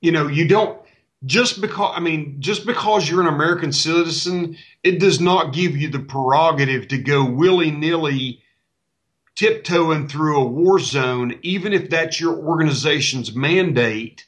you 0.00 0.12
know, 0.12 0.28
you 0.28 0.46
don't 0.48 0.80
just 1.26 1.60
because 1.60 1.92
I 1.96 2.00
mean, 2.00 2.36
just 2.40 2.66
because 2.66 3.08
you're 3.08 3.20
an 3.20 3.26
American 3.26 3.72
citizen, 3.72 4.56
it 4.82 4.98
does 4.98 5.20
not 5.20 5.52
give 5.52 5.76
you 5.76 5.88
the 5.88 5.98
prerogative 5.98 6.88
to 6.88 6.98
go 6.98 7.24
willy 7.24 7.70
nilly 7.70 8.42
tiptoeing 9.34 10.08
through 10.08 10.40
a 10.40 10.46
war 10.46 10.78
zone, 10.78 11.38
even 11.42 11.72
if 11.72 11.88
that's 11.88 12.20
your 12.20 12.36
organization's 12.36 13.34
mandate. 13.34 14.26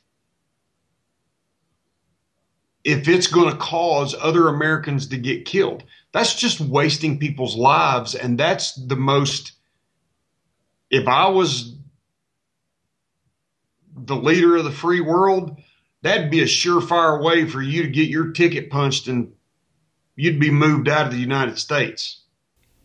If 2.85 3.09
it's 3.09 3.27
going 3.27 3.51
to 3.51 3.59
cause 3.59 4.15
other 4.21 4.49
Americans 4.49 5.07
to 5.09 5.17
get 5.17 5.45
killed, 5.45 5.85
that's 6.13 6.35
just 6.35 6.61
wasting 6.61 7.19
people's 7.19 7.57
lives. 7.57 8.15
And 8.15 8.39
that's 8.39 8.75
the 8.75 8.97
most, 8.97 9.53
if 10.91 11.07
I 11.07 11.29
was 11.29 11.77
the 13.95 14.17
leader 14.17 14.57
of 14.57 14.65
the 14.65 14.73
free 14.73 15.01
world, 15.01 15.61
that'd 16.03 16.31
be 16.31 16.43
a 16.43 16.47
surefire 16.47 17.23
way 17.23 17.47
for 17.47 17.63
you 17.63 17.83
to 17.83 17.89
get 17.89 18.09
your 18.09 18.33
ticket 18.33 18.71
punched 18.71 19.09
and 19.09 19.33
you'd 20.17 20.41
be 20.41 20.51
moved 20.51 20.89
out 20.89 21.07
of 21.07 21.13
the 21.13 21.19
United 21.19 21.59
States. 21.59 22.21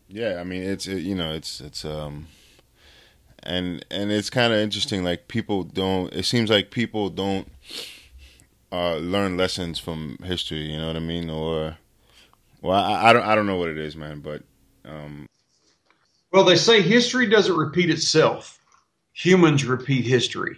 Yeah, 0.08 0.38
I 0.40 0.44
mean 0.44 0.62
it's 0.62 0.86
it, 0.86 1.02
you 1.02 1.14
know 1.14 1.32
it's 1.32 1.60
it's 1.60 1.84
um 1.84 2.28
and 3.42 3.84
and 3.90 4.10
it's 4.10 4.30
kind 4.30 4.52
of 4.52 4.58
interesting 4.58 5.04
like 5.04 5.28
people 5.28 5.64
don't 5.64 6.12
it 6.14 6.24
seems 6.24 6.48
like 6.48 6.70
people 6.70 7.10
don't 7.10 7.48
uh 8.72 8.96
learn 8.96 9.36
lessons 9.36 9.78
from 9.78 10.16
history, 10.24 10.60
you 10.60 10.78
know 10.78 10.86
what 10.86 10.96
I 10.96 11.00
mean 11.00 11.28
or 11.28 11.76
well 12.62 12.82
I, 12.82 13.10
I 13.10 13.12
don't 13.12 13.22
I 13.22 13.34
don't 13.34 13.46
know 13.46 13.56
what 13.56 13.68
it 13.68 13.78
is, 13.78 13.96
man, 13.96 14.20
but 14.20 14.42
um 14.84 15.26
well 16.32 16.44
they 16.44 16.56
say 16.56 16.80
history 16.80 17.26
doesn't 17.26 17.56
repeat 17.56 17.90
itself. 17.90 18.58
Humans 19.12 19.64
repeat 19.66 20.06
history. 20.06 20.56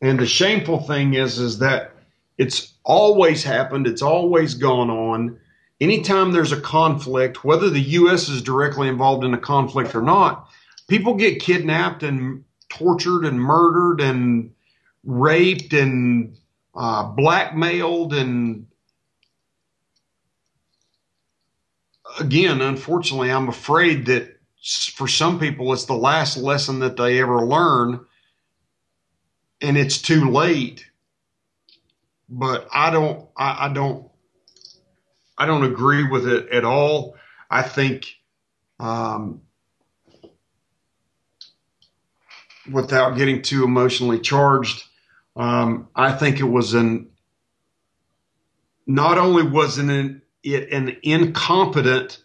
And 0.00 0.18
the 0.18 0.26
shameful 0.26 0.80
thing 0.80 1.14
is, 1.14 1.38
is 1.38 1.58
that 1.58 1.92
it's 2.38 2.74
always 2.84 3.44
happened. 3.44 3.86
It's 3.86 4.02
always 4.02 4.54
gone 4.54 4.90
on. 4.90 5.38
Anytime 5.80 6.32
there's 6.32 6.52
a 6.52 6.60
conflict, 6.60 7.44
whether 7.44 7.68
the 7.70 7.80
U.S. 7.80 8.28
is 8.28 8.42
directly 8.42 8.88
involved 8.88 9.24
in 9.24 9.34
a 9.34 9.38
conflict 9.38 9.94
or 9.94 10.02
not, 10.02 10.48
people 10.88 11.14
get 11.14 11.40
kidnapped 11.40 12.02
and 12.02 12.44
tortured 12.68 13.24
and 13.24 13.40
murdered 13.40 14.00
and 14.00 14.52
raped 15.04 15.72
and 15.72 16.36
uh, 16.74 17.04
blackmailed 17.04 18.14
and 18.14 18.66
again, 22.18 22.60
unfortunately, 22.60 23.30
I'm 23.30 23.48
afraid 23.48 24.06
that 24.06 24.38
for 24.94 25.08
some 25.08 25.38
people, 25.38 25.72
it's 25.72 25.84
the 25.84 25.94
last 25.94 26.36
lesson 26.36 26.80
that 26.80 26.96
they 26.96 27.20
ever 27.20 27.46
learn 27.46 28.04
and 29.60 29.76
it's 29.76 30.00
too 30.00 30.30
late. 30.30 30.86
But 32.28 32.68
I 32.72 32.90
don't, 32.90 33.28
I, 33.36 33.66
I 33.66 33.72
don't, 33.72 34.08
I 35.36 35.46
don't 35.46 35.64
agree 35.64 36.08
with 36.08 36.28
it 36.28 36.48
at 36.50 36.64
all. 36.64 37.16
I 37.50 37.62
think, 37.62 38.06
um, 38.78 39.42
without 42.70 43.16
getting 43.16 43.42
too 43.42 43.64
emotionally 43.64 44.20
charged, 44.20 44.84
um, 45.36 45.88
I 45.94 46.12
think 46.12 46.38
it 46.40 46.44
was 46.44 46.74
an, 46.74 47.10
not 48.86 49.18
only 49.18 49.42
wasn't 49.42 49.90
an, 49.90 50.22
it 50.42 50.70
an 50.72 50.96
incompetent 51.02 52.22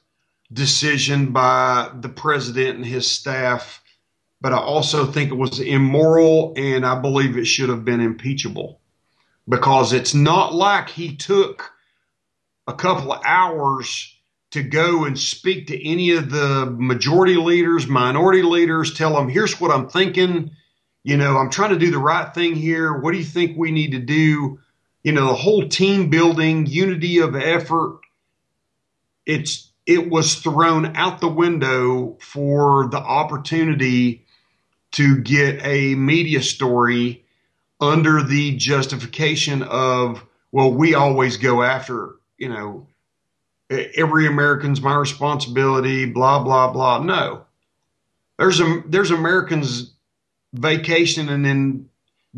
decision 0.51 1.31
by 1.31 1.89
the 1.99 2.09
president 2.09 2.77
and 2.77 2.85
his 2.85 3.09
staff 3.09 3.81
but 4.45 4.53
I 4.53 4.57
also 4.57 5.07
think 5.07 5.31
it 5.31 5.37
was 5.37 5.59
immoral 5.59 6.53
and 6.55 6.85
I 6.85 7.01
believe 7.01 7.35
it 7.35 7.45
should 7.45 7.69
have 7.69 7.83
been 7.83 7.99
impeachable 7.99 8.79
because 9.49 9.91
it's 9.91 10.13
not 10.13 10.53
like 10.53 10.87
he 10.87 11.15
took 11.15 11.71
a 12.67 12.73
couple 12.73 13.11
of 13.11 13.23
hours 13.25 14.15
to 14.51 14.61
go 14.61 15.05
and 15.05 15.17
speak 15.17 15.65
to 15.69 15.89
any 15.89 16.11
of 16.11 16.29
the 16.29 16.71
majority 16.77 17.37
leaders, 17.37 17.87
minority 17.87 18.43
leaders, 18.43 18.93
tell 18.93 19.15
them, 19.15 19.29
here's 19.29 19.59
what 19.59 19.71
I'm 19.71 19.89
thinking. 19.89 20.51
You 21.03 21.17
know, 21.17 21.39
I'm 21.39 21.49
trying 21.49 21.71
to 21.71 21.79
do 21.79 21.89
the 21.89 21.97
right 21.97 22.31
thing 22.31 22.53
here. 22.53 22.99
What 22.99 23.13
do 23.13 23.17
you 23.17 23.23
think 23.23 23.57
we 23.57 23.71
need 23.71 23.93
to 23.93 23.99
do? 23.99 24.59
You 25.01 25.11
know, 25.11 25.29
the 25.29 25.33
whole 25.33 25.67
team 25.67 26.11
building, 26.11 26.67
unity 26.67 27.17
of 27.17 27.35
effort. 27.35 27.99
It's, 29.25 29.71
it 29.87 30.07
was 30.07 30.35
thrown 30.35 30.95
out 30.95 31.19
the 31.19 31.29
window 31.29 32.19
for 32.21 32.89
the 32.91 32.99
opportunity 32.99 34.21
to 34.95 35.17
get 35.17 35.59
a 35.65 35.93
media 35.95 36.41
story 36.41 37.25
under 37.81 38.23
the 38.23 38.55
justification 38.55 39.61
of, 39.63 40.25
well, 40.53 40.71
we 40.71 40.95
always 40.95 41.35
go 41.35 41.61
after, 41.61 42.15
you 42.37 42.47
know, 42.47 42.87
every 43.69 44.25
American's 44.25 44.81
my 44.81 44.95
responsibility, 44.95 46.05
blah, 46.05 46.41
blah, 46.41 46.71
blah. 46.71 47.03
No. 47.03 47.43
There's 48.39 48.61
a, 48.61 48.83
there's 48.87 49.11
Americans 49.11 49.93
vacationing 50.53 51.43
in 51.43 51.89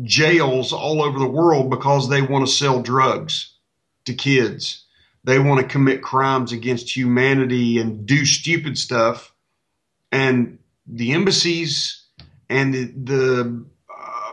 jails 0.02 0.72
all 0.72 1.00
over 1.00 1.20
the 1.20 1.28
world 1.28 1.70
because 1.70 2.08
they 2.08 2.22
want 2.22 2.44
to 2.44 2.52
sell 2.52 2.82
drugs 2.82 3.54
to 4.06 4.14
kids. 4.14 4.84
They 5.22 5.38
want 5.38 5.60
to 5.60 5.66
commit 5.68 6.02
crimes 6.02 6.50
against 6.50 6.96
humanity 6.96 7.78
and 7.78 8.04
do 8.04 8.24
stupid 8.24 8.76
stuff. 8.76 9.32
And 10.10 10.58
the 10.88 11.12
embassies 11.12 12.02
and 12.48 12.72
the 12.72 12.84
the, 13.04 13.66
uh, 13.90 14.32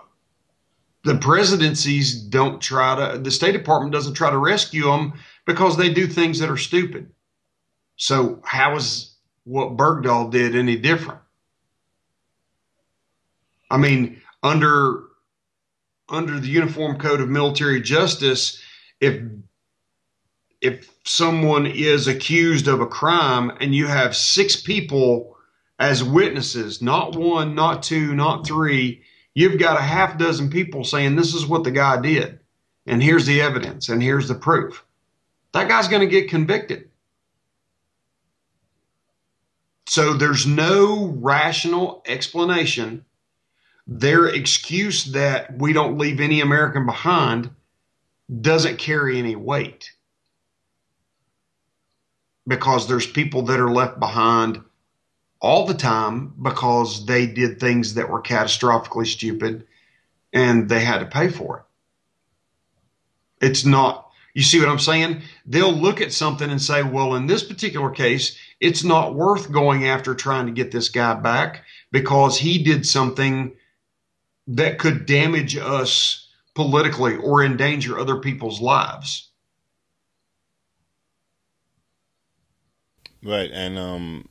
the 1.03 1.17
presidencies 1.17 2.13
don't 2.13 2.61
try 2.61 3.13
to 3.13 3.17
the 3.17 3.31
State 3.31 3.53
Department 3.53 3.93
doesn't 3.93 4.13
try 4.13 4.29
to 4.29 4.37
rescue 4.37 4.83
them 4.83 5.13
because 5.45 5.77
they 5.77 5.91
do 5.93 6.07
things 6.07 6.39
that 6.39 6.49
are 6.49 6.57
stupid. 6.57 7.11
So 7.97 8.41
how 8.43 8.75
is 8.75 9.15
what 9.43 9.77
Bergdahl 9.77 10.31
did 10.31 10.55
any 10.55 10.75
different? 10.75 11.19
I 13.69 13.77
mean, 13.77 14.21
under 14.43 15.03
under 16.09 16.39
the 16.39 16.47
Uniform 16.47 16.97
Code 16.97 17.21
of 17.21 17.29
Military 17.29 17.81
Justice, 17.81 18.61
if 18.99 19.21
if 20.61 20.89
someone 21.03 21.65
is 21.65 22.07
accused 22.07 22.67
of 22.67 22.81
a 22.81 22.87
crime 22.87 23.51
and 23.59 23.75
you 23.75 23.87
have 23.87 24.15
six 24.15 24.55
people 24.55 25.34
as 25.79 26.03
witnesses, 26.03 26.81
not 26.81 27.15
one, 27.15 27.55
not 27.55 27.83
two, 27.83 28.15
not 28.15 28.45
three. 28.45 29.03
You've 29.33 29.59
got 29.59 29.79
a 29.79 29.83
half 29.83 30.17
dozen 30.17 30.49
people 30.49 30.83
saying 30.83 31.15
this 31.15 31.33
is 31.33 31.45
what 31.45 31.63
the 31.63 31.71
guy 31.71 31.99
did, 31.99 32.39
and 32.85 33.03
here's 33.03 33.25
the 33.25 33.41
evidence, 33.41 33.89
and 33.89 34.01
here's 34.01 34.27
the 34.27 34.35
proof. 34.35 34.85
That 35.51 35.67
guy's 35.67 35.87
going 35.87 36.01
to 36.01 36.07
get 36.07 36.29
convicted. 36.29 36.89
So 39.87 40.13
there's 40.13 40.47
no 40.47 41.15
rational 41.17 42.01
explanation. 42.07 43.05
Their 43.87 44.27
excuse 44.27 45.05
that 45.05 45.57
we 45.59 45.73
don't 45.73 45.97
leave 45.97 46.19
any 46.19 46.41
American 46.41 46.85
behind 46.85 47.51
doesn't 48.41 48.79
carry 48.79 49.19
any 49.19 49.35
weight 49.35 49.91
because 52.47 52.87
there's 52.87 53.05
people 53.05 53.43
that 53.43 53.59
are 53.59 53.69
left 53.69 53.99
behind 53.99 54.61
all 55.45 55.67
the 55.67 55.75
time 55.75 56.33
because 56.41 57.05
they 57.05 57.27
did 57.27 57.59
things 57.59 57.93
that 57.93 58.09
were 58.09 58.21
catastrophically 58.21 59.05
stupid 59.05 59.67
and 60.33 60.67
they 60.67 60.79
had 60.79 60.99
to 60.99 61.05
pay 61.05 61.29
for 61.29 61.59
it. 61.59 63.45
It's 63.45 63.63
not, 63.63 64.09
you 64.33 64.41
see 64.41 64.59
what 64.59 64.69
I'm 64.69 64.79
saying? 64.79 65.21
They'll 65.45 65.71
look 65.71 66.01
at 66.01 66.11
something 66.11 66.49
and 66.49 66.59
say, 66.59 66.81
well, 66.81 67.13
in 67.13 67.27
this 67.27 67.43
particular 67.43 67.91
case, 67.91 68.35
it's 68.59 68.83
not 68.83 69.13
worth 69.13 69.51
going 69.51 69.87
after 69.87 70.15
trying 70.15 70.47
to 70.47 70.51
get 70.51 70.71
this 70.71 70.89
guy 70.89 71.13
back 71.13 71.63
because 71.91 72.39
he 72.39 72.63
did 72.63 72.87
something 72.87 73.55
that 74.47 74.79
could 74.79 75.05
damage 75.05 75.57
us 75.57 76.27
politically 76.55 77.17
or 77.17 77.43
endanger 77.43 77.99
other 77.99 78.17
people's 78.17 78.59
lives. 78.59 79.29
Right, 83.21 83.51
and 83.51 83.77
um, 83.77 84.27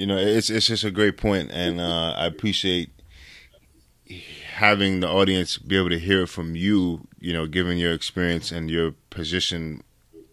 you 0.00 0.06
know, 0.06 0.16
it's 0.16 0.48
it's 0.48 0.68
just 0.68 0.82
a 0.82 0.90
great 0.90 1.18
point, 1.18 1.50
and 1.52 1.78
uh, 1.78 2.14
I 2.16 2.24
appreciate 2.24 2.88
having 4.54 5.00
the 5.00 5.08
audience 5.08 5.58
be 5.58 5.76
able 5.76 5.90
to 5.90 5.98
hear 5.98 6.26
from 6.26 6.56
you. 6.56 7.06
You 7.18 7.34
know, 7.34 7.46
given 7.46 7.76
your 7.76 7.92
experience 7.92 8.50
and 8.50 8.70
your 8.70 8.92
position 9.10 9.82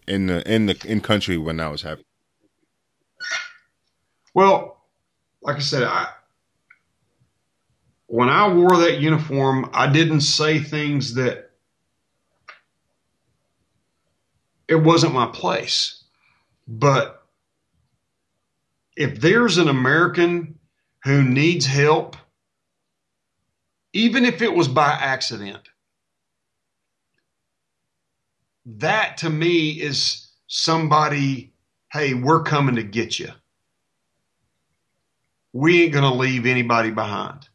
in 0.06 0.26
the 0.26 0.50
in 0.50 0.64
the 0.64 0.82
in 0.86 1.02
country 1.02 1.36
when 1.36 1.58
that 1.58 1.70
was 1.70 1.82
happening. 1.82 2.06
Well, 4.32 4.80
like 5.42 5.56
I 5.56 5.60
said, 5.60 5.82
I 5.82 6.08
when 8.06 8.30
I 8.30 8.50
wore 8.50 8.78
that 8.78 9.00
uniform, 9.00 9.68
I 9.74 9.92
didn't 9.92 10.22
say 10.22 10.60
things 10.60 11.12
that 11.16 11.50
it 14.66 14.76
wasn't 14.76 15.12
my 15.12 15.26
place. 15.26 16.04
But 16.66 17.17
if 18.98 19.20
there's 19.20 19.58
an 19.58 19.68
American 19.68 20.58
who 21.04 21.22
needs 21.22 21.64
help, 21.64 22.16
even 23.92 24.24
if 24.24 24.42
it 24.42 24.52
was 24.52 24.66
by 24.66 24.88
accident, 24.90 25.68
that 28.66 29.16
to 29.18 29.30
me 29.30 29.70
is 29.70 30.28
somebody, 30.48 31.52
hey, 31.92 32.12
we're 32.12 32.42
coming 32.42 32.74
to 32.74 32.82
get 32.82 33.18
you. 33.18 33.30
We 35.52 35.84
ain't 35.84 35.92
going 35.92 36.04
to 36.04 36.18
leave 36.18 36.44
anybody 36.44 36.90
behind 36.90 37.48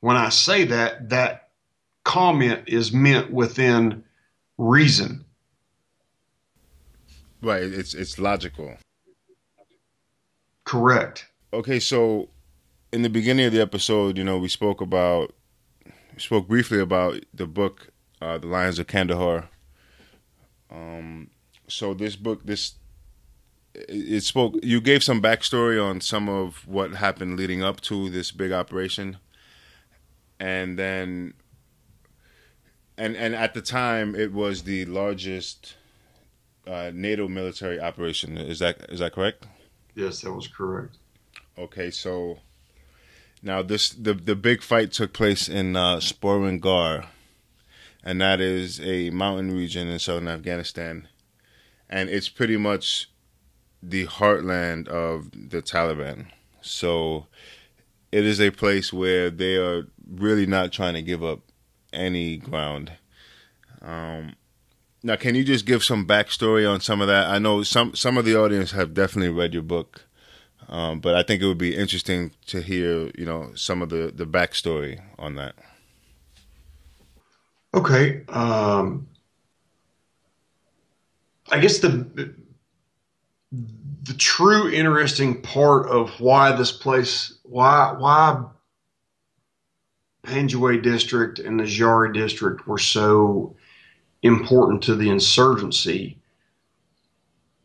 when 0.00 0.16
I 0.16 0.28
say 0.28 0.64
that, 0.64 1.08
that 1.08 1.48
comment 2.04 2.64
is 2.66 2.92
meant 2.92 3.32
within 3.32 4.04
reason. 4.58 5.24
Right. 7.40 7.62
It's 7.62 7.94
it's 7.94 8.18
logical. 8.18 8.76
Correct. 10.68 11.26
Okay, 11.54 11.80
so 11.80 12.28
in 12.92 13.00
the 13.00 13.08
beginning 13.08 13.46
of 13.46 13.52
the 13.54 13.60
episode, 13.62 14.18
you 14.18 14.24
know, 14.24 14.36
we 14.36 14.48
spoke 14.48 14.82
about 14.82 15.34
we 15.86 16.20
spoke 16.20 16.46
briefly 16.46 16.78
about 16.78 17.24
the 17.32 17.46
book, 17.46 17.88
uh, 18.20 18.36
The 18.36 18.48
Lions 18.48 18.78
of 18.78 18.86
Kandahar. 18.86 19.48
Um, 20.70 21.30
so 21.68 21.94
this 21.94 22.16
book, 22.16 22.44
this 22.44 22.74
it 23.74 24.22
spoke. 24.24 24.56
You 24.62 24.82
gave 24.82 25.02
some 25.02 25.22
backstory 25.22 25.82
on 25.82 26.02
some 26.02 26.28
of 26.28 26.68
what 26.68 26.96
happened 26.96 27.38
leading 27.38 27.62
up 27.62 27.80
to 27.82 28.10
this 28.10 28.30
big 28.30 28.52
operation 28.52 29.16
and 30.38 30.78
then 30.78 31.32
and 32.98 33.16
and 33.16 33.34
at 33.34 33.54
the 33.54 33.62
time 33.62 34.14
it 34.14 34.34
was 34.34 34.64
the 34.64 34.84
largest 34.84 35.76
uh, 36.66 36.90
NATO 36.92 37.26
military 37.26 37.80
operation. 37.80 38.36
Is 38.36 38.58
that 38.58 38.84
is 38.90 38.98
that 38.98 39.14
correct? 39.14 39.46
Yes, 39.98 40.20
that 40.20 40.32
was 40.32 40.46
correct. 40.46 40.98
Okay, 41.58 41.90
so 41.90 42.38
now 43.42 43.62
this 43.62 43.90
the 43.90 44.14
the 44.14 44.36
big 44.36 44.62
fight 44.62 44.92
took 44.92 45.12
place 45.12 45.48
in 45.48 45.74
uh, 45.74 45.96
Sperwan 45.96 46.60
Ghar, 46.60 47.06
and 48.04 48.20
that 48.20 48.40
is 48.40 48.80
a 48.80 49.10
mountain 49.10 49.50
region 49.50 49.88
in 49.88 49.98
southern 49.98 50.28
Afghanistan, 50.28 51.08
and 51.90 52.08
it's 52.08 52.28
pretty 52.28 52.56
much 52.56 53.10
the 53.82 54.06
heartland 54.06 54.86
of 54.86 55.32
the 55.32 55.62
Taliban. 55.62 56.26
So 56.60 57.26
it 58.12 58.24
is 58.24 58.40
a 58.40 58.52
place 58.52 58.92
where 58.92 59.30
they 59.30 59.56
are 59.56 59.88
really 60.08 60.46
not 60.46 60.70
trying 60.70 60.94
to 60.94 61.02
give 61.02 61.24
up 61.24 61.40
any 61.92 62.36
ground. 62.36 62.92
Um, 63.82 64.36
now, 65.02 65.16
can 65.16 65.34
you 65.34 65.44
just 65.44 65.66
give 65.66 65.84
some 65.84 66.06
backstory 66.06 66.68
on 66.68 66.80
some 66.80 67.00
of 67.00 67.08
that? 67.08 67.28
I 67.28 67.38
know 67.38 67.62
some 67.62 67.94
some 67.94 68.18
of 68.18 68.24
the 68.24 68.36
audience 68.36 68.72
have 68.72 68.94
definitely 68.94 69.34
read 69.34 69.54
your 69.54 69.62
book, 69.62 70.06
um, 70.68 71.00
but 71.00 71.14
I 71.14 71.22
think 71.22 71.42
it 71.42 71.46
would 71.46 71.58
be 71.58 71.76
interesting 71.76 72.32
to 72.46 72.60
hear, 72.60 73.10
you 73.16 73.24
know, 73.24 73.52
some 73.54 73.82
of 73.82 73.90
the 73.90 74.12
the 74.14 74.26
backstory 74.26 75.00
on 75.18 75.36
that. 75.36 75.54
Okay, 77.74 78.24
um, 78.28 79.08
I 81.50 81.60
guess 81.60 81.78
the 81.78 82.34
the 83.52 84.14
true 84.14 84.70
interesting 84.70 85.42
part 85.42 85.86
of 85.88 86.18
why 86.18 86.52
this 86.52 86.72
place, 86.72 87.38
why 87.44 87.94
why 87.96 88.42
Panjwai 90.24 90.82
district 90.82 91.38
and 91.38 91.60
the 91.60 91.64
Zhari 91.64 92.12
district 92.12 92.66
were 92.66 92.78
so 92.78 93.56
important 94.22 94.82
to 94.84 94.94
the 94.94 95.08
insurgency. 95.10 96.18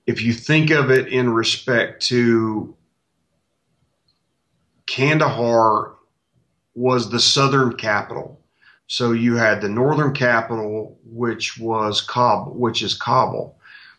If 0.05 0.21
you 0.21 0.33
think 0.33 0.69
of 0.69 0.91
it 0.91 1.07
in 1.07 1.29
respect 1.29 2.05
to 2.07 2.75
Kandahar 4.87 5.95
was 6.75 7.09
the 7.09 7.19
southern 7.19 7.75
capital. 7.77 8.39
So 8.87 9.11
you 9.11 9.35
had 9.35 9.61
the 9.61 9.69
northern 9.69 10.13
capital, 10.13 10.99
which 11.05 11.57
was 11.57 12.01
Kabul, 12.01 12.53
which 12.53 12.81
is 12.81 12.93
Kabul, 12.93 13.57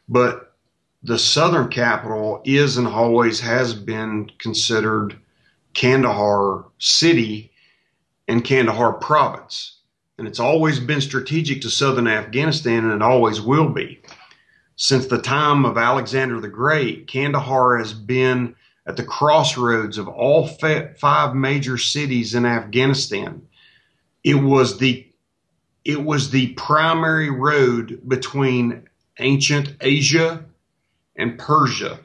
but 0.08 0.54
the 1.02 1.18
southern 1.18 1.68
capital 1.68 2.42
is 2.44 2.76
and 2.76 2.86
always 2.86 3.40
has 3.40 3.74
been 3.74 4.30
considered 4.38 5.18
Kandahar 5.74 6.66
city 6.78 7.52
and 8.28 8.44
Kandahar 8.44 8.94
province. 8.94 9.78
And 10.18 10.28
it's 10.28 10.40
always 10.40 10.78
been 10.78 11.00
strategic 11.00 11.62
to 11.62 11.70
southern 11.70 12.06
Afghanistan, 12.06 12.84
and 12.84 12.92
it 12.92 13.02
always 13.02 13.40
will 13.40 13.68
be. 13.68 14.00
Since 14.76 15.06
the 15.06 15.20
time 15.20 15.64
of 15.64 15.76
Alexander 15.76 16.40
the 16.40 16.48
Great, 16.48 17.06
Kandahar 17.06 17.78
has 17.78 17.92
been 17.92 18.54
at 18.86 18.96
the 18.96 19.04
crossroads 19.04 19.98
of 19.98 20.08
all 20.08 20.46
five 20.46 21.34
major 21.34 21.78
cities 21.78 22.34
in 22.34 22.44
Afghanistan. 22.44 23.42
It 24.22 24.34
was 24.34 24.78
the 24.78 25.06
it 25.84 26.02
was 26.02 26.30
the 26.30 26.48
primary 26.54 27.28
road 27.28 28.00
between 28.08 28.88
ancient 29.18 29.76
Asia 29.82 30.44
and 31.16 31.38
Persia. 31.38 32.00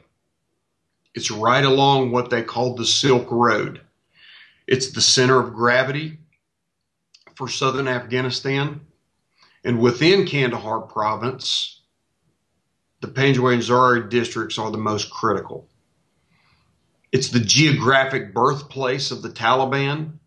It's 1.14 1.30
right 1.30 1.64
along 1.64 2.12
what 2.12 2.28
they 2.28 2.42
called 2.42 2.76
the 2.76 2.84
Silk 2.84 3.26
Road. 3.30 3.80
It's 4.66 4.92
the 4.92 5.00
center 5.00 5.40
of 5.40 5.54
gravity 5.54 6.18
for 7.40 7.48
southern 7.48 7.88
Afghanistan. 7.88 8.82
And 9.64 9.80
within 9.80 10.26
Kandahar 10.26 10.82
province, 10.82 11.80
the 13.00 13.08
Panjwai 13.08 13.54
and 13.54 13.62
Zhari 13.62 14.10
districts 14.10 14.58
are 14.58 14.70
the 14.70 14.76
most 14.76 15.10
critical. 15.10 15.66
It's 17.12 17.28
the 17.28 17.40
geographic 17.40 18.34
birthplace 18.34 19.10
of 19.10 19.22
the 19.22 19.30
Taliban, 19.30 20.18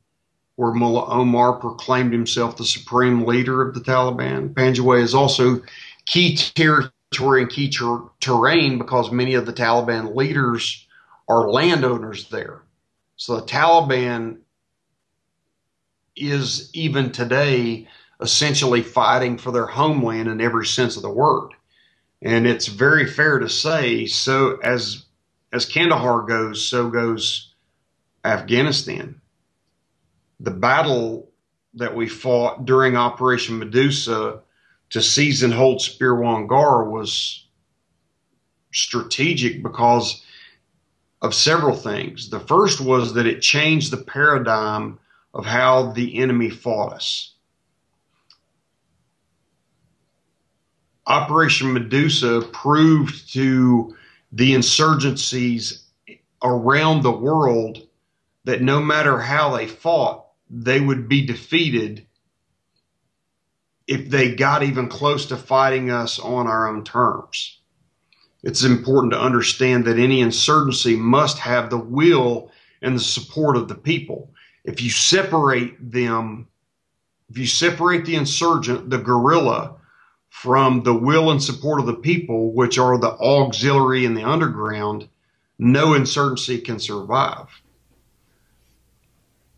where 0.56 0.74
Mullah 0.74 1.06
Omar 1.06 1.54
proclaimed 1.54 2.14
himself 2.14 2.58
the 2.58 2.66
supreme 2.66 3.26
leader 3.26 3.62
of 3.62 3.76
the 3.76 3.82
Taliban. 3.82 4.52
Panjwai 4.56 5.04
is 5.04 5.14
also 5.14 5.62
key 6.08 6.36
territory 6.36 7.44
and 7.44 7.52
key 7.52 7.70
ter- 7.70 8.10
terrain 8.22 8.80
because 8.80 9.12
many 9.12 9.36
of 9.36 9.46
the 9.46 9.54
Taliban 9.54 10.16
leaders 10.16 10.88
are 11.30 11.52
landowners 11.52 12.28
there. 12.30 12.64
So 13.18 13.36
the 13.36 13.46
Taliban 13.46 14.40
is 16.16 16.70
even 16.74 17.12
today 17.12 17.88
essentially 18.22 18.82
fighting 18.82 19.38
for 19.38 19.52
their 19.52 19.66
homeland 19.66 20.30
in 20.30 20.42
every 20.42 20.66
sense 20.66 20.96
of 20.96 21.02
the 21.02 21.10
word. 21.10 21.52
And 22.22 22.48
it's 22.48 22.68
very 22.68 23.06
fair 23.06 23.40
to 23.40 23.50
say 23.50 24.06
so 24.06 24.58
as 24.64 25.06
as 25.52 25.66
Kandahar 25.66 26.24
goes, 26.24 26.66
so 26.66 26.90
goes 26.90 27.54
Afghanistan. 28.24 29.22
The 30.40 30.52
battle 30.52 31.30
that 31.76 31.96
we 31.96 32.08
fought 32.08 32.66
during 32.66 32.96
Operation 32.96 33.60
Medusa 33.60 34.40
to 34.90 35.02
seize 35.02 35.44
and 35.44 35.54
hold 35.54 35.80
Sperwan 35.80 36.48
Ghar 36.48 36.90
was 36.90 37.46
strategic 38.72 39.62
because 39.62 40.24
of 41.22 41.34
several 41.34 41.76
things. 41.76 42.30
The 42.30 42.40
first 42.40 42.82
was 42.82 43.14
that 43.14 43.28
it 43.28 43.42
changed 43.42 43.92
the 43.92 43.98
paradigm 43.98 45.00
of 45.34 45.46
how 45.46 45.92
the 45.92 46.18
enemy 46.18 46.50
fought 46.50 46.94
us. 46.94 47.34
Operation 51.06 51.74
Medusa 51.74 52.42
proved 52.54 53.34
to 53.34 53.96
the 54.32 54.54
insurgencies 54.54 55.84
around 56.44 57.02
the 57.02 57.12
world 57.12 57.88
that 58.46 58.62
no 58.62 58.82
matter 58.82 59.20
how 59.20 59.56
they 59.56 59.68
fought, 59.68 60.26
they 60.50 60.80
would 60.80 61.10
be 61.10 61.26
defeated 61.26 62.06
if 63.88 64.10
they 64.10 64.34
got 64.34 64.64
even 64.64 64.88
close 64.88 65.26
to 65.26 65.38
fighting 65.38 65.90
us 65.90 66.20
on 66.20 66.48
our 66.48 66.70
own 66.70 66.84
terms. 66.84 67.60
it's 68.44 68.64
important 68.64 69.14
to 69.14 69.20
understand 69.20 69.86
that 69.86 69.98
any 69.98 70.20
insurgency 70.20 70.96
must 70.96 71.38
have 71.40 71.70
the 71.70 71.78
will 71.78 72.52
and 72.82 72.96
the 72.96 73.02
support 73.02 73.56
of 73.56 73.70
the 73.70 73.76
people. 73.76 74.34
If 74.64 74.82
you 74.82 74.90
separate 74.90 75.92
them, 75.92 76.48
if 77.30 77.38
you 77.38 77.46
separate 77.46 78.06
the 78.06 78.16
insurgent, 78.16 78.90
the 78.90 78.98
guerrilla, 78.98 79.76
from 80.30 80.82
the 80.84 80.94
will 80.94 81.30
and 81.30 81.42
support 81.42 81.80
of 81.80 81.86
the 81.86 81.94
people, 81.94 82.54
which 82.54 82.80
are 82.80 82.98
the 82.98 83.12
auxiliary 83.12 84.06
and 84.06 84.18
the 84.18 84.24
underground, 84.24 85.08
no 85.60 85.94
insurgency 85.94 86.58
can 86.58 86.80
survive. 86.80 87.62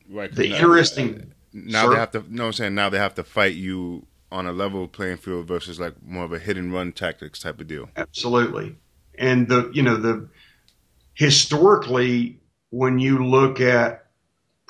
Right. 0.09 0.33
The 0.33 0.49
now, 0.49 0.55
interesting 0.55 1.33
now 1.53 1.85
sir? 1.85 1.91
they 1.91 1.99
have 1.99 2.11
to. 2.11 2.25
No, 2.29 2.47
I'm 2.47 2.53
saying 2.53 2.75
now 2.75 2.89
they 2.89 2.97
have 2.97 3.15
to 3.15 3.23
fight 3.23 3.55
you 3.55 4.05
on 4.31 4.45
a 4.45 4.51
level 4.51 4.87
playing 4.87 5.17
field 5.17 5.47
versus 5.47 5.79
like 5.79 5.95
more 6.03 6.25
of 6.25 6.33
a 6.33 6.39
hit 6.39 6.57
and 6.57 6.73
run 6.73 6.91
tactics 6.91 7.39
type 7.39 7.59
of 7.61 7.67
deal. 7.67 7.89
Absolutely. 7.95 8.75
And 9.17 9.47
the 9.47 9.71
you 9.73 9.81
know 9.81 9.95
the 9.95 10.27
historically 11.13 12.39
when 12.69 12.99
you 12.99 13.25
look 13.25 13.61
at 13.61 14.04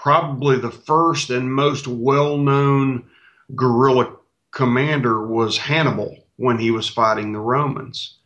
probably 0.06 0.56
the 0.60 0.70
first 0.70 1.32
and 1.32 1.51
most 1.51 1.88
well-known 1.88 3.03
guerrilla 3.56 4.16
commander 4.51 5.26
was 5.26 5.58
Hannibal 5.58 6.28
when 6.36 6.60
he 6.60 6.70
was 6.70 6.88
fighting 6.88 7.34
the 7.34 7.39
Romans. 7.39 8.20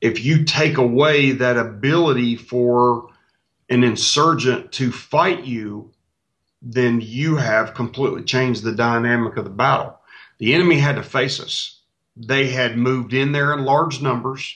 If 0.00 0.24
you 0.24 0.42
take 0.42 0.76
away 0.76 1.30
that 1.30 1.56
ability 1.56 2.34
for 2.34 3.10
an 3.70 3.84
insurgent 3.84 4.72
to 4.72 4.90
fight 4.90 5.44
you, 5.44 5.92
then 6.60 7.00
you 7.00 7.36
have 7.36 7.74
completely 7.74 8.24
changed 8.24 8.64
the 8.64 8.74
dynamic 8.74 9.36
of 9.36 9.44
the 9.44 9.50
battle. 9.50 10.00
The 10.38 10.52
enemy 10.52 10.80
had 10.80 10.96
to 10.96 11.04
face 11.04 11.38
us. 11.38 11.80
They 12.16 12.48
had 12.48 12.76
moved 12.76 13.14
in 13.14 13.30
there 13.30 13.52
in 13.52 13.64
large 13.64 14.02
numbers. 14.02 14.52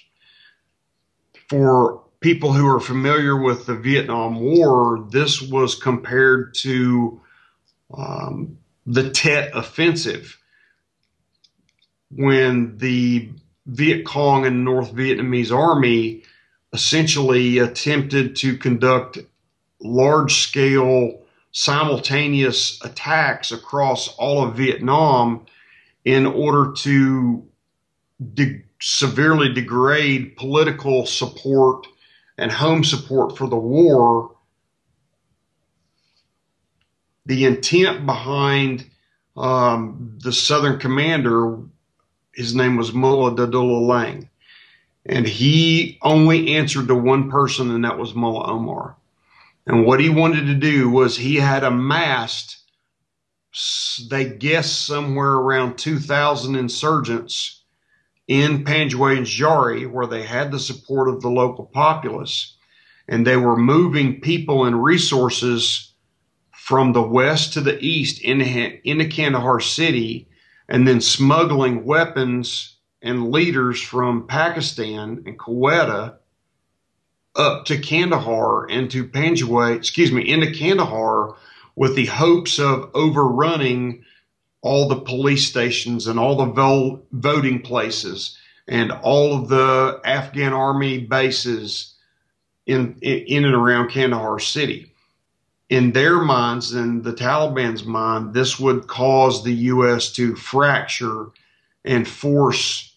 For 1.48 2.02
people 2.20 2.52
who 2.52 2.66
are 2.66 2.80
familiar 2.80 3.36
with 3.36 3.66
the 3.66 3.74
Vietnam 3.74 4.40
War, 4.40 5.06
this 5.10 5.40
was 5.40 5.74
compared 5.74 6.54
to 6.54 7.20
um, 7.96 8.58
the 8.86 9.10
Tet 9.10 9.50
Offensive. 9.54 10.38
When 12.10 12.76
the 12.78 13.30
Viet 13.66 14.06
Cong 14.06 14.46
and 14.46 14.64
North 14.64 14.94
Vietnamese 14.94 15.52
Army 15.52 16.22
essentially 16.72 17.58
attempted 17.58 18.36
to 18.36 18.56
conduct 18.56 19.18
large 19.80 20.34
scale 20.34 21.22
simultaneous 21.52 22.82
attacks 22.84 23.52
across 23.52 24.08
all 24.16 24.44
of 24.44 24.56
Vietnam 24.56 25.46
in 26.04 26.26
order 26.26 26.72
to 26.72 27.46
de- 28.34 28.62
severely 28.80 29.52
degrade 29.52 30.36
political 30.36 31.04
support 31.04 31.86
and 32.38 32.52
home 32.52 32.84
support 32.84 33.36
for 33.36 33.48
the 33.48 33.56
war. 33.56 34.30
The 37.26 37.44
intent 37.44 38.06
behind 38.06 38.86
um, 39.36 40.16
the 40.22 40.32
Southern 40.32 40.78
commander, 40.78 41.58
his 42.32 42.54
name 42.54 42.76
was 42.76 42.94
Mullah 42.94 43.34
Dadullah 43.34 43.86
Lang, 43.86 44.30
and 45.04 45.26
he 45.26 45.98
only 46.02 46.54
answered 46.54 46.88
to 46.88 46.94
one 46.94 47.30
person, 47.30 47.70
and 47.70 47.84
that 47.84 47.98
was 47.98 48.14
Mullah 48.14 48.50
Omar. 48.50 48.96
And 49.66 49.84
what 49.84 50.00
he 50.00 50.08
wanted 50.08 50.46
to 50.46 50.54
do 50.54 50.88
was 50.88 51.16
he 51.16 51.36
had 51.36 51.64
amassed, 51.64 52.56
they 54.08 54.26
guessed 54.26 54.86
somewhere 54.86 55.32
around 55.32 55.76
2,000 55.76 56.54
insurgents 56.54 57.57
in 58.28 58.62
Panjwai 58.62 59.16
and 59.16 59.26
Zhari, 59.26 59.90
where 59.90 60.06
they 60.06 60.22
had 60.22 60.52
the 60.52 60.60
support 60.60 61.08
of 61.08 61.22
the 61.22 61.30
local 61.30 61.64
populace. 61.64 62.56
And 63.08 63.26
they 63.26 63.38
were 63.38 63.56
moving 63.56 64.20
people 64.20 64.66
and 64.66 64.84
resources 64.84 65.94
from 66.52 66.92
the 66.92 67.02
west 67.02 67.54
to 67.54 67.62
the 67.62 67.82
east 67.82 68.20
into, 68.20 68.44
into 68.88 69.08
Kandahar 69.08 69.60
city, 69.60 70.28
and 70.68 70.86
then 70.86 71.00
smuggling 71.00 71.84
weapons 71.84 72.76
and 73.00 73.32
leaders 73.32 73.80
from 73.80 74.26
Pakistan 74.26 75.22
and 75.24 75.38
Quetta 75.38 76.18
up 77.34 77.64
to 77.66 77.78
Kandahar 77.78 78.68
and 78.68 78.90
to 78.90 79.08
Panjwai, 79.08 79.76
excuse 79.76 80.12
me, 80.12 80.28
into 80.28 80.52
Kandahar 80.52 81.36
with 81.76 81.94
the 81.94 82.06
hopes 82.06 82.58
of 82.58 82.90
overrunning 82.92 84.04
all 84.60 84.88
the 84.88 85.00
police 85.00 85.46
stations 85.46 86.06
and 86.06 86.18
all 86.18 86.36
the 86.36 86.52
vo- 86.52 87.02
voting 87.12 87.60
places 87.62 88.36
and 88.66 88.92
all 88.92 89.34
of 89.34 89.48
the 89.48 90.00
Afghan 90.04 90.52
army 90.52 90.98
bases 90.98 91.94
in, 92.66 92.98
in, 93.00 93.44
and 93.44 93.54
around 93.54 93.90
Kandahar 93.90 94.38
city. 94.38 94.92
In 95.70 95.92
their 95.92 96.20
minds 96.20 96.74
and 96.74 97.02
the 97.04 97.12
Taliban's 97.12 97.84
mind, 97.84 98.34
this 98.34 98.58
would 98.58 98.86
cause 98.86 99.42
the 99.42 99.54
U.S. 99.54 100.12
to 100.12 100.34
fracture 100.34 101.28
and 101.84 102.06
force 102.06 102.96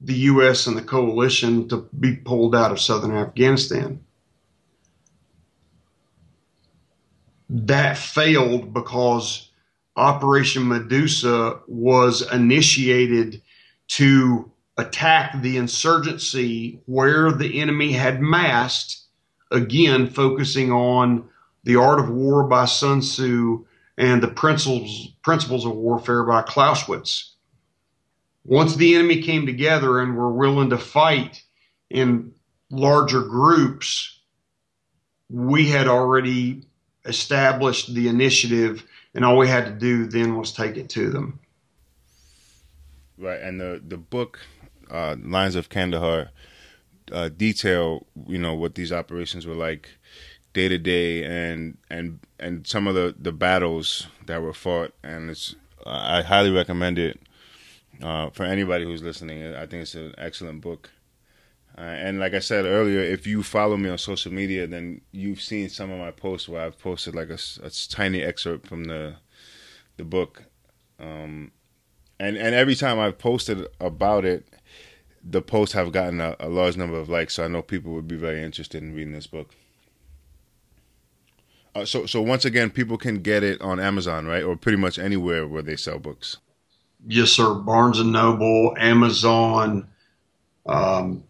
the 0.00 0.14
U.S. 0.14 0.66
and 0.66 0.76
the 0.76 0.82
coalition 0.82 1.68
to 1.68 1.88
be 1.98 2.16
pulled 2.16 2.54
out 2.54 2.72
of 2.72 2.80
southern 2.80 3.16
Afghanistan. 3.16 4.00
That 7.48 7.96
failed 7.96 8.72
because 8.72 9.50
Operation 9.96 10.68
Medusa 10.68 11.60
was 11.66 12.22
initiated 12.32 13.42
to 13.88 14.50
attack 14.78 15.40
the 15.42 15.58
insurgency 15.58 16.80
where 16.86 17.30
the 17.30 17.60
enemy 17.60 17.92
had 17.92 18.20
massed, 18.20 19.04
again, 19.50 20.06
focusing 20.08 20.72
on 20.72 21.28
the 21.64 21.76
art 21.76 22.00
of 22.00 22.10
war 22.10 22.44
by 22.44 22.64
Sun 22.64 23.00
Tzu 23.00 23.66
and 23.98 24.22
the 24.22 24.28
principles, 24.28 25.08
principles 25.22 25.66
of 25.66 25.72
warfare 25.72 26.24
by 26.24 26.42
Clausewitz. 26.42 27.34
Once 28.44 28.74
the 28.74 28.94
enemy 28.94 29.22
came 29.22 29.46
together 29.46 30.00
and 30.00 30.16
were 30.16 30.32
willing 30.32 30.70
to 30.70 30.78
fight 30.78 31.42
in 31.90 32.32
larger 32.70 33.20
groups, 33.20 34.20
we 35.28 35.68
had 35.68 35.86
already 35.86 36.66
established 37.04 37.94
the 37.94 38.08
initiative, 38.08 38.84
and 39.14 39.24
all 39.24 39.36
we 39.36 39.48
had 39.48 39.64
to 39.66 39.72
do 39.72 40.06
then 40.06 40.36
was 40.36 40.52
take 40.52 40.76
it 40.76 40.88
to 40.90 41.10
them. 41.10 41.40
Right, 43.18 43.40
and 43.40 43.60
the 43.60 43.82
the 43.86 43.98
book, 43.98 44.40
uh, 44.90 45.16
Lions 45.22 45.54
of 45.54 45.68
Kandahar, 45.68 46.30
uh, 47.10 47.28
detail 47.28 48.06
you 48.26 48.38
know 48.38 48.54
what 48.54 48.74
these 48.74 48.92
operations 48.92 49.46
were 49.46 49.54
like 49.54 49.88
day 50.52 50.68
to 50.68 50.78
day, 50.78 51.24
and 51.24 51.78
and 51.90 52.20
and 52.40 52.66
some 52.66 52.86
of 52.86 52.94
the 52.94 53.14
the 53.18 53.32
battles 53.32 54.08
that 54.26 54.42
were 54.42 54.54
fought, 54.54 54.92
and 55.02 55.30
it's 55.30 55.54
I 55.86 56.22
highly 56.22 56.50
recommend 56.50 56.98
it 56.98 57.20
uh, 58.02 58.30
for 58.30 58.44
anybody 58.44 58.84
who's 58.84 59.02
listening. 59.02 59.54
I 59.54 59.66
think 59.66 59.82
it's 59.82 59.94
an 59.94 60.14
excellent 60.18 60.60
book. 60.60 60.90
Uh, 61.82 61.86
and 61.86 62.20
like 62.20 62.32
I 62.32 62.38
said 62.38 62.64
earlier, 62.64 63.00
if 63.00 63.26
you 63.26 63.42
follow 63.42 63.76
me 63.76 63.90
on 63.90 63.98
social 63.98 64.32
media, 64.32 64.68
then 64.68 65.00
you've 65.10 65.40
seen 65.40 65.68
some 65.68 65.90
of 65.90 65.98
my 65.98 66.12
posts 66.12 66.48
where 66.48 66.62
I've 66.62 66.78
posted 66.78 67.16
like 67.16 67.28
a, 67.28 67.38
a 67.60 67.70
tiny 67.88 68.22
excerpt 68.22 68.68
from 68.68 68.84
the 68.84 69.16
the 69.96 70.04
book. 70.04 70.44
Um, 71.00 71.50
and 72.20 72.36
and 72.36 72.54
every 72.54 72.76
time 72.76 73.00
I've 73.00 73.18
posted 73.18 73.66
about 73.80 74.24
it, 74.24 74.46
the 75.24 75.42
posts 75.42 75.74
have 75.74 75.90
gotten 75.90 76.20
a, 76.20 76.36
a 76.38 76.48
large 76.48 76.76
number 76.76 76.96
of 76.96 77.08
likes. 77.08 77.34
So 77.34 77.44
I 77.44 77.48
know 77.48 77.62
people 77.62 77.92
would 77.94 78.06
be 78.06 78.16
very 78.16 78.44
interested 78.44 78.80
in 78.80 78.94
reading 78.94 79.14
this 79.14 79.26
book. 79.26 79.52
Uh, 81.74 81.84
so 81.84 82.06
so 82.06 82.22
once 82.22 82.44
again, 82.44 82.70
people 82.70 82.96
can 82.96 83.22
get 83.22 83.42
it 83.42 83.60
on 83.60 83.80
Amazon, 83.80 84.26
right, 84.26 84.44
or 84.44 84.54
pretty 84.54 84.78
much 84.78 85.00
anywhere 85.00 85.48
where 85.48 85.62
they 85.62 85.74
sell 85.74 85.98
books. 85.98 86.36
Yes, 87.08 87.30
sir. 87.30 87.54
Barnes 87.54 87.98
and 87.98 88.12
Noble, 88.12 88.72
Amazon, 88.78 89.88
um, 90.64 91.24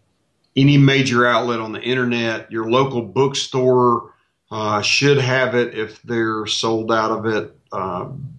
any 0.55 0.77
major 0.77 1.25
outlet 1.25 1.59
on 1.59 1.71
the 1.71 1.81
internet, 1.81 2.51
your 2.51 2.69
local 2.69 3.01
bookstore 3.01 4.13
uh, 4.51 4.81
should 4.81 5.17
have 5.17 5.55
it 5.55 5.77
if 5.77 6.01
they're 6.03 6.45
sold 6.45 6.91
out 6.91 7.11
of 7.11 7.25
it. 7.25 7.57
Um, 7.71 8.37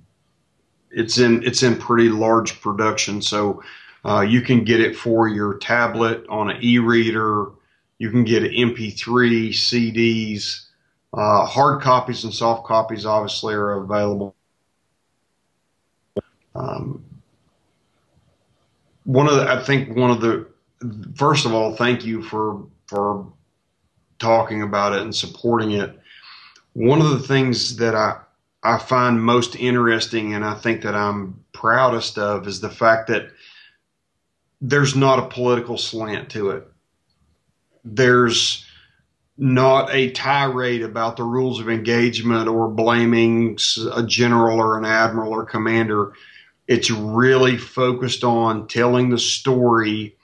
it's 0.91 1.19
in 1.19 1.43
it's 1.43 1.63
in 1.65 1.77
pretty 1.77 2.09
large 2.09 2.61
production, 2.61 3.21
so 3.21 3.63
uh, 4.05 4.21
you 4.21 4.41
can 4.41 4.63
get 4.65 4.81
it 4.81 4.97
for 4.97 5.27
your 5.29 5.55
tablet 5.59 6.25
on 6.29 6.51
an 6.51 6.59
e-reader. 6.63 7.51
You 7.99 8.11
can 8.11 8.23
get 8.23 8.45
MP3, 8.45 9.49
CDs, 9.49 10.67
uh, 11.13 11.47
hard 11.47 11.83
copies 11.83 12.23
and 12.23 12.33
soft 12.33 12.65
copies. 12.65 13.07
Obviously, 13.07 13.55
are 13.55 13.73
available. 13.73 14.37
Um, 16.55 17.05
one 19.05 19.29
of 19.29 19.35
the, 19.35 19.51
I 19.51 19.63
think 19.63 19.97
one 19.97 20.11
of 20.11 20.21
the 20.21 20.47
first 21.15 21.47
of 21.47 21.55
all, 21.55 21.75
thank 21.75 22.05
you 22.05 22.23
for 22.23 22.67
for 22.87 23.33
talking 24.19 24.63
about 24.63 24.93
it 24.93 25.03
and 25.03 25.15
supporting 25.15 25.73
it. 25.73 25.99
One 26.73 27.01
of 27.01 27.11
the 27.11 27.21
things 27.21 27.77
that 27.77 27.95
I 27.95 28.21
I 28.63 28.79
find 28.79 29.23
most 29.23 29.57
interesting 29.57 30.35
and 30.35 30.45
I 30.45 30.55
think 30.55 30.83
that 30.83 30.95
I'm 30.95 31.45
proudest 31.53 32.19
of 32.19 32.47
is 32.47 32.61
the 32.61 32.71
fact 32.71 33.09
that 33.09 33.29
there's 34.61 34.97
not 34.97 35.19
a 35.19 35.29
political 35.29 35.77
slant 35.77 36.31
to 36.31 36.51
it. 36.51 36.67
There's 37.85 38.65
not 39.37 39.93
a 39.93 40.11
tirade 40.11 40.83
about 40.83 41.17
the 41.17 41.25
rules 41.25 41.61
of 41.61 41.69
engagement 41.69 42.49
or 42.49 42.71
blaming 42.71 43.59
a 43.93 44.03
general 44.03 44.59
or 44.59 44.79
an 44.79 44.85
admiral 44.85 45.33
or 45.33 45.45
commander. 45.45 46.13
It's 46.67 46.91
really 46.91 47.59
focused 47.59 48.25
on 48.25 48.69
telling 48.69 49.11
the 49.11 49.19
story 49.19 50.17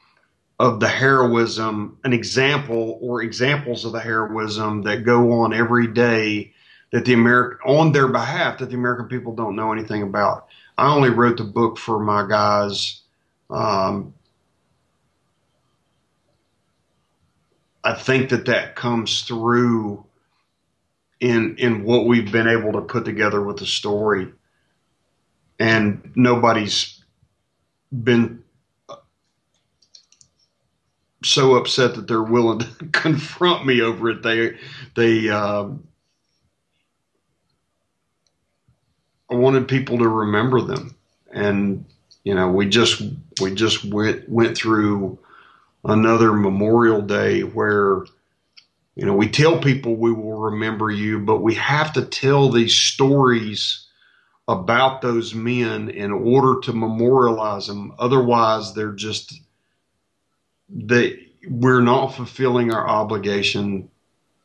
of 0.60 0.78
the 0.78 0.88
heroism, 0.88 1.96
an 2.04 2.12
example 2.12 2.98
or 3.00 3.22
examples 3.22 3.86
of 3.86 3.92
the 3.92 4.00
heroism 4.00 4.82
that 4.82 5.04
go 5.04 5.32
on 5.32 5.54
every 5.54 5.86
day 5.86 6.52
that 6.92 7.06
the 7.06 7.14
American 7.14 7.58
on 7.64 7.92
their 7.92 8.08
behalf 8.08 8.58
that 8.58 8.68
the 8.68 8.74
American 8.74 9.08
people 9.08 9.34
don't 9.34 9.56
know 9.56 9.72
anything 9.72 10.02
about. 10.02 10.48
I 10.76 10.94
only 10.94 11.08
wrote 11.08 11.38
the 11.38 11.44
book 11.44 11.78
for 11.78 11.98
my 11.98 12.28
guys. 12.28 13.00
Um, 13.48 14.12
I 17.82 17.94
think 17.94 18.28
that 18.28 18.44
that 18.44 18.76
comes 18.76 19.22
through 19.22 20.04
in 21.20 21.56
in 21.56 21.84
what 21.84 22.06
we've 22.06 22.30
been 22.30 22.48
able 22.48 22.72
to 22.72 22.82
put 22.82 23.06
together 23.06 23.42
with 23.42 23.56
the 23.56 23.66
story, 23.66 24.30
and 25.58 26.12
nobody's 26.14 27.02
been 28.04 28.44
so 31.24 31.54
upset 31.54 31.94
that 31.94 32.08
they're 32.08 32.22
willing 32.22 32.60
to 32.60 32.66
confront 32.92 33.66
me 33.66 33.80
over 33.80 34.10
it. 34.10 34.22
They 34.22 34.56
they 34.94 35.28
uh, 35.28 35.68
I 39.30 39.34
wanted 39.34 39.68
people 39.68 39.98
to 39.98 40.08
remember 40.08 40.60
them, 40.60 40.96
and 41.32 41.84
you 42.24 42.34
know 42.34 42.50
we 42.50 42.68
just 42.68 43.02
we 43.40 43.54
just 43.54 43.84
went 43.84 44.28
went 44.28 44.56
through 44.56 45.18
another 45.84 46.32
Memorial 46.32 47.02
Day 47.02 47.42
where 47.42 48.04
you 48.96 49.06
know 49.06 49.14
we 49.14 49.28
tell 49.28 49.58
people 49.58 49.96
we 49.96 50.12
will 50.12 50.38
remember 50.38 50.90
you, 50.90 51.18
but 51.20 51.42
we 51.42 51.54
have 51.54 51.92
to 51.94 52.02
tell 52.04 52.50
these 52.50 52.74
stories 52.74 53.86
about 54.48 55.00
those 55.00 55.32
men 55.32 55.88
in 55.90 56.10
order 56.10 56.58
to 56.60 56.72
memorialize 56.72 57.68
them. 57.68 57.92
Otherwise, 58.00 58.74
they're 58.74 58.90
just 58.90 59.40
they 60.72 61.28
we're 61.48 61.80
not 61.80 62.14
fulfilling 62.14 62.72
our 62.72 62.86
obligation 62.86 63.88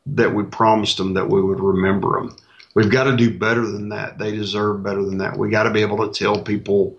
that 0.06 0.34
we 0.34 0.44
promised 0.44 0.96
them 0.96 1.14
that 1.14 1.28
we 1.28 1.42
would 1.42 1.60
remember 1.60 2.20
them. 2.20 2.36
We've 2.74 2.90
got 2.90 3.04
to 3.04 3.16
do 3.16 3.36
better 3.36 3.66
than 3.66 3.88
that. 3.90 4.18
They 4.18 4.32
deserve 4.32 4.82
better 4.82 5.02
than 5.02 5.18
that. 5.18 5.36
We 5.36 5.50
got 5.50 5.64
to 5.64 5.70
be 5.70 5.82
able 5.82 6.06
to 6.06 6.18
tell 6.18 6.42
people 6.42 6.98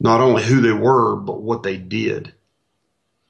not 0.00 0.20
only 0.20 0.42
who 0.42 0.60
they 0.60 0.72
were, 0.72 1.16
but 1.16 1.42
what 1.42 1.62
they 1.62 1.76
did. 1.76 2.32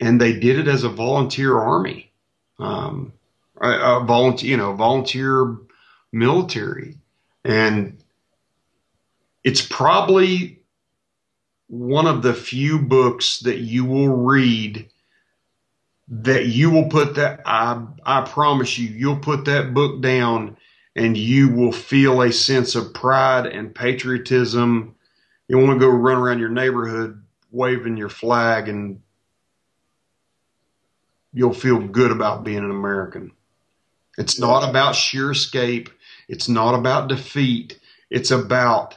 And 0.00 0.20
they 0.20 0.38
did 0.38 0.58
it 0.58 0.68
as 0.68 0.84
a 0.84 0.88
volunteer 0.88 1.58
army, 1.58 2.10
um, 2.58 3.12
a, 3.60 3.70
a 3.70 4.04
volunteer, 4.04 4.50
you 4.50 4.56
know, 4.56 4.74
volunteer 4.74 5.56
military. 6.12 6.98
And 7.44 7.98
it's 9.42 9.62
probably 9.62 10.57
one 11.68 12.06
of 12.06 12.22
the 12.22 12.34
few 12.34 12.78
books 12.78 13.40
that 13.40 13.58
you 13.58 13.84
will 13.84 14.08
read 14.08 14.88
that 16.08 16.46
you 16.46 16.70
will 16.70 16.88
put 16.88 17.14
that 17.16 17.40
I 17.44 17.84
I 18.04 18.22
promise 18.22 18.78
you 18.78 18.88
you'll 18.88 19.18
put 19.18 19.44
that 19.44 19.74
book 19.74 20.00
down 20.00 20.56
and 20.96 21.16
you 21.16 21.50
will 21.50 21.72
feel 21.72 22.22
a 22.22 22.32
sense 22.32 22.74
of 22.74 22.94
pride 22.94 23.46
and 23.46 23.74
patriotism. 23.74 24.96
You 25.46 25.58
want 25.58 25.78
to 25.78 25.86
go 25.86 25.90
run 25.90 26.16
around 26.16 26.40
your 26.40 26.48
neighborhood 26.48 27.22
waving 27.50 27.96
your 27.96 28.08
flag 28.08 28.68
and 28.68 29.00
you'll 31.32 31.52
feel 31.52 31.78
good 31.78 32.10
about 32.10 32.44
being 32.44 32.58
an 32.58 32.70
American. 32.70 33.30
It's 34.16 34.38
not 34.38 34.68
about 34.68 34.96
sheer 34.96 35.30
escape. 35.30 35.90
It's 36.28 36.48
not 36.48 36.74
about 36.74 37.08
defeat. 37.08 37.78
It's 38.10 38.30
about 38.30 38.96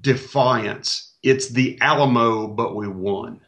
defiance 0.00 1.11
it's 1.22 1.48
the 1.50 1.78
Alamo, 1.80 2.48
but 2.48 2.74
we 2.74 2.88
won. 2.88 3.40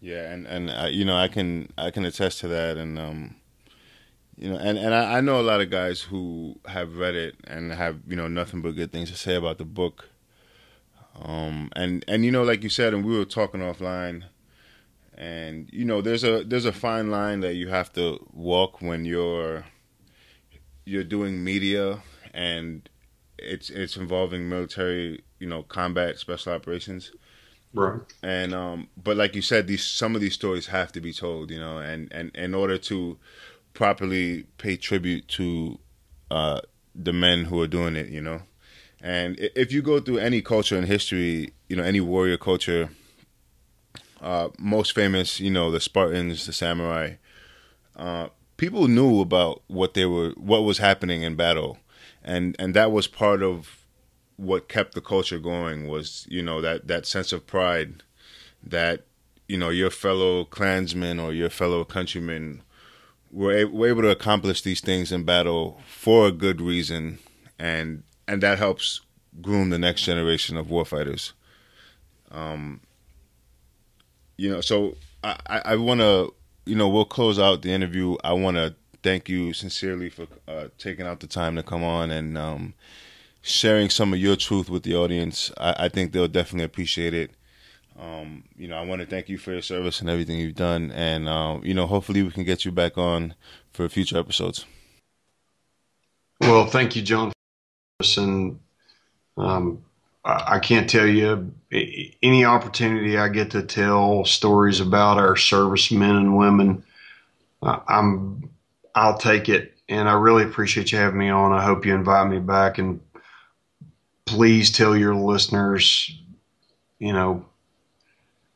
Yeah, 0.00 0.30
and 0.32 0.46
and 0.46 0.70
uh, 0.70 0.88
you 0.90 1.04
know 1.04 1.16
I 1.16 1.28
can 1.28 1.72
I 1.76 1.90
can 1.90 2.04
attest 2.04 2.40
to 2.40 2.48
that, 2.48 2.76
and 2.76 2.98
um, 2.98 3.36
you 4.36 4.50
know, 4.50 4.56
and 4.56 4.78
and 4.78 4.94
I, 4.94 5.18
I 5.18 5.20
know 5.20 5.40
a 5.40 5.42
lot 5.42 5.60
of 5.60 5.70
guys 5.70 6.02
who 6.02 6.58
have 6.66 6.96
read 6.96 7.14
it 7.14 7.36
and 7.46 7.72
have 7.72 8.00
you 8.06 8.16
know 8.16 8.28
nothing 8.28 8.62
but 8.62 8.76
good 8.76 8.92
things 8.92 9.10
to 9.10 9.16
say 9.16 9.34
about 9.34 9.58
the 9.58 9.64
book. 9.64 10.10
Um, 11.20 11.70
and 11.74 12.04
and 12.06 12.24
you 12.24 12.30
know, 12.30 12.42
like 12.42 12.62
you 12.62 12.68
said, 12.68 12.92
and 12.94 13.04
we 13.04 13.16
were 13.16 13.24
talking 13.24 13.60
offline, 13.60 14.24
and 15.14 15.68
you 15.72 15.84
know, 15.84 16.02
there's 16.02 16.24
a 16.24 16.44
there's 16.44 16.66
a 16.66 16.72
fine 16.72 17.10
line 17.10 17.40
that 17.40 17.54
you 17.54 17.68
have 17.68 17.92
to 17.94 18.24
walk 18.32 18.82
when 18.82 19.06
you're 19.06 19.64
you're 20.84 21.04
doing 21.04 21.42
media 21.42 22.02
and 22.32 22.88
it's 23.46 23.70
it's 23.70 23.96
involving 23.96 24.48
military, 24.48 25.22
you 25.38 25.46
know, 25.46 25.62
combat 25.62 26.18
special 26.18 26.52
operations. 26.52 27.12
Right. 27.74 28.00
And 28.22 28.54
um 28.54 28.88
but 29.02 29.16
like 29.16 29.34
you 29.34 29.42
said 29.42 29.66
these 29.66 29.84
some 29.84 30.14
of 30.14 30.20
these 30.20 30.34
stories 30.34 30.66
have 30.66 30.92
to 30.92 31.00
be 31.00 31.12
told, 31.12 31.50
you 31.50 31.58
know, 31.58 31.78
and 31.78 32.12
and 32.12 32.30
in 32.34 32.54
order 32.54 32.78
to 32.78 33.18
properly 33.74 34.46
pay 34.58 34.76
tribute 34.76 35.28
to 35.28 35.78
uh 36.30 36.60
the 36.94 37.12
men 37.12 37.44
who 37.44 37.60
are 37.60 37.66
doing 37.68 37.96
it, 37.96 38.08
you 38.08 38.20
know. 38.20 38.42
And 39.00 39.36
if 39.38 39.72
you 39.72 39.82
go 39.82 40.00
through 40.00 40.18
any 40.18 40.40
culture 40.40 40.76
in 40.76 40.84
history, 40.84 41.52
you 41.68 41.76
know, 41.76 41.82
any 41.82 42.00
warrior 42.00 42.38
culture, 42.38 42.88
uh, 44.20 44.48
most 44.58 44.94
famous, 44.94 45.38
you 45.38 45.50
know, 45.50 45.70
the 45.70 45.80
Spartans, 45.80 46.46
the 46.46 46.52
samurai, 46.52 47.14
uh, 47.96 48.28
people 48.56 48.88
knew 48.88 49.20
about 49.20 49.62
what 49.68 49.94
they 49.94 50.06
were, 50.06 50.30
what 50.30 50.60
was 50.60 50.78
happening 50.78 51.22
in 51.22 51.36
battle, 51.36 51.78
and 52.26 52.54
and 52.58 52.74
that 52.74 52.92
was 52.92 53.06
part 53.06 53.42
of 53.42 53.82
what 54.36 54.68
kept 54.68 54.94
the 54.94 55.00
culture 55.00 55.38
going 55.38 55.88
was 55.88 56.26
you 56.28 56.42
know 56.42 56.60
that 56.60 56.86
that 56.88 57.06
sense 57.06 57.32
of 57.32 57.46
pride 57.46 58.02
that 58.62 59.06
you 59.48 59.56
know 59.56 59.70
your 59.70 59.90
fellow 59.90 60.44
clansmen 60.44 61.18
or 61.18 61.32
your 61.32 61.48
fellow 61.48 61.84
countrymen 61.84 62.62
were, 63.36 63.66
were 63.66 63.88
able 63.88 64.02
to 64.02 64.10
accomplish 64.10 64.62
these 64.62 64.80
things 64.80 65.12
in 65.12 65.24
battle 65.24 65.80
for 65.86 66.26
a 66.26 66.32
good 66.32 66.60
reason. 66.60 67.18
And 67.58 68.02
and 68.26 68.42
that 68.42 68.58
helps 68.58 69.00
groom 69.40 69.70
the 69.70 69.78
next 69.78 70.02
generation 70.02 70.56
of 70.56 70.66
warfighters. 70.66 71.32
Um 72.30 72.80
you 74.38 74.50
know 74.50 74.60
so 74.60 74.96
i 75.24 75.38
i 75.64 75.76
want 75.76 76.00
to 76.00 76.34
you 76.66 76.74
know 76.74 76.88
we'll 76.88 77.04
close 77.04 77.38
out 77.38 77.62
the 77.62 77.72
interview. 77.72 78.16
I 78.24 78.32
want 78.32 78.56
to 78.56 78.74
thank 79.06 79.28
you 79.28 79.52
sincerely 79.52 80.10
for 80.10 80.26
uh, 80.48 80.64
taking 80.78 81.06
out 81.06 81.20
the 81.20 81.28
time 81.28 81.54
to 81.54 81.62
come 81.62 81.84
on 81.84 82.10
and 82.10 82.36
um, 82.36 82.74
sharing 83.40 83.88
some 83.88 84.12
of 84.12 84.18
your 84.18 84.34
truth 84.34 84.68
with 84.68 84.82
the 84.82 84.96
audience. 84.96 85.52
I, 85.58 85.84
I 85.84 85.88
think 85.88 86.10
they'll 86.10 86.26
definitely 86.26 86.64
appreciate 86.64 87.14
it. 87.14 87.30
Um, 87.96 88.42
you 88.56 88.66
know, 88.66 88.76
I 88.76 88.84
want 88.84 89.02
to 89.02 89.06
thank 89.06 89.28
you 89.28 89.38
for 89.38 89.52
your 89.52 89.62
service 89.62 90.00
and 90.00 90.10
everything 90.10 90.40
you've 90.40 90.56
done, 90.56 90.90
and 90.90 91.28
uh, 91.28 91.60
you 91.62 91.72
know, 91.72 91.86
hopefully 91.86 92.24
we 92.24 92.32
can 92.32 92.42
get 92.42 92.64
you 92.64 92.72
back 92.72 92.98
on 92.98 93.36
for 93.72 93.88
future 93.88 94.18
episodes. 94.18 94.66
Well, 96.40 96.66
thank 96.66 96.96
you, 96.96 97.02
John. 97.02 97.32
And 98.18 98.58
um, 99.38 99.84
I 100.24 100.58
can't 100.58 100.90
tell 100.90 101.06
you 101.06 101.54
any 102.22 102.44
opportunity 102.44 103.16
I 103.16 103.28
get 103.28 103.52
to 103.52 103.62
tell 103.62 104.24
stories 104.24 104.80
about 104.80 105.16
our 105.16 105.36
servicemen 105.36 106.16
and 106.16 106.36
women. 106.36 106.82
I'm 107.62 108.50
I'll 108.96 109.18
take 109.18 109.50
it. 109.50 109.74
And 109.88 110.08
I 110.08 110.14
really 110.14 110.42
appreciate 110.42 110.90
you 110.90 110.98
having 110.98 111.18
me 111.18 111.28
on. 111.28 111.52
I 111.52 111.62
hope 111.62 111.84
you 111.86 111.94
invite 111.94 112.28
me 112.28 112.40
back. 112.40 112.78
And 112.78 113.00
please 114.24 114.72
tell 114.72 114.96
your 114.96 115.14
listeners, 115.14 116.18
you 116.98 117.12
know, 117.12 117.44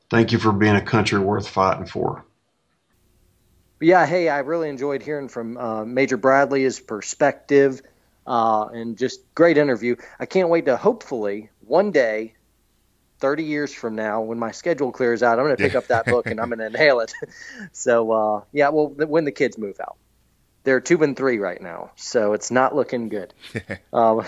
thank 0.09 0.33
you 0.33 0.39
for 0.39 0.51
being 0.51 0.75
a 0.75 0.81
country 0.81 1.19
worth 1.21 1.47
fighting 1.47 1.87
for. 1.87 2.25
Yeah, 3.81 4.07
hey, 4.07 4.29
I 4.29 4.39
really 4.41 4.69
enjoyed 4.69 5.03
hearing 5.03 5.29
from 5.29 5.57
uh, 5.57 5.85
Major 5.85 6.17
Bradley, 6.17 6.65
his 6.65 6.81
perspective, 6.81 7.81
uh, 8.27 8.67
and 8.73 8.99
just 8.99 9.23
great 9.35 9.57
interview. 9.57 9.97
I 10.19 10.27
can't 10.27 10.49
wait 10.49 10.67
to 10.67 10.77
hopefully 10.77 11.51
one 11.61 11.91
day 11.91 12.35
30 13.21 13.45
years 13.45 13.73
from 13.73 13.95
now, 13.95 14.23
when 14.23 14.39
my 14.39 14.51
schedule 14.51 14.91
clears 14.91 15.23
out, 15.23 15.39
I'm 15.39 15.45
going 15.45 15.57
to 15.57 15.63
pick 15.63 15.75
up 15.75 15.87
that 15.89 16.07
book 16.07 16.27
and 16.27 16.41
I'm 16.41 16.49
going 16.49 16.59
to 16.59 16.67
inhale 16.67 17.01
it. 17.01 17.13
so, 17.73 18.11
uh, 18.11 18.45
yeah, 18.53 18.71
well, 18.71 18.89
when 18.89 19.25
the 19.25 19.33
kids 19.33 19.59
move 19.59 19.79
out 19.81 19.97
they're 20.63 20.81
two 20.81 21.03
and 21.03 21.17
three 21.17 21.39
right 21.39 21.61
now, 21.61 21.91
so 21.97 22.35
it's 22.35 22.51
not 22.51 22.75
looking 22.75 23.09
good. 23.09 23.33
um, 23.93 24.25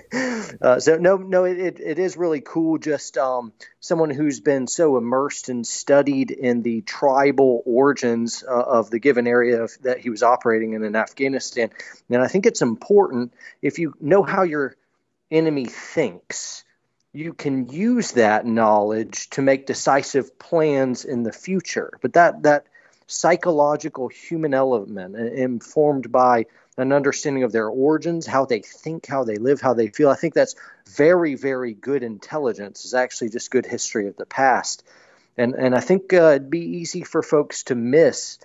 uh, 0.62 0.80
so 0.80 0.96
no, 0.96 1.16
no, 1.16 1.44
it, 1.44 1.80
it 1.80 1.98
is 1.98 2.16
really 2.16 2.40
cool. 2.40 2.78
Just 2.78 3.16
um, 3.16 3.52
someone 3.80 4.10
who's 4.10 4.40
been 4.40 4.66
so 4.66 4.96
immersed 4.96 5.48
and 5.48 5.66
studied 5.66 6.30
in 6.30 6.62
the 6.62 6.82
tribal 6.82 7.62
origins 7.64 8.44
uh, 8.46 8.52
of 8.52 8.90
the 8.90 8.98
given 8.98 9.26
area 9.26 9.62
of, 9.62 9.72
that 9.82 9.98
he 9.98 10.10
was 10.10 10.22
operating 10.22 10.74
in 10.74 10.84
in 10.84 10.96
Afghanistan, 10.96 11.70
and 12.10 12.22
I 12.22 12.28
think 12.28 12.46
it's 12.46 12.62
important 12.62 13.32
if 13.62 13.78
you 13.78 13.94
know 14.00 14.22
how 14.22 14.42
your 14.42 14.76
enemy 15.30 15.64
thinks 15.64 16.64
you 17.12 17.32
can 17.32 17.68
use 17.68 18.12
that 18.12 18.46
knowledge 18.46 19.30
to 19.30 19.42
make 19.42 19.66
decisive 19.66 20.38
plans 20.38 21.04
in 21.04 21.22
the 21.22 21.32
future. 21.32 21.98
But 22.02 22.12
that 22.12 22.42
that 22.44 22.66
psychological 23.10 24.08
human 24.08 24.54
element 24.54 25.16
informed 25.16 26.12
by 26.12 26.46
an 26.76 26.92
understanding 26.92 27.42
of 27.42 27.52
their 27.52 27.68
origins, 27.68 28.26
how 28.26 28.44
they 28.44 28.60
think, 28.60 29.06
how 29.06 29.24
they 29.24 29.36
live, 29.36 29.60
how 29.60 29.74
they 29.74 29.88
feel. 29.88 30.08
I 30.08 30.14
think 30.14 30.32
that's 30.32 30.54
very, 30.88 31.34
very 31.34 31.74
good 31.74 32.02
intelligence. 32.02 32.84
Is 32.84 32.94
actually 32.94 33.30
just 33.30 33.50
good 33.50 33.66
history 33.66 34.06
of 34.06 34.16
the 34.16 34.26
past, 34.26 34.84
and 35.36 35.54
and 35.54 35.74
I 35.74 35.80
think 35.80 36.12
uh, 36.12 36.30
it'd 36.34 36.50
be 36.50 36.78
easy 36.78 37.02
for 37.02 37.22
folks 37.22 37.64
to 37.64 37.74
miss 37.74 38.38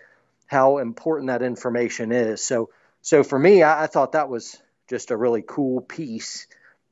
how 0.48 0.80
important 0.80 1.28
that 1.28 1.44
information 1.44 2.12
is. 2.12 2.44
So 2.44 2.70
so 3.02 3.24
for 3.24 3.38
me, 3.38 3.62
I, 3.62 3.84
I 3.84 3.88
thought 3.88 4.14
that 4.14 4.30
was 4.30 4.60
just 4.90 5.12
a 5.12 5.18
really 5.18 5.44
cool 5.46 5.82
piece. 5.82 6.48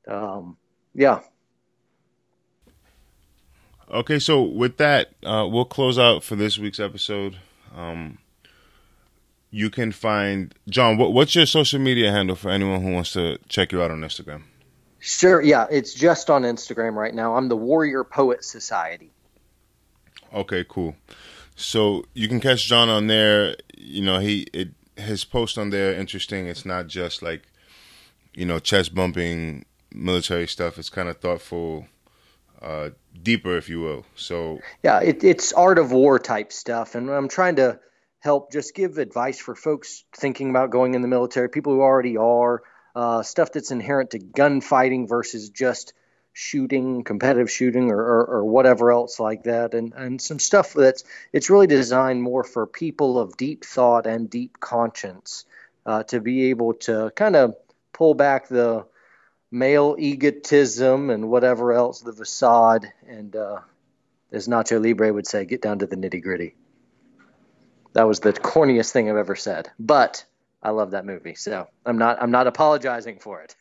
Um, 0.08 0.58
yeah. 0.94 1.22
Okay, 3.92 4.20
so 4.20 4.44
with 4.44 4.78
that, 4.78 5.10
uh, 5.24 5.48
we'll 5.50 5.66
close 5.66 6.00
out 6.00 6.24
for 6.24 6.36
this 6.36 6.58
week's 6.58 6.80
episode. 6.80 7.38
Um, 7.74 8.20
you 9.52 9.70
can 9.70 9.92
find 9.92 10.54
John. 10.70 10.98
What, 10.98 11.14
what's 11.14 11.36
your 11.36 11.46
social 11.46 11.80
media 11.80 12.12
handle 12.12 12.36
for 12.36 12.50
anyone 12.50 12.82
who 12.82 12.92
wants 12.92 13.14
to 13.14 13.38
check 13.50 13.72
you 13.72 13.82
out 13.82 13.92
on 13.92 14.02
Instagram? 14.02 14.44
Sure. 15.00 15.42
Yeah, 15.42 15.68
it's 15.70 15.94
just 15.94 16.30
on 16.30 16.44
Instagram 16.44 16.94
right 16.94 17.14
now. 17.14 17.36
I'm 17.36 17.50
the 17.50 17.58
Warrior 17.58 18.04
Poet 18.04 18.44
Society. 18.44 19.12
Okay, 20.34 20.66
cool. 20.68 20.96
So 21.56 22.06
you 22.14 22.28
can 22.28 22.40
catch 22.40 22.68
John 22.68 22.90
on 22.90 23.08
there. 23.08 23.56
You 23.78 24.04
know, 24.04 24.20
he 24.20 24.48
it, 24.54 24.70
his 24.96 25.26
post 25.26 25.58
on 25.58 25.70
there 25.70 25.94
interesting. 25.94 26.48
It's 26.48 26.66
not 26.66 26.88
just 26.88 27.22
like 27.22 27.44
you 28.34 28.46
know 28.46 28.60
chest 28.60 28.96
bumping 28.96 29.66
military 29.94 30.48
stuff. 30.48 30.78
It's 30.78 30.90
kind 30.90 31.10
of 31.10 31.18
thoughtful, 31.20 31.88
uh, 32.64 32.90
deeper, 33.22 33.58
if 33.58 33.70
you 33.70 33.82
will. 33.82 34.06
So 34.16 34.60
yeah, 34.84 35.02
it, 35.02 35.24
it's 35.24 35.54
art 35.54 35.78
of 35.78 35.92
war 35.92 36.20
type 36.20 36.52
stuff, 36.52 36.96
and 36.96 37.10
I'm 37.10 37.28
trying 37.28 37.58
to 37.58 37.80
help 38.20 38.52
just 38.52 38.74
give 38.74 38.98
advice 38.98 39.40
for 39.40 39.54
folks 39.54 40.06
thinking 40.16 40.50
about 40.50 40.70
going 40.70 40.96
in 40.96 41.02
the 41.02 41.08
military, 41.08 41.50
people 41.50 41.74
who 41.74 41.82
already 41.82 42.16
are, 42.16 42.64
uh, 42.96 43.22
stuff 43.22 43.52
that's 43.52 43.72
inherent 43.72 44.12
to 44.12 44.20
gunfighting 44.20 45.08
versus 45.08 45.50
just 45.50 45.94
shooting, 46.32 47.04
competitive 47.04 47.52
shooting, 47.52 47.92
or, 47.92 48.00
or, 48.00 48.26
or, 48.26 48.46
whatever 48.46 48.92
else 48.92 49.20
like 49.20 49.44
that, 49.44 49.74
and 49.74 49.94
and 49.94 50.22
some 50.22 50.40
stuff 50.40 50.74
that's 50.74 51.04
it's 51.32 51.50
really 51.50 51.68
designed 51.68 52.24
more 52.24 52.44
for 52.44 52.66
people 52.66 53.20
of 53.20 53.38
deep 53.38 53.66
thought 53.66 54.08
and 54.08 54.30
deep 54.30 54.60
conscience 54.60 55.46
uh, 55.86 56.04
to 56.04 56.20
be 56.20 56.50
able 56.50 56.74
to 56.74 57.12
kind 57.16 57.36
of 57.36 57.56
pull 57.92 58.14
back 58.14 58.48
the 58.48 58.86
male 59.54 59.96
egotism 60.00 61.12
and 61.12 61.30
whatever 61.30 61.74
else 61.74 62.02
the 62.02 62.12
facade, 62.12 62.92
and 63.08 63.36
uh, 63.36 63.60
as 64.32 64.48
Nacho 64.48 64.84
Libre 64.84 65.14
would 65.14 65.28
say, 65.28 65.46
get 65.46 65.62
down 65.62 65.80
to 65.80 65.86
the 65.86 65.96
nitty 65.96 66.24
gritty. 66.24 66.56
That 67.94 68.08
was 68.08 68.20
the 68.20 68.34
corniest 68.34 68.92
thing 68.92 69.10
I've 69.10 69.16
ever 69.16 69.36
said, 69.36 69.70
but 69.80 70.26
I 70.64 70.72
love 70.72 70.92
that 70.92 71.06
movie, 71.06 71.36
so 71.36 71.68
I'm 71.86 72.00
not 72.00 72.20
I'm 72.22 72.32
not 72.32 72.48
apologizing 72.48 73.20
for 73.20 73.42
it. 73.42 73.56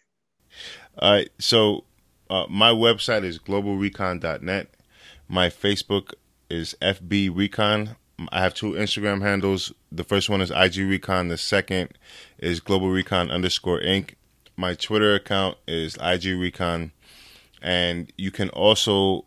All 0.98 1.12
right, 1.12 1.30
so 1.38 1.84
uh, 2.30 2.46
my 2.48 2.70
website 2.70 3.24
is 3.24 3.38
globalrecon.net. 3.38 4.68
My 5.28 5.48
Facebook 5.48 6.14
is 6.48 6.74
FB 6.80 7.36
Recon. 7.36 7.96
I 8.30 8.40
have 8.40 8.54
two 8.54 8.72
Instagram 8.72 9.20
handles. 9.20 9.72
The 9.90 10.04
first 10.04 10.30
one 10.30 10.40
is 10.40 10.50
IG 10.50 10.78
Recon. 10.78 11.28
The 11.28 11.36
second 11.36 11.98
is 12.38 12.60
Global 12.60 12.88
Recon 12.88 13.30
underscore 13.30 13.80
Inc. 13.80 14.14
My 14.56 14.74
Twitter 14.74 15.14
account 15.14 15.58
is 15.66 15.96
IG 16.00 16.38
Recon. 16.38 16.92
And 17.60 18.12
you 18.16 18.30
can 18.30 18.48
also 18.50 19.26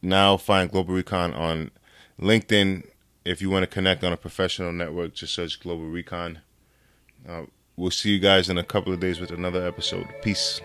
now 0.00 0.36
find 0.36 0.70
Global 0.70 0.94
Recon 0.94 1.34
on 1.34 1.70
LinkedIn. 2.20 2.84
If 3.24 3.40
you 3.40 3.50
want 3.50 3.64
to 3.64 3.66
connect 3.68 4.02
on 4.04 4.12
a 4.12 4.16
professional 4.16 4.72
network, 4.72 5.14
just 5.14 5.34
search 5.34 5.60
Global 5.60 5.86
Recon. 5.86 6.40
Uh, 7.28 7.42
we'll 7.76 7.90
see 7.90 8.10
you 8.10 8.18
guys 8.18 8.48
in 8.48 8.58
a 8.58 8.64
couple 8.64 8.92
of 8.92 9.00
days 9.00 9.20
with 9.20 9.30
another 9.30 9.66
episode. 9.66 10.08
Peace. 10.22 10.60